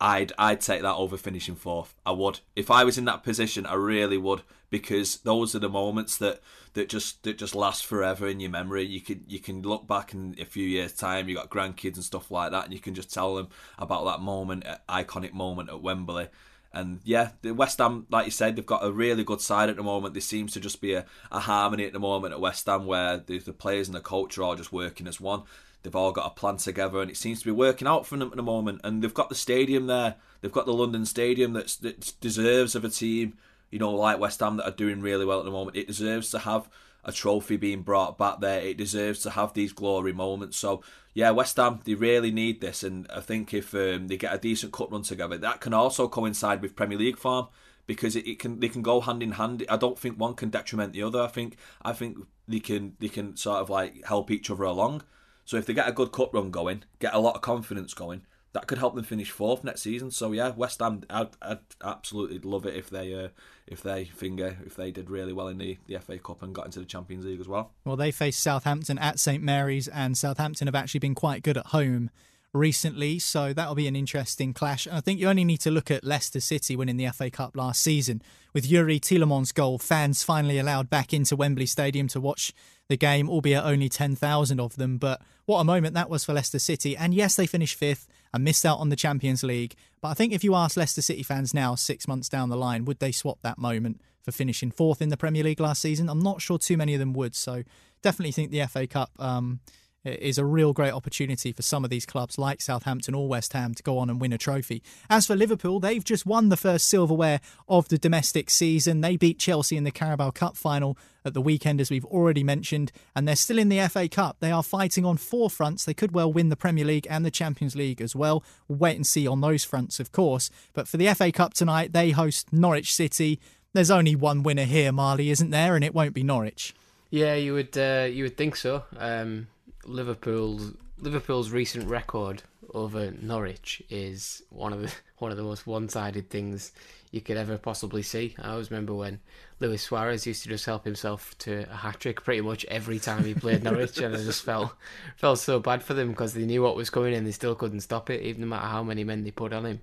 I'd 0.00 0.32
I'd 0.38 0.60
take 0.60 0.82
that 0.82 0.94
over 0.94 1.16
finishing 1.16 1.56
fourth. 1.56 1.94
I 2.06 2.12
would. 2.12 2.40
If 2.54 2.70
I 2.70 2.84
was 2.84 2.98
in 2.98 3.04
that 3.06 3.24
position, 3.24 3.66
I 3.66 3.74
really 3.74 4.18
would 4.18 4.42
because 4.70 5.18
those 5.18 5.54
are 5.54 5.60
the 5.60 5.68
moments 5.68 6.16
that 6.18 6.40
that 6.74 6.88
just 6.88 7.22
that 7.24 7.38
just 7.38 7.54
last 7.54 7.84
forever 7.84 8.28
in 8.28 8.38
your 8.38 8.50
memory. 8.50 8.84
You 8.84 9.00
can 9.00 9.24
you 9.26 9.40
can 9.40 9.62
look 9.62 9.88
back 9.88 10.14
in 10.14 10.36
a 10.40 10.44
few 10.44 10.66
years' 10.66 10.92
time. 10.92 11.28
You 11.28 11.34
got 11.34 11.50
grandkids 11.50 11.96
and 11.96 12.04
stuff 12.04 12.30
like 12.30 12.52
that, 12.52 12.64
and 12.64 12.72
you 12.72 12.80
can 12.80 12.94
just 12.94 13.12
tell 13.12 13.34
them 13.34 13.48
about 13.76 14.04
that 14.04 14.20
moment, 14.20 14.66
uh, 14.66 14.78
iconic 14.88 15.32
moment 15.32 15.68
at 15.68 15.82
Wembley. 15.82 16.28
And 16.72 17.00
yeah, 17.02 17.30
the 17.40 17.54
West 17.54 17.78
Ham, 17.78 18.06
like 18.10 18.26
you 18.26 18.30
said, 18.30 18.54
they've 18.54 18.64
got 18.64 18.84
a 18.84 18.92
really 18.92 19.24
good 19.24 19.40
side 19.40 19.70
at 19.70 19.76
the 19.76 19.82
moment. 19.82 20.14
There 20.14 20.20
seems 20.20 20.52
to 20.52 20.60
just 20.60 20.80
be 20.82 20.92
a, 20.92 21.06
a 21.32 21.40
harmony 21.40 21.86
at 21.86 21.94
the 21.94 21.98
moment 21.98 22.34
at 22.34 22.40
West 22.40 22.66
Ham 22.66 22.84
where 22.84 23.16
the, 23.16 23.38
the 23.38 23.54
players 23.54 23.88
and 23.88 23.96
the 23.96 24.00
coach 24.00 24.36
are 24.36 24.42
all 24.42 24.54
just 24.54 24.72
working 24.72 25.06
as 25.06 25.20
one. 25.20 25.44
They've 25.82 25.94
all 25.94 26.12
got 26.12 26.26
a 26.26 26.34
plan 26.34 26.56
together, 26.56 27.00
and 27.00 27.10
it 27.10 27.16
seems 27.16 27.40
to 27.40 27.44
be 27.44 27.52
working 27.52 27.88
out 27.88 28.06
for 28.06 28.16
them 28.16 28.30
at 28.30 28.36
the 28.36 28.42
moment. 28.42 28.80
And 28.84 29.02
they've 29.02 29.14
got 29.14 29.28
the 29.28 29.34
stadium 29.34 29.86
there. 29.86 30.16
They've 30.40 30.52
got 30.52 30.66
the 30.66 30.72
London 30.72 31.06
Stadium 31.06 31.52
that's, 31.52 31.76
that 31.76 32.14
deserves 32.20 32.74
of 32.74 32.84
a 32.84 32.88
team 32.88 33.34
you 33.70 33.78
know, 33.78 33.92
like 33.92 34.18
West 34.18 34.40
Ham 34.40 34.56
that 34.56 34.68
are 34.68 34.72
doing 34.72 35.00
really 35.00 35.24
well 35.24 35.38
at 35.38 35.44
the 35.44 35.50
moment. 35.50 35.76
It 35.76 35.86
deserves 35.86 36.30
to 36.30 36.40
have 36.40 36.68
a 37.04 37.12
trophy 37.12 37.56
being 37.56 37.82
brought 37.82 38.18
back 38.18 38.40
there. 38.40 38.60
It 38.60 38.76
deserves 38.76 39.20
to 39.22 39.30
have 39.30 39.54
these 39.54 39.72
glory 39.72 40.12
moments. 40.12 40.56
So 40.56 40.82
yeah, 41.14 41.30
West 41.30 41.56
Ham 41.56 41.80
they 41.84 41.94
really 41.94 42.30
need 42.30 42.60
this, 42.60 42.82
and 42.82 43.06
I 43.10 43.20
think 43.20 43.52
if 43.52 43.74
um, 43.74 44.08
they 44.08 44.16
get 44.16 44.34
a 44.34 44.38
decent 44.38 44.72
cup 44.72 44.92
run 44.92 45.02
together, 45.02 45.38
that 45.38 45.60
can 45.60 45.74
also 45.74 46.08
coincide 46.08 46.62
with 46.62 46.76
Premier 46.76 46.98
League 46.98 47.18
form 47.18 47.48
because 47.86 48.16
it, 48.16 48.26
it, 48.26 48.38
can 48.38 48.60
they 48.60 48.68
can 48.68 48.82
go 48.82 49.00
hand 49.00 49.22
in 49.22 49.32
hand. 49.32 49.64
I 49.68 49.76
don't 49.76 49.98
think 49.98 50.18
one 50.18 50.34
can 50.34 50.50
detriment 50.50 50.92
the 50.92 51.02
other. 51.02 51.22
I 51.22 51.28
think 51.28 51.56
I 51.82 51.92
think 51.92 52.18
they 52.46 52.60
can 52.60 52.96
they 53.00 53.08
can 53.08 53.36
sort 53.36 53.60
of 53.60 53.70
like 53.70 54.04
help 54.06 54.30
each 54.30 54.50
other 54.50 54.64
along. 54.64 55.02
So 55.48 55.56
if 55.56 55.64
they 55.64 55.72
get 55.72 55.88
a 55.88 55.92
good 55.92 56.12
cup 56.12 56.34
run 56.34 56.50
going, 56.50 56.82
get 56.98 57.14
a 57.14 57.18
lot 57.18 57.34
of 57.34 57.40
confidence 57.40 57.94
going, 57.94 58.20
that 58.52 58.66
could 58.66 58.76
help 58.76 58.94
them 58.94 59.04
finish 59.04 59.30
fourth 59.30 59.64
next 59.64 59.80
season. 59.80 60.10
So 60.10 60.32
yeah, 60.32 60.50
West 60.50 60.80
Ham, 60.80 61.04
I'd, 61.08 61.30
I'd 61.40 61.60
absolutely 61.82 62.38
love 62.40 62.66
it 62.66 62.76
if 62.76 62.90
they 62.90 63.14
uh, 63.14 63.28
if 63.66 63.82
they 63.82 64.04
finger 64.04 64.58
if 64.66 64.76
they 64.76 64.90
did 64.90 65.08
really 65.08 65.32
well 65.32 65.48
in 65.48 65.56
the, 65.56 65.78
the 65.86 65.98
FA 66.00 66.18
Cup 66.18 66.42
and 66.42 66.54
got 66.54 66.66
into 66.66 66.80
the 66.80 66.84
Champions 66.84 67.24
League 67.24 67.40
as 67.40 67.48
well. 67.48 67.72
Well, 67.86 67.96
they 67.96 68.10
face 68.10 68.36
Southampton 68.36 68.98
at 68.98 69.18
St 69.18 69.42
Mary's, 69.42 69.88
and 69.88 70.18
Southampton 70.18 70.68
have 70.68 70.74
actually 70.74 71.00
been 71.00 71.14
quite 71.14 71.42
good 71.42 71.56
at 71.56 71.68
home 71.68 72.10
recently, 72.58 73.18
so 73.18 73.52
that'll 73.52 73.74
be 73.74 73.86
an 73.86 73.96
interesting 73.96 74.52
clash. 74.52 74.86
And 74.86 74.96
I 74.96 75.00
think 75.00 75.20
you 75.20 75.28
only 75.28 75.44
need 75.44 75.60
to 75.60 75.70
look 75.70 75.90
at 75.90 76.04
Leicester 76.04 76.40
City 76.40 76.76
winning 76.76 76.96
the 76.96 77.08
FA 77.08 77.30
Cup 77.30 77.56
last 77.56 77.80
season. 77.80 78.20
With 78.52 78.66
Yuri 78.66 78.98
Tielemans' 78.98 79.54
goal, 79.54 79.78
fans 79.78 80.22
finally 80.22 80.58
allowed 80.58 80.90
back 80.90 81.14
into 81.14 81.36
Wembley 81.36 81.66
Stadium 81.66 82.08
to 82.08 82.20
watch 82.20 82.52
the 82.88 82.96
game, 82.96 83.28
albeit 83.28 83.64
only 83.64 83.88
10,000 83.88 84.60
of 84.60 84.76
them. 84.76 84.98
But 84.98 85.22
what 85.46 85.60
a 85.60 85.64
moment 85.64 85.94
that 85.94 86.10
was 86.10 86.24
for 86.24 86.32
Leicester 86.32 86.58
City. 86.58 86.96
And 86.96 87.14
yes, 87.14 87.36
they 87.36 87.46
finished 87.46 87.76
fifth 87.76 88.08
and 88.34 88.44
missed 88.44 88.66
out 88.66 88.78
on 88.78 88.88
the 88.88 88.96
Champions 88.96 89.42
League. 89.42 89.74
But 90.00 90.08
I 90.08 90.14
think 90.14 90.32
if 90.32 90.42
you 90.42 90.54
ask 90.54 90.76
Leicester 90.76 91.02
City 91.02 91.22
fans 91.22 91.54
now, 91.54 91.74
six 91.74 92.08
months 92.08 92.28
down 92.28 92.48
the 92.48 92.56
line, 92.56 92.84
would 92.84 92.98
they 92.98 93.12
swap 93.12 93.38
that 93.42 93.58
moment 93.58 94.00
for 94.22 94.32
finishing 94.32 94.70
fourth 94.70 95.00
in 95.00 95.08
the 95.08 95.16
Premier 95.16 95.44
League 95.44 95.60
last 95.60 95.82
season? 95.82 96.08
I'm 96.08 96.22
not 96.22 96.42
sure 96.42 96.58
too 96.58 96.76
many 96.76 96.94
of 96.94 97.00
them 97.00 97.12
would. 97.14 97.34
So 97.34 97.62
definitely 98.02 98.32
think 98.32 98.50
the 98.50 98.66
FA 98.66 98.86
Cup. 98.86 99.10
Um, 99.18 99.60
is 100.04 100.38
a 100.38 100.44
real 100.44 100.72
great 100.72 100.92
opportunity 100.92 101.52
for 101.52 101.62
some 101.62 101.84
of 101.84 101.90
these 101.90 102.06
clubs 102.06 102.38
like 102.38 102.60
Southampton 102.60 103.14
or 103.14 103.28
West 103.28 103.52
Ham 103.52 103.74
to 103.74 103.82
go 103.82 103.98
on 103.98 104.08
and 104.08 104.20
win 104.20 104.32
a 104.32 104.38
trophy. 104.38 104.82
As 105.10 105.26
for 105.26 105.36
Liverpool, 105.36 105.80
they've 105.80 106.04
just 106.04 106.26
won 106.26 106.48
the 106.48 106.56
first 106.56 106.88
silverware 106.88 107.40
of 107.68 107.88
the 107.88 107.98
domestic 107.98 108.50
season. 108.50 109.00
They 109.00 109.16
beat 109.16 109.38
Chelsea 109.38 109.76
in 109.76 109.84
the 109.84 109.90
Carabao 109.90 110.30
Cup 110.30 110.56
final 110.56 110.96
at 111.24 111.34
the 111.34 111.40
weekend, 111.40 111.80
as 111.80 111.90
we've 111.90 112.04
already 112.06 112.42
mentioned, 112.42 112.92
and 113.14 113.26
they're 113.26 113.36
still 113.36 113.58
in 113.58 113.68
the 113.68 113.86
FA 113.88 114.08
Cup. 114.08 114.36
They 114.40 114.52
are 114.52 114.62
fighting 114.62 115.04
on 115.04 115.16
four 115.16 115.50
fronts. 115.50 115.84
They 115.84 115.94
could 115.94 116.12
well 116.12 116.32
win 116.32 116.48
the 116.48 116.56
Premier 116.56 116.84
League 116.84 117.06
and 117.10 117.24
the 117.24 117.30
Champions 117.30 117.76
League 117.76 118.00
as 118.00 118.16
well. 118.16 118.42
We'll 118.66 118.78
wait 118.78 118.96
and 118.96 119.06
see 119.06 119.26
on 119.26 119.40
those 119.40 119.64
fronts, 119.64 120.00
of 120.00 120.12
course. 120.12 120.50
But 120.72 120.88
for 120.88 120.96
the 120.96 121.12
FA 121.14 121.32
Cup 121.32 121.54
tonight, 121.54 121.92
they 121.92 122.10
host 122.10 122.52
Norwich 122.52 122.94
City. 122.94 123.40
There's 123.74 123.90
only 123.90 124.16
one 124.16 124.42
winner 124.42 124.64
here, 124.64 124.92
Marley, 124.92 125.30
isn't 125.30 125.50
there? 125.50 125.74
And 125.74 125.84
it 125.84 125.94
won't 125.94 126.14
be 126.14 126.22
Norwich. 126.22 126.74
Yeah, 127.10 127.34
you 127.34 127.54
would 127.54 127.76
uh, 127.76 128.06
you 128.10 128.24
would 128.24 128.36
think 128.36 128.56
so. 128.56 128.84
Um, 128.96 129.48
Liverpool's 129.88 130.72
Liverpool's 131.00 131.50
recent 131.50 131.88
record 131.88 132.42
over 132.74 133.12
Norwich 133.12 133.82
is 133.88 134.42
one 134.50 134.72
of 134.72 134.82
the 134.82 134.92
one 135.18 135.30
of 135.30 135.36
the 135.36 135.42
most 135.42 135.66
one-sided 135.66 136.30
things 136.30 136.72
you 137.10 137.20
could 137.20 137.36
ever 137.36 137.56
possibly 137.56 138.02
see. 138.02 138.36
I 138.40 138.50
always 138.50 138.70
remember 138.70 138.94
when 138.94 139.20
Luis 139.60 139.82
Suarez 139.82 140.26
used 140.26 140.42
to 140.42 140.48
just 140.48 140.66
help 140.66 140.84
himself 140.84 141.36
to 141.38 141.66
a 141.70 141.76
hat 141.76 142.00
trick 142.00 142.22
pretty 142.22 142.42
much 142.42 142.64
every 142.66 142.98
time 142.98 143.24
he 143.24 143.34
played 143.34 143.62
Norwich, 143.64 143.98
and 143.98 144.14
I 144.14 144.18
just 144.18 144.44
felt 144.44 144.72
felt 145.16 145.38
so 145.38 145.58
bad 145.58 145.82
for 145.82 145.94
them 145.94 146.10
because 146.10 146.34
they 146.34 146.44
knew 146.44 146.62
what 146.62 146.76
was 146.76 146.90
coming 146.90 147.14
and 147.14 147.26
they 147.26 147.32
still 147.32 147.54
couldn't 147.54 147.80
stop 147.80 148.10
it, 148.10 148.22
even 148.22 148.42
no 148.42 148.48
matter 148.48 148.66
how 148.66 148.82
many 148.82 149.04
men 149.04 149.24
they 149.24 149.30
put 149.30 149.52
on 149.52 149.64
him. 149.64 149.80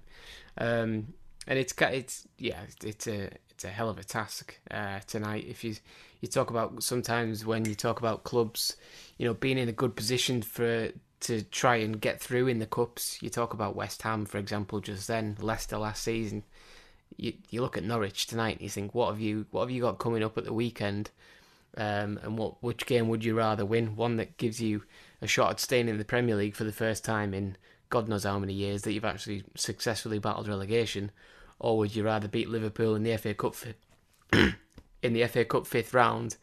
Um, 0.57 1.13
and 1.47 1.59
it's 1.59 1.73
it's 1.79 2.27
yeah, 2.37 2.61
it's 2.83 3.07
a 3.07 3.29
it's 3.55 3.63
a 3.63 3.69
hell 3.69 3.89
of 3.89 3.97
a 3.97 4.03
task 4.03 4.59
uh, 4.69 4.99
tonight. 5.07 5.45
If 5.47 5.63
you 5.63 5.75
you 6.21 6.27
talk 6.27 6.49
about 6.49 6.83
sometimes 6.83 7.45
when 7.45 7.65
you 7.65 7.73
talk 7.73 7.99
about 7.99 8.23
clubs, 8.23 8.75
you 9.17 9.25
know, 9.25 9.33
being 9.33 9.57
in 9.57 9.69
a 9.69 9.73
good 9.73 9.95
position 9.95 10.41
for 10.41 10.91
to 11.21 11.41
try 11.43 11.77
and 11.77 11.99
get 11.99 12.21
through 12.21 12.47
in 12.47 12.59
the 12.59 12.65
cups. 12.65 13.21
You 13.21 13.29
talk 13.29 13.53
about 13.53 13.75
West 13.75 14.01
Ham, 14.01 14.25
for 14.25 14.37
example, 14.37 14.79
just 14.81 15.07
then 15.07 15.37
Leicester 15.39 15.77
last 15.77 16.03
season. 16.03 16.43
You 17.15 17.33
you 17.49 17.61
look 17.61 17.77
at 17.77 17.83
Norwich 17.83 18.27
tonight 18.27 18.57
and 18.57 18.61
you 18.61 18.69
think, 18.69 18.93
what 18.93 19.09
have 19.09 19.21
you 19.21 19.45
what 19.51 19.61
have 19.61 19.71
you 19.71 19.81
got 19.81 19.99
coming 19.99 20.23
up 20.23 20.37
at 20.37 20.43
the 20.43 20.53
weekend? 20.53 21.11
Um, 21.77 22.19
and 22.23 22.37
what 22.37 22.61
which 22.61 22.85
game 22.85 23.07
would 23.07 23.23
you 23.23 23.35
rather 23.35 23.65
win? 23.65 23.95
One 23.95 24.17
that 24.17 24.37
gives 24.37 24.61
you 24.61 24.83
a 25.21 25.27
shot 25.27 25.51
at 25.51 25.59
staying 25.61 25.87
in 25.87 25.97
the 25.97 26.05
Premier 26.05 26.35
League 26.35 26.55
for 26.55 26.65
the 26.65 26.73
first 26.73 27.05
time 27.05 27.33
in 27.33 27.55
God 27.89 28.09
knows 28.09 28.25
how 28.25 28.37
many 28.37 28.53
years 28.53 28.81
that 28.81 28.91
you've 28.91 29.05
actually 29.05 29.43
successfully 29.55 30.19
battled 30.19 30.47
relegation, 30.47 31.11
or 31.59 31.77
would 31.77 31.95
you 31.95 32.03
rather 32.03 32.27
beat 32.27 32.49
Liverpool 32.49 32.95
in 32.95 33.03
the 33.03 33.15
FA 33.17 33.33
Cup 33.33 33.55
in 34.33 35.13
the 35.13 35.25
FA 35.27 35.45
Cup 35.45 35.67
fifth 35.67 35.93
round 35.93 36.37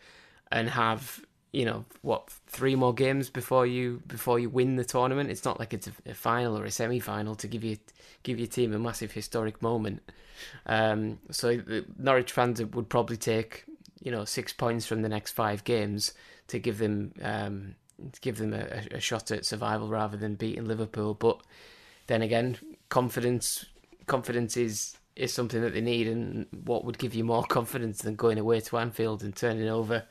and 0.50 0.70
have 0.70 1.24
you 1.52 1.66
know 1.66 1.84
what 2.00 2.30
three 2.46 2.74
more 2.74 2.94
games 2.94 3.28
before 3.28 3.66
you 3.66 4.02
before 4.06 4.38
you 4.38 4.48
win 4.48 4.76
the 4.76 4.84
tournament. 4.84 5.30
It's 5.30 5.44
not 5.44 5.58
like 5.58 5.74
it's 5.74 5.86
a, 5.86 5.92
a 6.06 6.14
final 6.14 6.58
or 6.58 6.64
a 6.64 6.70
semi 6.70 6.98
final 6.98 7.34
to 7.36 7.46
give 7.46 7.62
you 7.62 7.76
give 8.22 8.38
your 8.38 8.48
team 8.48 8.72
a 8.72 8.78
massive 8.78 9.12
historic 9.12 9.60
moment. 9.60 10.10
Um, 10.66 11.18
so 11.30 11.56
the 11.56 11.84
Norwich 11.98 12.32
fans 12.32 12.62
would 12.62 12.88
probably 12.88 13.18
take 13.18 13.64
you 14.02 14.10
know 14.10 14.24
six 14.24 14.52
points 14.52 14.86
from 14.86 15.02
the 15.02 15.08
next 15.08 15.32
five 15.32 15.64
games 15.64 16.14
to 16.48 16.58
give 16.58 16.78
them 16.78 17.12
um, 17.22 17.74
to 18.12 18.20
give 18.20 18.38
them 18.38 18.54
a, 18.54 18.86
a 18.92 19.00
shot 19.00 19.30
at 19.30 19.44
survival 19.44 19.88
rather 19.88 20.16
than 20.16 20.36
beating 20.36 20.64
Liverpool. 20.64 21.14
But 21.14 21.40
then 22.06 22.22
again, 22.22 22.56
confidence 22.88 23.66
confidence 24.06 24.56
is 24.56 24.96
is 25.16 25.32
something 25.32 25.60
that 25.60 25.74
they 25.74 25.80
need, 25.80 26.08
and 26.08 26.46
what 26.64 26.84
would 26.84 26.98
give 26.98 27.14
you 27.14 27.24
more 27.24 27.44
confidence 27.48 28.02
than 28.02 28.16
going 28.16 28.38
away 28.38 28.60
to 28.60 28.78
Anfield 28.78 29.22
and 29.22 29.34
turning 29.34 29.68
over 29.68 30.04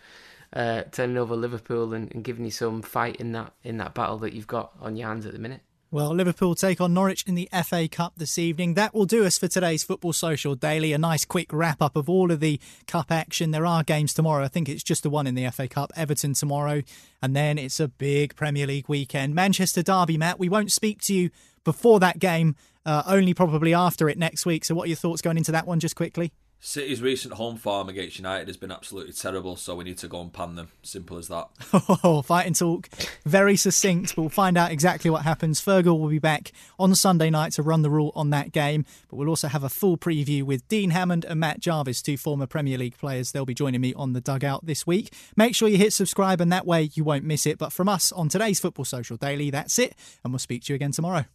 uh, 0.54 0.84
turning 0.92 1.18
over 1.18 1.36
Liverpool 1.36 1.94
and, 1.94 2.14
and 2.14 2.24
giving 2.24 2.46
you 2.46 2.52
some 2.52 2.82
fight 2.82 3.18
in 3.18 3.32
that 3.32 3.54
in 3.64 3.78
that 3.78 3.94
battle 3.94 4.18
that 4.20 4.34
you've 4.34 4.48
got 4.48 4.74
on 4.82 4.96
your 4.96 5.08
hands 5.08 5.26
at 5.26 5.34
the 5.34 5.40
minute. 5.40 5.62
Well, 5.94 6.16
Liverpool 6.16 6.56
take 6.56 6.80
on 6.80 6.94
Norwich 6.94 7.26
in 7.28 7.36
the 7.36 7.50
FA 7.66 7.90
Cup 7.90 8.14
this 8.16 8.38
evening. 8.38 8.76
That 8.76 8.94
will 8.94 9.06
do 9.06 9.26
us 9.26 9.38
for 9.38 9.50
today's 9.50 9.84
Football 9.84 10.14
Social 10.14 10.56
Daily. 10.56 10.94
A 10.94 10.98
nice 10.98 11.26
quick 11.26 11.52
wrap 11.52 11.82
up 11.82 11.98
of 11.98 12.10
all 12.10 12.32
of 12.32 12.40
the 12.40 12.62
Cup 12.88 13.12
action. 13.12 13.52
There 13.52 13.66
are 13.66 13.84
games 13.84 14.14
tomorrow. 14.14 14.46
I 14.46 14.48
think 14.48 14.70
it's 14.70 14.84
just 14.84 15.04
the 15.04 15.10
one 15.10 15.28
in 15.28 15.36
the 15.36 15.50
FA 15.52 15.68
Cup, 15.68 15.92
Everton 15.98 16.34
tomorrow. 16.34 16.82
And 17.22 17.36
then 17.36 17.58
it's 17.58 17.82
a 17.82 17.90
big 17.90 18.38
Premier 18.38 18.66
League 18.66 18.88
weekend. 18.88 19.36
Manchester 19.36 19.84
Derby, 19.84 20.18
Matt. 20.18 20.40
We 20.40 20.48
won't 20.48 20.72
speak 20.72 21.02
to 21.02 21.14
you 21.14 21.30
before 21.64 22.00
that 22.00 22.20
game, 22.20 22.56
uh, 22.86 23.04
only 23.06 23.34
probably 23.34 23.74
after 23.74 24.10
it 24.10 24.18
next 24.18 24.46
week. 24.46 24.66
So, 24.66 24.76
what 24.76 24.86
are 24.86 24.88
your 24.88 24.98
thoughts 24.98 25.22
going 25.22 25.38
into 25.38 25.52
that 25.52 25.68
one, 25.68 25.80
just 25.80 25.96
quickly? 25.96 26.32
City's 26.64 27.02
recent 27.02 27.34
home 27.34 27.58
form 27.58 27.90
against 27.90 28.20
United 28.20 28.48
has 28.48 28.56
been 28.56 28.72
absolutely 28.72 29.14
terrible, 29.14 29.56
so 29.56 29.74
we 29.74 29.84
need 29.84 29.98
to 29.98 30.08
go 30.08 30.22
and 30.22 30.32
pan 30.32 30.54
them. 30.54 30.68
Simple 30.84 31.18
as 31.18 31.28
that. 31.28 31.50
Oh, 32.04 32.22
fighting 32.22 32.54
talk. 32.54 32.88
Very 33.26 33.56
succinct. 33.56 34.16
We'll 34.16 34.30
find 34.30 34.58
out 34.58 34.72
exactly 34.72 35.10
what 35.10 35.24
happens. 35.24 35.60
Fergal 35.60 36.00
will 36.00 36.10
be 36.10 36.20
back 36.20 36.52
on 36.80 36.94
Sunday 36.96 37.30
night 37.30 37.54
to 37.54 37.64
run 37.64 37.82
the 37.82 37.90
rule 37.90 38.12
on 38.16 38.30
that 38.30 38.52
game, 38.52 38.86
but 39.10 39.16
we'll 39.18 39.30
also 39.30 39.48
have 39.48 39.64
a 39.64 39.70
full 39.70 39.98
preview 39.98 40.44
with 40.44 40.68
Dean 40.68 40.92
Hammond 40.92 41.26
and 41.26 41.40
Matt 41.40 41.60
Jarvis, 41.60 42.02
two 42.02 42.18
former 42.18 42.46
Premier 42.46 42.78
League 42.78 42.98
players. 42.98 43.32
They'll 43.32 43.46
be 43.46 43.54
joining 43.54 43.82
me 43.82 43.94
on 43.96 44.14
the 44.14 44.22
dugout 44.22 44.66
this 44.66 44.86
week. 44.86 45.14
Make 45.36 45.56
sure 45.56 45.68
you 45.68 45.78
hit 45.78 45.94
subscribe, 45.94 46.40
and 46.42 46.52
that 46.52 46.68
way 46.68 46.92
you 46.94 47.04
won't 47.04 47.24
miss 47.24 47.48
it. 47.48 47.58
But 47.58 47.74
from 47.74 47.90
us 47.90 48.12
on 48.12 48.30
today's 48.30 48.60
Football 48.60 48.86
Social 48.86 49.18
Daily, 49.18 49.50
that's 49.50 49.80
it, 49.80 49.96
and 50.24 50.32
we'll 50.32 50.40
speak 50.40 50.64
to 50.66 50.74
you 50.74 50.76
again 50.76 50.92
tomorrow. 50.92 51.26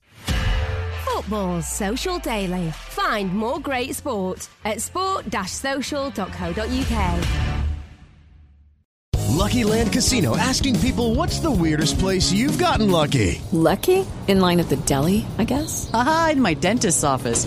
Football 1.17 1.63
Social 1.63 2.19
Daily. 2.19 2.71
Find 2.91 3.35
more 3.35 3.59
great 3.59 3.95
sport 3.95 4.51
at 4.67 4.83
sport-social.co.uk. 4.83 7.27
Lucky 9.29 9.65
Land 9.65 9.95
Casino 9.95 10.37
asking 10.37 10.79
people 10.81 11.15
what's 11.15 11.39
the 11.39 11.51
weirdest 11.51 11.99
place 11.99 12.31
you've 12.33 12.59
gotten 12.59 12.91
lucky? 12.91 13.41
Lucky? 13.51 14.07
In 14.29 14.41
line 14.41 14.61
at 14.61 14.69
the 14.69 14.77
deli, 14.77 15.25
I 15.39 15.45
guess? 15.45 15.91
Aha, 15.95 16.31
in 16.33 16.43
my 16.43 16.53
dentist's 16.53 17.03
office. 17.03 17.47